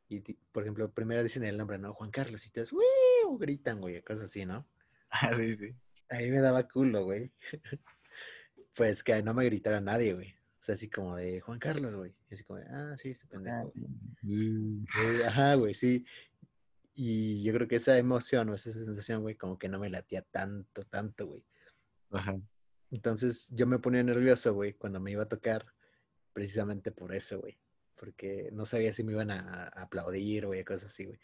Y, 0.08 0.20
por 0.52 0.62
ejemplo, 0.62 0.90
primero 0.90 1.22
dicen 1.22 1.44
el 1.44 1.56
nombre, 1.56 1.78
¿no? 1.78 1.94
Juan 1.94 2.10
Carlos, 2.10 2.46
y 2.46 2.50
todos, 2.50 2.72
¡Wiu! 2.72 3.38
gritan, 3.38 3.80
güey, 3.80 4.02
cosas 4.02 4.24
así, 4.24 4.44
¿no? 4.44 4.66
Ah, 5.08 5.34
sí, 5.34 5.56
sí. 5.56 5.74
A 6.08 6.18
mí 6.18 6.28
me 6.30 6.40
daba 6.40 6.68
culo, 6.68 7.04
güey. 7.04 7.32
pues 8.74 9.02
que 9.02 9.22
no 9.22 9.34
me 9.34 9.44
gritara 9.44 9.80
nadie, 9.80 10.14
güey. 10.14 10.32
O 10.62 10.64
sea, 10.66 10.74
así 10.74 10.88
como 10.88 11.16
de 11.16 11.40
Juan 11.40 11.58
Carlos, 11.58 11.94
güey. 11.94 12.14
Y 12.30 12.34
así 12.34 12.44
como 12.44 12.58
de, 12.58 12.66
ah, 12.66 12.94
sí, 12.98 13.10
este 13.10 13.26
pendejo. 13.26 13.72
güey". 14.22 14.84
Eh, 14.98 15.24
Ajá, 15.26 15.54
güey, 15.54 15.74
sí. 15.74 16.04
Y 16.94 17.42
yo 17.42 17.52
creo 17.52 17.68
que 17.68 17.76
esa 17.76 17.98
emoción 17.98 18.48
o 18.48 18.54
esa 18.54 18.72
sensación, 18.72 19.22
güey, 19.22 19.34
como 19.34 19.58
que 19.58 19.68
no 19.68 19.78
me 19.78 19.90
latía 19.90 20.22
tanto, 20.22 20.82
tanto, 20.84 21.26
güey. 21.26 21.44
Ajá. 22.10 22.38
Entonces 22.90 23.48
yo 23.52 23.66
me 23.66 23.78
ponía 23.78 24.02
nervioso, 24.02 24.54
güey, 24.54 24.74
cuando 24.74 25.00
me 25.00 25.12
iba 25.12 25.24
a 25.24 25.28
tocar, 25.28 25.66
precisamente 26.32 26.92
por 26.92 27.14
eso, 27.14 27.40
güey. 27.40 27.58
Porque 27.96 28.50
no 28.52 28.66
sabía 28.66 28.92
si 28.92 29.02
me 29.02 29.12
iban 29.12 29.30
a, 29.30 29.64
a 29.64 29.82
aplaudir, 29.82 30.46
güey, 30.46 30.64
cosas 30.64 30.92
así, 30.92 31.04
güey. 31.04 31.18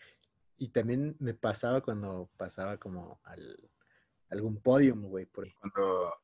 Y 0.59 0.69
también 0.69 1.17
me 1.19 1.35
pasaba 1.35 1.81
cuando 1.81 2.31
pasaba 2.37 2.79
como 2.79 3.21
al 3.25 3.59
algún 4.33 4.61
podium, 4.61 5.03
güey. 5.03 5.27
Por... 5.27 5.53
Cuando, 5.55 6.15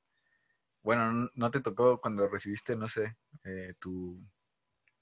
bueno, 0.83 1.31
no 1.35 1.51
te 1.51 1.61
tocó 1.61 2.01
cuando 2.01 2.29
recibiste, 2.29 2.75
no 2.75 2.89
sé, 2.89 3.17
eh, 3.45 3.75
tu, 3.79 4.21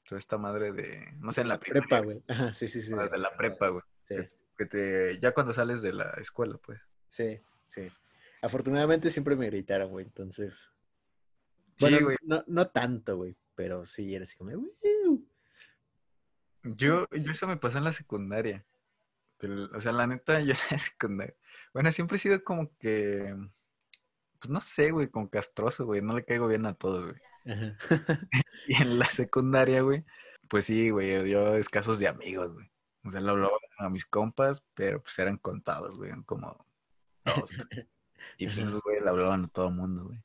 tu 0.04 0.16
esta 0.16 0.36
madre 0.36 0.72
de, 0.72 1.12
no 1.18 1.32
sé, 1.32 1.42
en 1.42 1.48
la 1.48 1.58
prepa, 1.58 2.00
primaria, 2.00 2.04
güey. 2.04 2.22
Ajá, 2.28 2.54
sí, 2.54 2.68
sí, 2.68 2.82
sí. 2.82 2.92
ah, 2.98 3.08
de 3.08 3.18
la 3.18 3.36
prepa, 3.36 3.68
güey. 3.68 3.82
Sí, 4.08 4.16
Que 4.58 4.66
te, 4.66 5.20
ya 5.20 5.32
cuando 5.32 5.52
sales 5.52 5.82
de 5.82 5.92
la 5.92 6.10
escuela, 6.20 6.58
pues. 6.58 6.80
sí, 7.08 7.40
sí. 7.66 7.88
Afortunadamente 8.42 9.10
siempre 9.10 9.34
me 9.34 9.46
gritaron, 9.46 9.90
güey, 9.90 10.04
entonces. 10.04 10.70
Sí, 11.76 11.98
güey. 12.00 12.16
no, 12.22 12.44
no 12.46 12.68
tanto, 12.68 13.16
güey, 13.16 13.36
pero 13.54 13.86
sí 13.86 14.14
era 14.14 14.24
así 14.24 14.36
como. 14.36 14.50
Yo, 16.62 17.08
yo 17.10 17.30
eso 17.30 17.46
me 17.46 17.56
pasó 17.56 17.78
en 17.78 17.84
la 17.84 17.92
secundaria. 17.92 18.64
O 19.74 19.80
sea, 19.80 19.92
la 19.92 20.06
neta, 20.06 20.40
yo 20.40 20.52
en 20.52 20.58
la 20.70 20.78
secundaria. 20.78 21.34
Bueno, 21.76 21.92
siempre 21.92 22.16
he 22.16 22.18
sido 22.18 22.42
como 22.42 22.74
que, 22.78 23.36
pues 24.40 24.50
no 24.50 24.62
sé, 24.62 24.92
güey, 24.92 25.10
como 25.10 25.28
castroso, 25.28 25.84
güey. 25.84 26.00
No 26.00 26.14
le 26.14 26.24
caigo 26.24 26.48
bien 26.48 26.64
a 26.64 26.72
todos, 26.72 27.12
güey. 27.12 27.20
Ajá. 27.44 27.76
Y 28.66 28.80
en 28.80 28.98
la 28.98 29.04
secundaria, 29.04 29.82
güey, 29.82 30.02
pues 30.48 30.64
sí, 30.64 30.88
güey, 30.88 31.28
yo 31.28 31.54
escasos 31.56 31.98
de 31.98 32.08
amigos, 32.08 32.54
güey. 32.54 32.66
O 33.04 33.10
sea, 33.10 33.20
le 33.20 33.28
hablaba 33.28 33.52
a 33.76 33.90
mis 33.90 34.06
compas, 34.06 34.64
pero 34.72 35.02
pues 35.02 35.18
eran 35.18 35.36
contados, 35.36 35.98
güey, 35.98 36.12
como 36.24 36.66
dos. 37.26 37.50
Y 38.38 38.46
pues 38.46 38.56
esos, 38.56 38.80
güey, 38.80 39.02
le 39.02 39.10
hablaban 39.10 39.44
a 39.44 39.48
todo 39.48 39.68
el 39.68 39.74
mundo, 39.74 40.04
güey. 40.06 40.18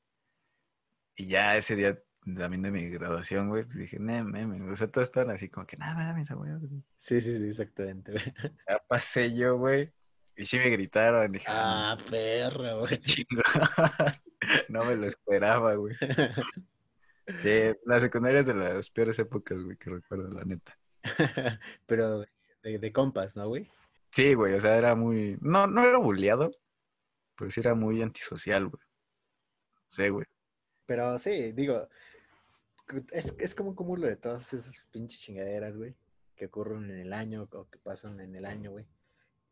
Y 1.17 1.27
ya 1.27 1.57
ese 1.57 1.75
día 1.75 2.01
también 2.23 2.61
de 2.61 2.71
mi 2.71 2.89
graduación, 2.89 3.49
güey, 3.49 3.65
pues 3.65 3.75
dije, 3.75 3.99
no, 3.99 4.23
mames, 4.23 4.61
o 4.61 4.75
sea, 4.77 4.89
todos 4.89 5.09
estaban 5.09 5.35
así 5.35 5.49
como 5.49 5.67
que, 5.67 5.75
nada 5.75 5.95
mames, 5.95 6.31
güey. 6.31 6.49
Sí, 6.97 7.19
sí, 7.19 7.37
sí, 7.37 7.49
exactamente, 7.49 8.13
güey. 8.13 8.33
Ya 8.69 8.81
pasé 8.87 9.35
yo, 9.35 9.57
güey, 9.57 9.91
y 10.35 10.45
sí 10.45 10.57
me 10.57 10.69
gritaron, 10.69 11.31
dije, 11.31 11.45
ah, 11.47 11.97
perro, 12.09 12.79
güey. 12.79 12.97
chingo. 13.01 13.41
no 14.69 14.85
me 14.85 14.95
lo 14.95 15.07
esperaba, 15.07 15.75
güey. 15.75 15.95
Sí, 17.39 17.77
la 17.85 17.99
secundaria 17.99 18.41
es 18.41 18.47
de 18.47 18.53
las 18.53 18.89
peores 18.89 19.17
épocas, 19.19 19.61
güey, 19.61 19.77
que 19.77 19.89
recuerdo, 19.89 20.29
la 20.29 20.43
neta. 20.43 20.77
Pero 21.85 22.25
de, 22.63 22.79
de 22.79 22.91
compas, 22.91 23.35
¿no, 23.35 23.47
güey? 23.47 23.69
Sí, 24.11 24.33
güey, 24.33 24.53
o 24.55 24.61
sea, 24.61 24.77
era 24.77 24.95
muy. 24.95 25.37
No, 25.41 25.67
no 25.67 25.85
era 25.85 25.97
bulleado, 25.97 26.51
pero 27.37 27.49
sí 27.49 27.61
era 27.61 27.75
muy 27.75 28.01
antisocial, 28.01 28.67
güey. 28.67 28.83
Sí, 29.87 30.09
güey. 30.09 30.25
Pero 30.85 31.17
sí, 31.17 31.53
digo, 31.53 31.87
es, 33.11 33.35
es 33.39 33.55
como 33.55 33.69
un 33.69 33.75
cúmulo 33.75 34.07
de 34.07 34.17
todas 34.17 34.53
esas 34.53 34.77
pinches 34.91 35.21
chingaderas, 35.21 35.77
güey, 35.77 35.95
que 36.35 36.47
ocurren 36.47 36.89
en 36.89 36.99
el 36.99 37.13
año 37.13 37.47
o 37.51 37.69
que 37.69 37.79
pasan 37.79 38.19
en 38.19 38.35
el 38.35 38.45
año, 38.45 38.71
güey. 38.71 38.85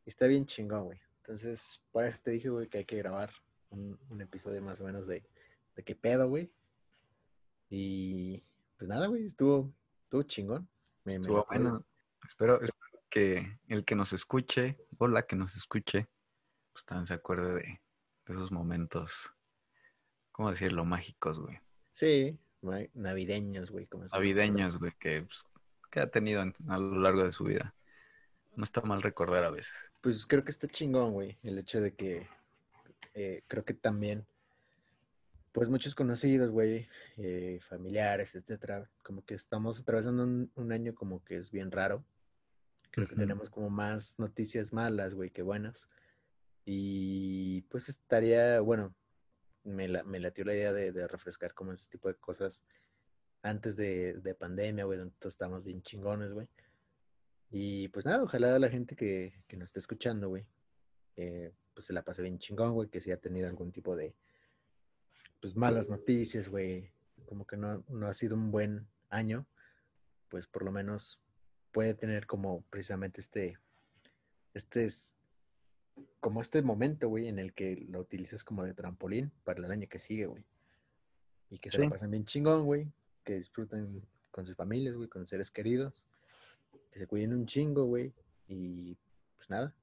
Está 0.10 0.26
bien 0.28 0.46
chingón, 0.48 0.86
güey. 0.86 1.00
Entonces, 1.22 1.62
por 1.92 2.04
eso 2.06 2.20
te 2.24 2.32
dije, 2.32 2.50
güey, 2.50 2.68
que 2.68 2.80
hay 2.80 2.86
que 2.86 2.98
grabar 2.98 3.32
un, 3.70 3.98
un 4.10 4.22
episodio 4.22 4.62
más 4.62 4.82
o 4.82 4.84
menos 4.84 5.06
de, 5.08 5.24
de 5.76 5.84
qué 5.84 5.96
pedo, 5.96 6.28
güey. 6.28 6.52
Y 7.70 8.44
pues 8.78 8.90
nada, 8.90 9.08
güey, 9.08 9.28
estuvo, 9.28 9.72
estuvo 10.04 10.24
chingón. 10.24 10.68
Me- 11.04 11.16
Estuvo 11.16 11.46
bueno. 11.50 11.84
Espero, 12.28 12.56
espero 12.62 13.04
que 13.10 13.60
el 13.68 13.86
que 13.86 13.96
nos 13.96 14.12
escuche, 14.14 14.78
o 14.98 15.08
la 15.08 15.24
que 15.28 15.36
nos 15.36 15.56
escuche, 15.56 16.08
pues 16.74 16.86
también 16.86 17.08
se 17.08 17.14
acuerde 17.14 17.54
de, 17.54 17.62
de 18.26 18.34
esos 18.34 18.52
momentos, 18.52 19.12
¿cómo 20.32 20.50
decirlo? 20.52 20.86
Mágicos, 20.86 21.40
güey. 21.40 21.60
Sí, 21.92 22.38
navideños, 22.94 23.72
güey. 23.72 23.86
como 23.88 24.06
Navideños, 24.06 24.78
güey, 24.78 24.92
que, 25.00 25.22
pues, 25.24 25.44
que 25.92 26.00
ha 26.00 26.10
tenido 26.10 26.42
en- 26.42 26.54
a 26.68 26.78
lo 26.78 27.00
largo 27.00 27.24
de 27.24 27.32
su 27.32 27.44
vida. 27.46 27.74
No 28.56 28.64
está 28.64 28.82
mal 28.82 29.02
recordar 29.02 29.44
a 29.44 29.52
veces. 29.52 29.74
Pues 30.02 30.26
creo 30.26 30.44
que 30.44 30.52
está 30.52 30.68
chingón, 30.68 31.14
güey, 31.14 31.38
el 31.44 31.58
hecho 31.58 31.82
de 31.82 31.94
que 31.94 32.28
eh, 33.14 33.44
creo 33.48 33.66
que 33.66 33.74
también, 33.74 34.26
pues 35.52 35.68
muchos 35.70 35.94
conocidos, 35.94 36.52
güey, 36.52 36.88
eh, 37.18 37.60
familiares, 37.62 38.36
etcétera, 38.36 38.90
como 39.04 39.26
que 39.26 39.34
estamos 39.34 39.82
atravesando 39.82 40.24
un, 40.24 40.52
un 40.56 40.72
año 40.72 40.96
como 40.96 41.24
que 41.24 41.38
es 41.38 41.52
bien 41.52 41.72
raro. 41.72 42.04
Creo 42.92 43.08
que 43.08 43.16
tenemos 43.16 43.50
como 43.50 43.70
más 43.70 44.18
noticias 44.18 44.74
malas, 44.74 45.14
güey, 45.14 45.30
que 45.30 45.42
buenas. 45.42 45.88
Y 46.66 47.62
pues 47.64 47.90
estaría, 47.90 48.62
bueno, 48.62 48.96
me, 49.64 49.88
la, 49.88 50.04
me 50.04 50.20
latió 50.20 50.46
la 50.46 50.54
idea 50.54 50.74
de, 50.74 50.92
de 50.92 51.08
refrescar 51.08 51.54
como 51.54 51.74
ese 51.74 51.88
tipo 51.90 52.08
de 52.08 52.16
cosas 52.16 52.64
antes 53.42 53.76
de, 53.78 54.14
de 54.14 54.34
pandemia, 54.34 54.86
güey, 54.86 54.98
donde 54.98 55.16
todos 55.20 55.34
estábamos 55.34 55.64
bien 55.64 55.82
chingones, 55.82 56.32
güey. 56.32 56.48
Y 57.52 57.88
pues 57.90 58.06
nada, 58.06 58.24
ojalá 58.24 58.60
la 58.60 58.70
gente 58.70 58.96
que, 58.96 59.34
que 59.48 59.58
nos 59.58 59.70
esté 59.70 59.80
escuchando, 59.80 60.30
güey, 60.30 60.46
eh, 61.18 61.52
pues 61.74 61.88
se 61.88 61.94
la 61.94 62.04
pase 62.04 62.22
bien 62.22 62.38
chingón, 62.40 62.74
güey, 62.74 62.90
que 62.90 63.02
si 63.02 63.12
ha 63.12 63.18
tenido 63.18 63.48
algún 63.48 63.72
tipo 63.72 63.96
de, 63.96 64.14
pues 65.42 65.56
malas 65.56 65.90
noticias, 65.90 66.48
güey, 66.48 66.92
como 67.26 67.46
que 67.48 67.58
no, 67.58 67.84
no 67.90 68.08
ha 68.08 68.14
sido 68.14 68.36
un 68.36 68.52
buen 68.52 68.88
año, 69.10 69.48
pues 70.30 70.46
por 70.48 70.64
lo 70.64 70.72
menos 70.72 71.20
puede 71.72 71.94
tener 71.96 72.28
como 72.28 72.62
precisamente 72.70 73.22
este, 73.22 73.58
este 74.54 74.86
es 74.86 75.16
como 76.20 76.42
este 76.42 76.62
momento, 76.62 77.10
güey, 77.10 77.28
en 77.28 77.40
el 77.40 77.54
que 77.54 77.76
lo 77.90 78.00
utilices 78.02 78.44
como 78.44 78.64
de 78.64 78.74
trampolín 78.74 79.32
para 79.44 79.60
el 79.60 79.72
año 79.72 79.88
que 79.90 80.00
sigue, 80.00 80.28
güey. 80.28 80.44
Y 81.50 81.58
que 81.60 81.70
se 81.72 81.78
Sí. 81.78 81.84
la 81.84 81.90
pasen 81.90 82.12
bien 82.12 82.26
chingón, 82.26 82.66
güey, 82.66 82.88
que 83.24 83.36
disfruten 83.36 84.06
con 84.32 84.46
sus 84.46 84.56
familias, 84.56 84.96
güey, 84.96 85.10
con 85.10 85.24
sus 85.24 85.30
seres 85.32 85.50
queridos, 85.52 86.06
que 86.92 87.00
se 87.00 87.08
cuiden 87.08 87.34
un 87.34 87.46
chingo, 87.46 87.86
güey, 87.86 88.14
y 88.48 88.96
pues 89.38 89.50
nada, 89.50 89.74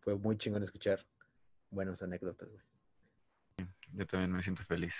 fue 0.00 0.16
muy 0.16 0.36
chingón 0.36 0.62
escuchar 0.62 1.06
buenas 1.70 2.02
anécdotas, 2.02 2.48
güey. 2.50 2.62
Yo 3.94 4.06
también 4.06 4.32
me 4.32 4.42
siento 4.42 4.62
feliz 4.64 4.94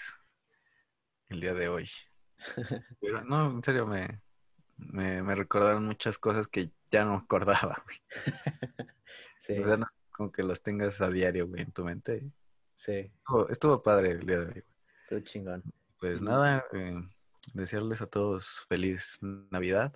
el 1.28 1.40
día 1.40 1.54
de 1.54 1.68
hoy. 1.68 1.90
Pero, 3.00 3.24
no, 3.24 3.50
en 3.50 3.62
serio, 3.64 3.86
me, 3.86 4.20
me, 4.76 5.22
me 5.22 5.34
recordaron 5.34 5.84
muchas 5.86 6.18
cosas 6.18 6.46
que 6.48 6.72
ya 6.90 7.04
no 7.04 7.14
acordaba, 7.16 7.82
güey. 7.84 7.98
Sí, 9.40 9.58
O 9.58 9.64
sea, 9.64 9.76
no 9.76 9.86
como 10.10 10.30
que 10.30 10.42
las 10.42 10.62
tengas 10.62 11.00
a 11.00 11.08
diario, 11.10 11.48
güey, 11.48 11.62
en 11.62 11.72
tu 11.72 11.84
mente. 11.84 12.22
sí, 12.76 13.12
Estuvo, 13.20 13.48
estuvo 13.48 13.82
padre 13.82 14.10
el 14.12 14.26
día 14.26 14.38
de 14.40 14.46
hoy, 14.46 14.52
güey. 14.52 14.64
todo 15.06 15.20
chingón. 15.20 15.62
Pues 15.98 16.20
nada, 16.20 16.64
eh, 16.72 17.00
desearles 17.54 18.00
a 18.02 18.06
todos 18.06 18.66
feliz 18.68 19.18
Navidad 19.22 19.94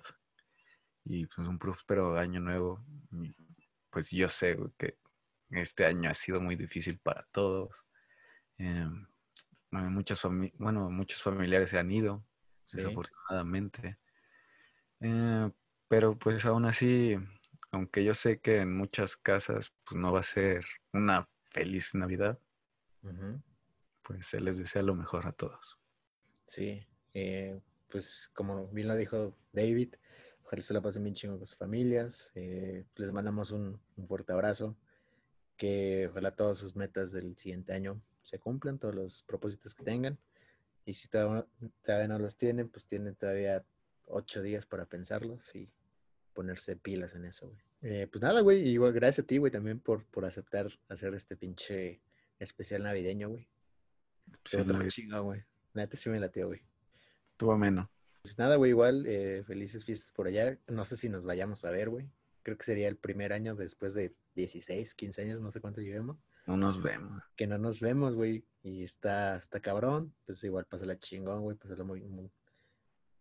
y 1.09 1.25
pues 1.25 1.47
un 1.47 1.57
próspero 1.57 2.17
año 2.17 2.39
nuevo. 2.39 2.83
Pues 3.89 4.11
yo 4.11 4.29
sé 4.29 4.55
güey, 4.55 4.71
que 4.77 4.97
este 5.49 5.85
año 5.85 6.09
ha 6.09 6.13
sido 6.13 6.41
muy 6.41 6.55
difícil 6.55 6.99
para 6.99 7.23
todos. 7.31 7.85
Bueno, 8.57 9.89
muchas 9.91 10.21
fami- 10.23 10.53
bueno, 10.57 10.89
muchos 10.89 11.21
familiares 11.21 11.69
se 11.69 11.79
han 11.79 11.91
ido, 11.91 12.23
Sí. 12.65 12.77
desafortunadamente. 12.77 13.97
Eh, 14.99 15.51
pero 15.87 16.17
pues 16.17 16.43
aún 16.45 16.65
así, 16.65 17.15
aunque 17.71 18.03
yo 18.03 18.13
sé 18.15 18.39
que 18.39 18.61
en 18.61 18.75
muchas 18.75 19.15
casas 19.17 19.71
pues 19.85 19.99
no 19.99 20.11
va 20.11 20.21
a 20.21 20.23
ser 20.23 20.65
una 20.93 21.29
feliz 21.51 21.93
Navidad, 21.95 22.39
pues 24.03 24.27
se 24.27 24.39
les 24.41 24.57
desea 24.57 24.81
lo 24.81 24.95
mejor 24.95 25.27
a 25.27 25.31
todos. 25.31 25.77
Sí, 26.47 26.85
eh, 27.13 27.59
pues 27.89 28.29
como 28.33 28.67
bien 28.69 28.87
lo 28.87 28.95
dijo 28.95 29.37
David, 29.53 29.95
ojalá 30.47 30.61
se 30.61 30.73
la 30.73 30.81
pasen 30.81 31.03
bien 31.03 31.13
chingo 31.13 31.37
con 31.37 31.45
sus 31.45 31.57
familias. 31.57 32.31
eh, 32.35 32.85
les 32.95 33.11
mandamos 33.11 33.51
un, 33.51 33.79
un 33.97 34.07
fuerte 34.07 34.31
abrazo. 34.31 34.75
Que 35.57 36.07
ojalá 36.09 36.31
todas 36.35 36.57
sus 36.57 36.75
metas 36.75 37.11
del 37.11 37.35
siguiente 37.35 37.73
año 37.73 38.01
se 38.21 38.39
cumplan, 38.39 38.77
todos 38.79 38.95
los 38.95 39.23
propósitos 39.23 39.73
que 39.73 39.83
tengan. 39.83 40.17
Y 40.85 40.93
si 40.93 41.09
todavía, 41.09 41.45
todavía 41.83 42.07
no 42.07 42.19
los 42.19 42.37
tienen, 42.37 42.69
pues 42.69 42.87
tienen 42.87 43.15
todavía 43.15 43.65
ocho 44.05 44.41
días 44.41 44.65
para 44.65 44.85
pensarlos 44.85 45.53
y 45.53 45.69
ponerse 46.33 46.75
pilas 46.77 47.13
en 47.15 47.25
eso, 47.25 47.47
güey. 47.47 47.59
Eh, 47.81 48.07
pues 48.07 48.21
nada, 48.21 48.41
güey, 48.41 48.67
igual 48.69 48.93
gracias 48.93 49.23
a 49.25 49.27
ti, 49.27 49.37
güey, 49.37 49.51
también 49.51 49.79
por, 49.79 50.05
por 50.05 50.25
aceptar 50.25 50.67
hacer 50.87 51.13
este 51.13 51.35
pinche 51.35 51.99
especial 52.39 52.83
navideño, 52.83 53.29
güey. 53.29 53.47
Estuvo 54.45 54.63
todo 54.63 54.73
Navidad. 54.73 54.91
chingón, 54.91 55.23
güey. 55.25 55.43
Neta 55.73 55.97
sí 55.97 56.09
me 56.09 56.19
latió, 56.19 56.47
güey. 56.47 56.61
Estuvo 57.25 57.51
ameno. 57.51 57.89
Pues 58.27 58.37
nada, 58.37 58.57
güey, 58.57 58.71
igual, 58.71 59.05
eh, 59.07 59.41
felices 59.47 59.85
fiestas 59.85 60.11
por 60.11 60.27
allá. 60.27 60.57
No 60.67 60.83
sé 60.83 60.97
si 60.97 61.07
nos 61.07 61.23
vayamos 61.23 61.63
a 61.63 61.71
ver, 61.71 61.89
güey. 61.89 62.09
Creo 62.43 62.57
que 62.57 62.65
sería 62.65 62.89
el 62.89 62.97
primer 62.97 63.31
año 63.31 63.55
después 63.55 63.93
de 63.93 64.13
16, 64.35 64.95
15 64.95 65.21
años, 65.21 65.39
no 65.39 65.49
sé 65.53 65.61
cuánto 65.61 65.79
llevemos, 65.79 66.17
No 66.45 66.57
nos 66.57 66.83
vemos. 66.83 67.23
que 67.37 67.47
no 67.47 67.57
nos 67.57 67.79
vemos, 67.79 68.15
güey. 68.15 68.43
Y 68.63 68.83
está, 68.83 69.37
está 69.37 69.61
cabrón. 69.61 70.13
Pues 70.25 70.43
igual, 70.43 70.65
pásala 70.65 70.99
chingón, 70.99 71.41
güey. 71.41 71.55
Pásala 71.55 71.85
muy, 71.85 72.01
muy, 72.01 72.29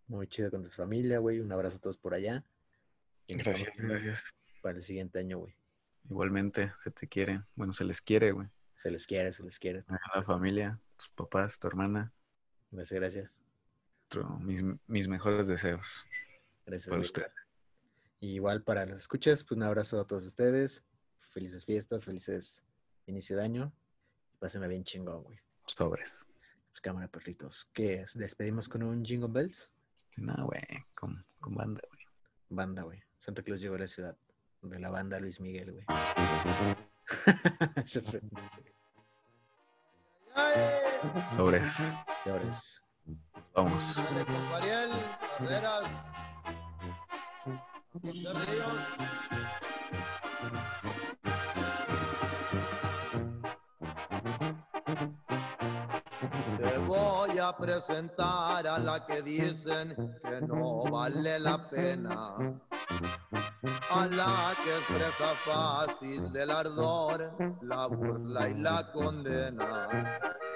muy 0.08 0.26
chido 0.26 0.50
con 0.50 0.64
tu 0.64 0.70
familia, 0.70 1.20
güey. 1.20 1.38
Un 1.38 1.52
abrazo 1.52 1.76
a 1.76 1.80
todos 1.80 1.98
por 1.98 2.12
allá. 2.12 2.42
Y 3.28 3.36
Gracias, 3.36 3.70
gracias. 3.78 4.24
Para 4.60 4.78
el 4.78 4.82
siguiente 4.82 5.20
año, 5.20 5.38
güey. 5.38 5.54
Igualmente, 6.10 6.72
se 6.82 6.90
te 6.90 7.06
quiere. 7.06 7.44
Bueno, 7.54 7.72
se 7.72 7.84
les 7.84 8.00
quiere, 8.00 8.32
güey. 8.32 8.48
Se 8.82 8.90
les 8.90 9.06
quiere, 9.06 9.32
se 9.32 9.44
les 9.44 9.56
quiere. 9.60 9.84
A 9.86 10.18
la 10.18 10.24
familia, 10.24 10.80
tus 10.96 11.10
papás, 11.10 11.60
tu 11.60 11.68
hermana. 11.68 12.12
Gracias, 12.72 12.98
gracias. 12.98 13.45
Mis, 14.40 14.62
mis 14.86 15.08
mejores 15.08 15.48
deseos 15.48 15.84
Gracias, 16.64 16.88
para 16.88 17.02
usted. 17.02 17.26
Y 18.20 18.34
igual 18.34 18.62
para 18.62 18.86
los 18.86 19.00
escuchas, 19.02 19.44
pues 19.44 19.56
un 19.56 19.62
abrazo 19.62 20.00
a 20.00 20.06
todos 20.06 20.24
ustedes. 20.24 20.82
Felices 21.32 21.64
fiestas, 21.64 22.04
felices 22.04 22.64
inicio 23.06 23.36
de 23.36 23.44
año. 23.44 23.72
Pásenla 24.38 24.66
bien 24.66 24.84
chingón, 24.84 25.22
güey. 25.22 25.38
Sobres. 25.66 26.24
Pues 26.70 26.80
cámara, 26.80 27.08
perritos. 27.08 27.68
¿Qué? 27.72 28.04
¿Despedimos 28.14 28.68
con 28.68 28.82
un 28.82 29.04
Jingle 29.04 29.30
Bells? 29.30 29.68
No, 30.16 30.46
güey, 30.46 30.62
con, 30.94 31.18
con 31.40 31.54
banda, 31.54 31.82
güey. 31.88 32.00
Banda, 32.48 32.82
güey. 32.82 33.02
Santa 33.18 33.42
Claus 33.42 33.60
llegó 33.60 33.74
a 33.74 33.78
la 33.78 33.88
ciudad. 33.88 34.16
De 34.62 34.78
la 34.78 34.90
banda 34.90 35.20
Luis 35.20 35.40
Miguel, 35.40 35.72
güey. 35.72 35.84
Fue. 37.96 38.20
Sobres. 42.24 42.82
Vamos. 43.56 43.96
de 43.96 44.54
Ariel, 44.54 44.90
Carreras, 45.38 45.88
José. 48.02 48.28
A 57.48 57.56
presentar 57.56 58.66
a 58.66 58.78
la 58.78 59.06
que 59.06 59.22
dicen 59.22 59.94
que 60.22 60.40
no 60.40 60.82
vale 60.90 61.38
la 61.38 61.68
pena. 61.68 62.34
A 63.90 64.06
la 64.06 64.54
que 64.62 64.76
expresa 64.78 65.34
fácil 65.44 66.32
del 66.32 66.50
ardor, 66.50 67.36
la 67.62 67.86
burla 67.86 68.48
y 68.48 68.54
la 68.54 68.90
condena 68.92 69.86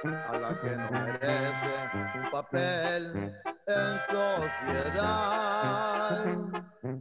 a 0.02 0.38
la 0.38 0.60
que 0.60 0.70
no 0.76 0.90
merece 0.90 1.90
un 2.14 2.30
papel 2.30 3.34
en 3.66 4.00
sociedad, 4.10 5.44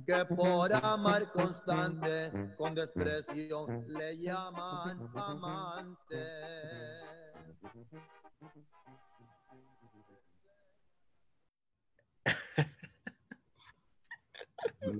que 0.05 0.25
por 0.35 0.73
amar 0.73 1.31
constante 1.31 2.31
con 2.57 2.75
desprecio 2.75 3.67
le 3.87 4.17
llaman 4.17 5.09
amante. 5.15 6.25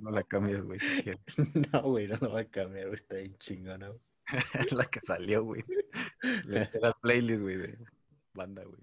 No 0.02 0.10
la 0.10 0.22
cambies, 0.22 0.62
güey, 0.62 0.80
si 0.80 1.02
quieres. 1.02 1.20
No, 1.72 1.82
güey, 1.82 2.06
no 2.06 2.16
lo 2.20 2.32
va 2.32 2.40
a 2.40 2.44
cambiar, 2.44 2.88
güey. 2.88 3.00
Está 3.00 3.16
bien 3.16 3.36
chingona, 3.38 3.88
güey. 3.88 4.00
la 4.72 4.84
que 4.86 5.00
salió, 5.00 5.44
güey. 5.44 5.64
La 6.22 6.92
playlist, 7.02 7.42
güey, 7.42 7.56
de 7.56 7.78
banda, 8.34 8.62
güey. 8.64 8.80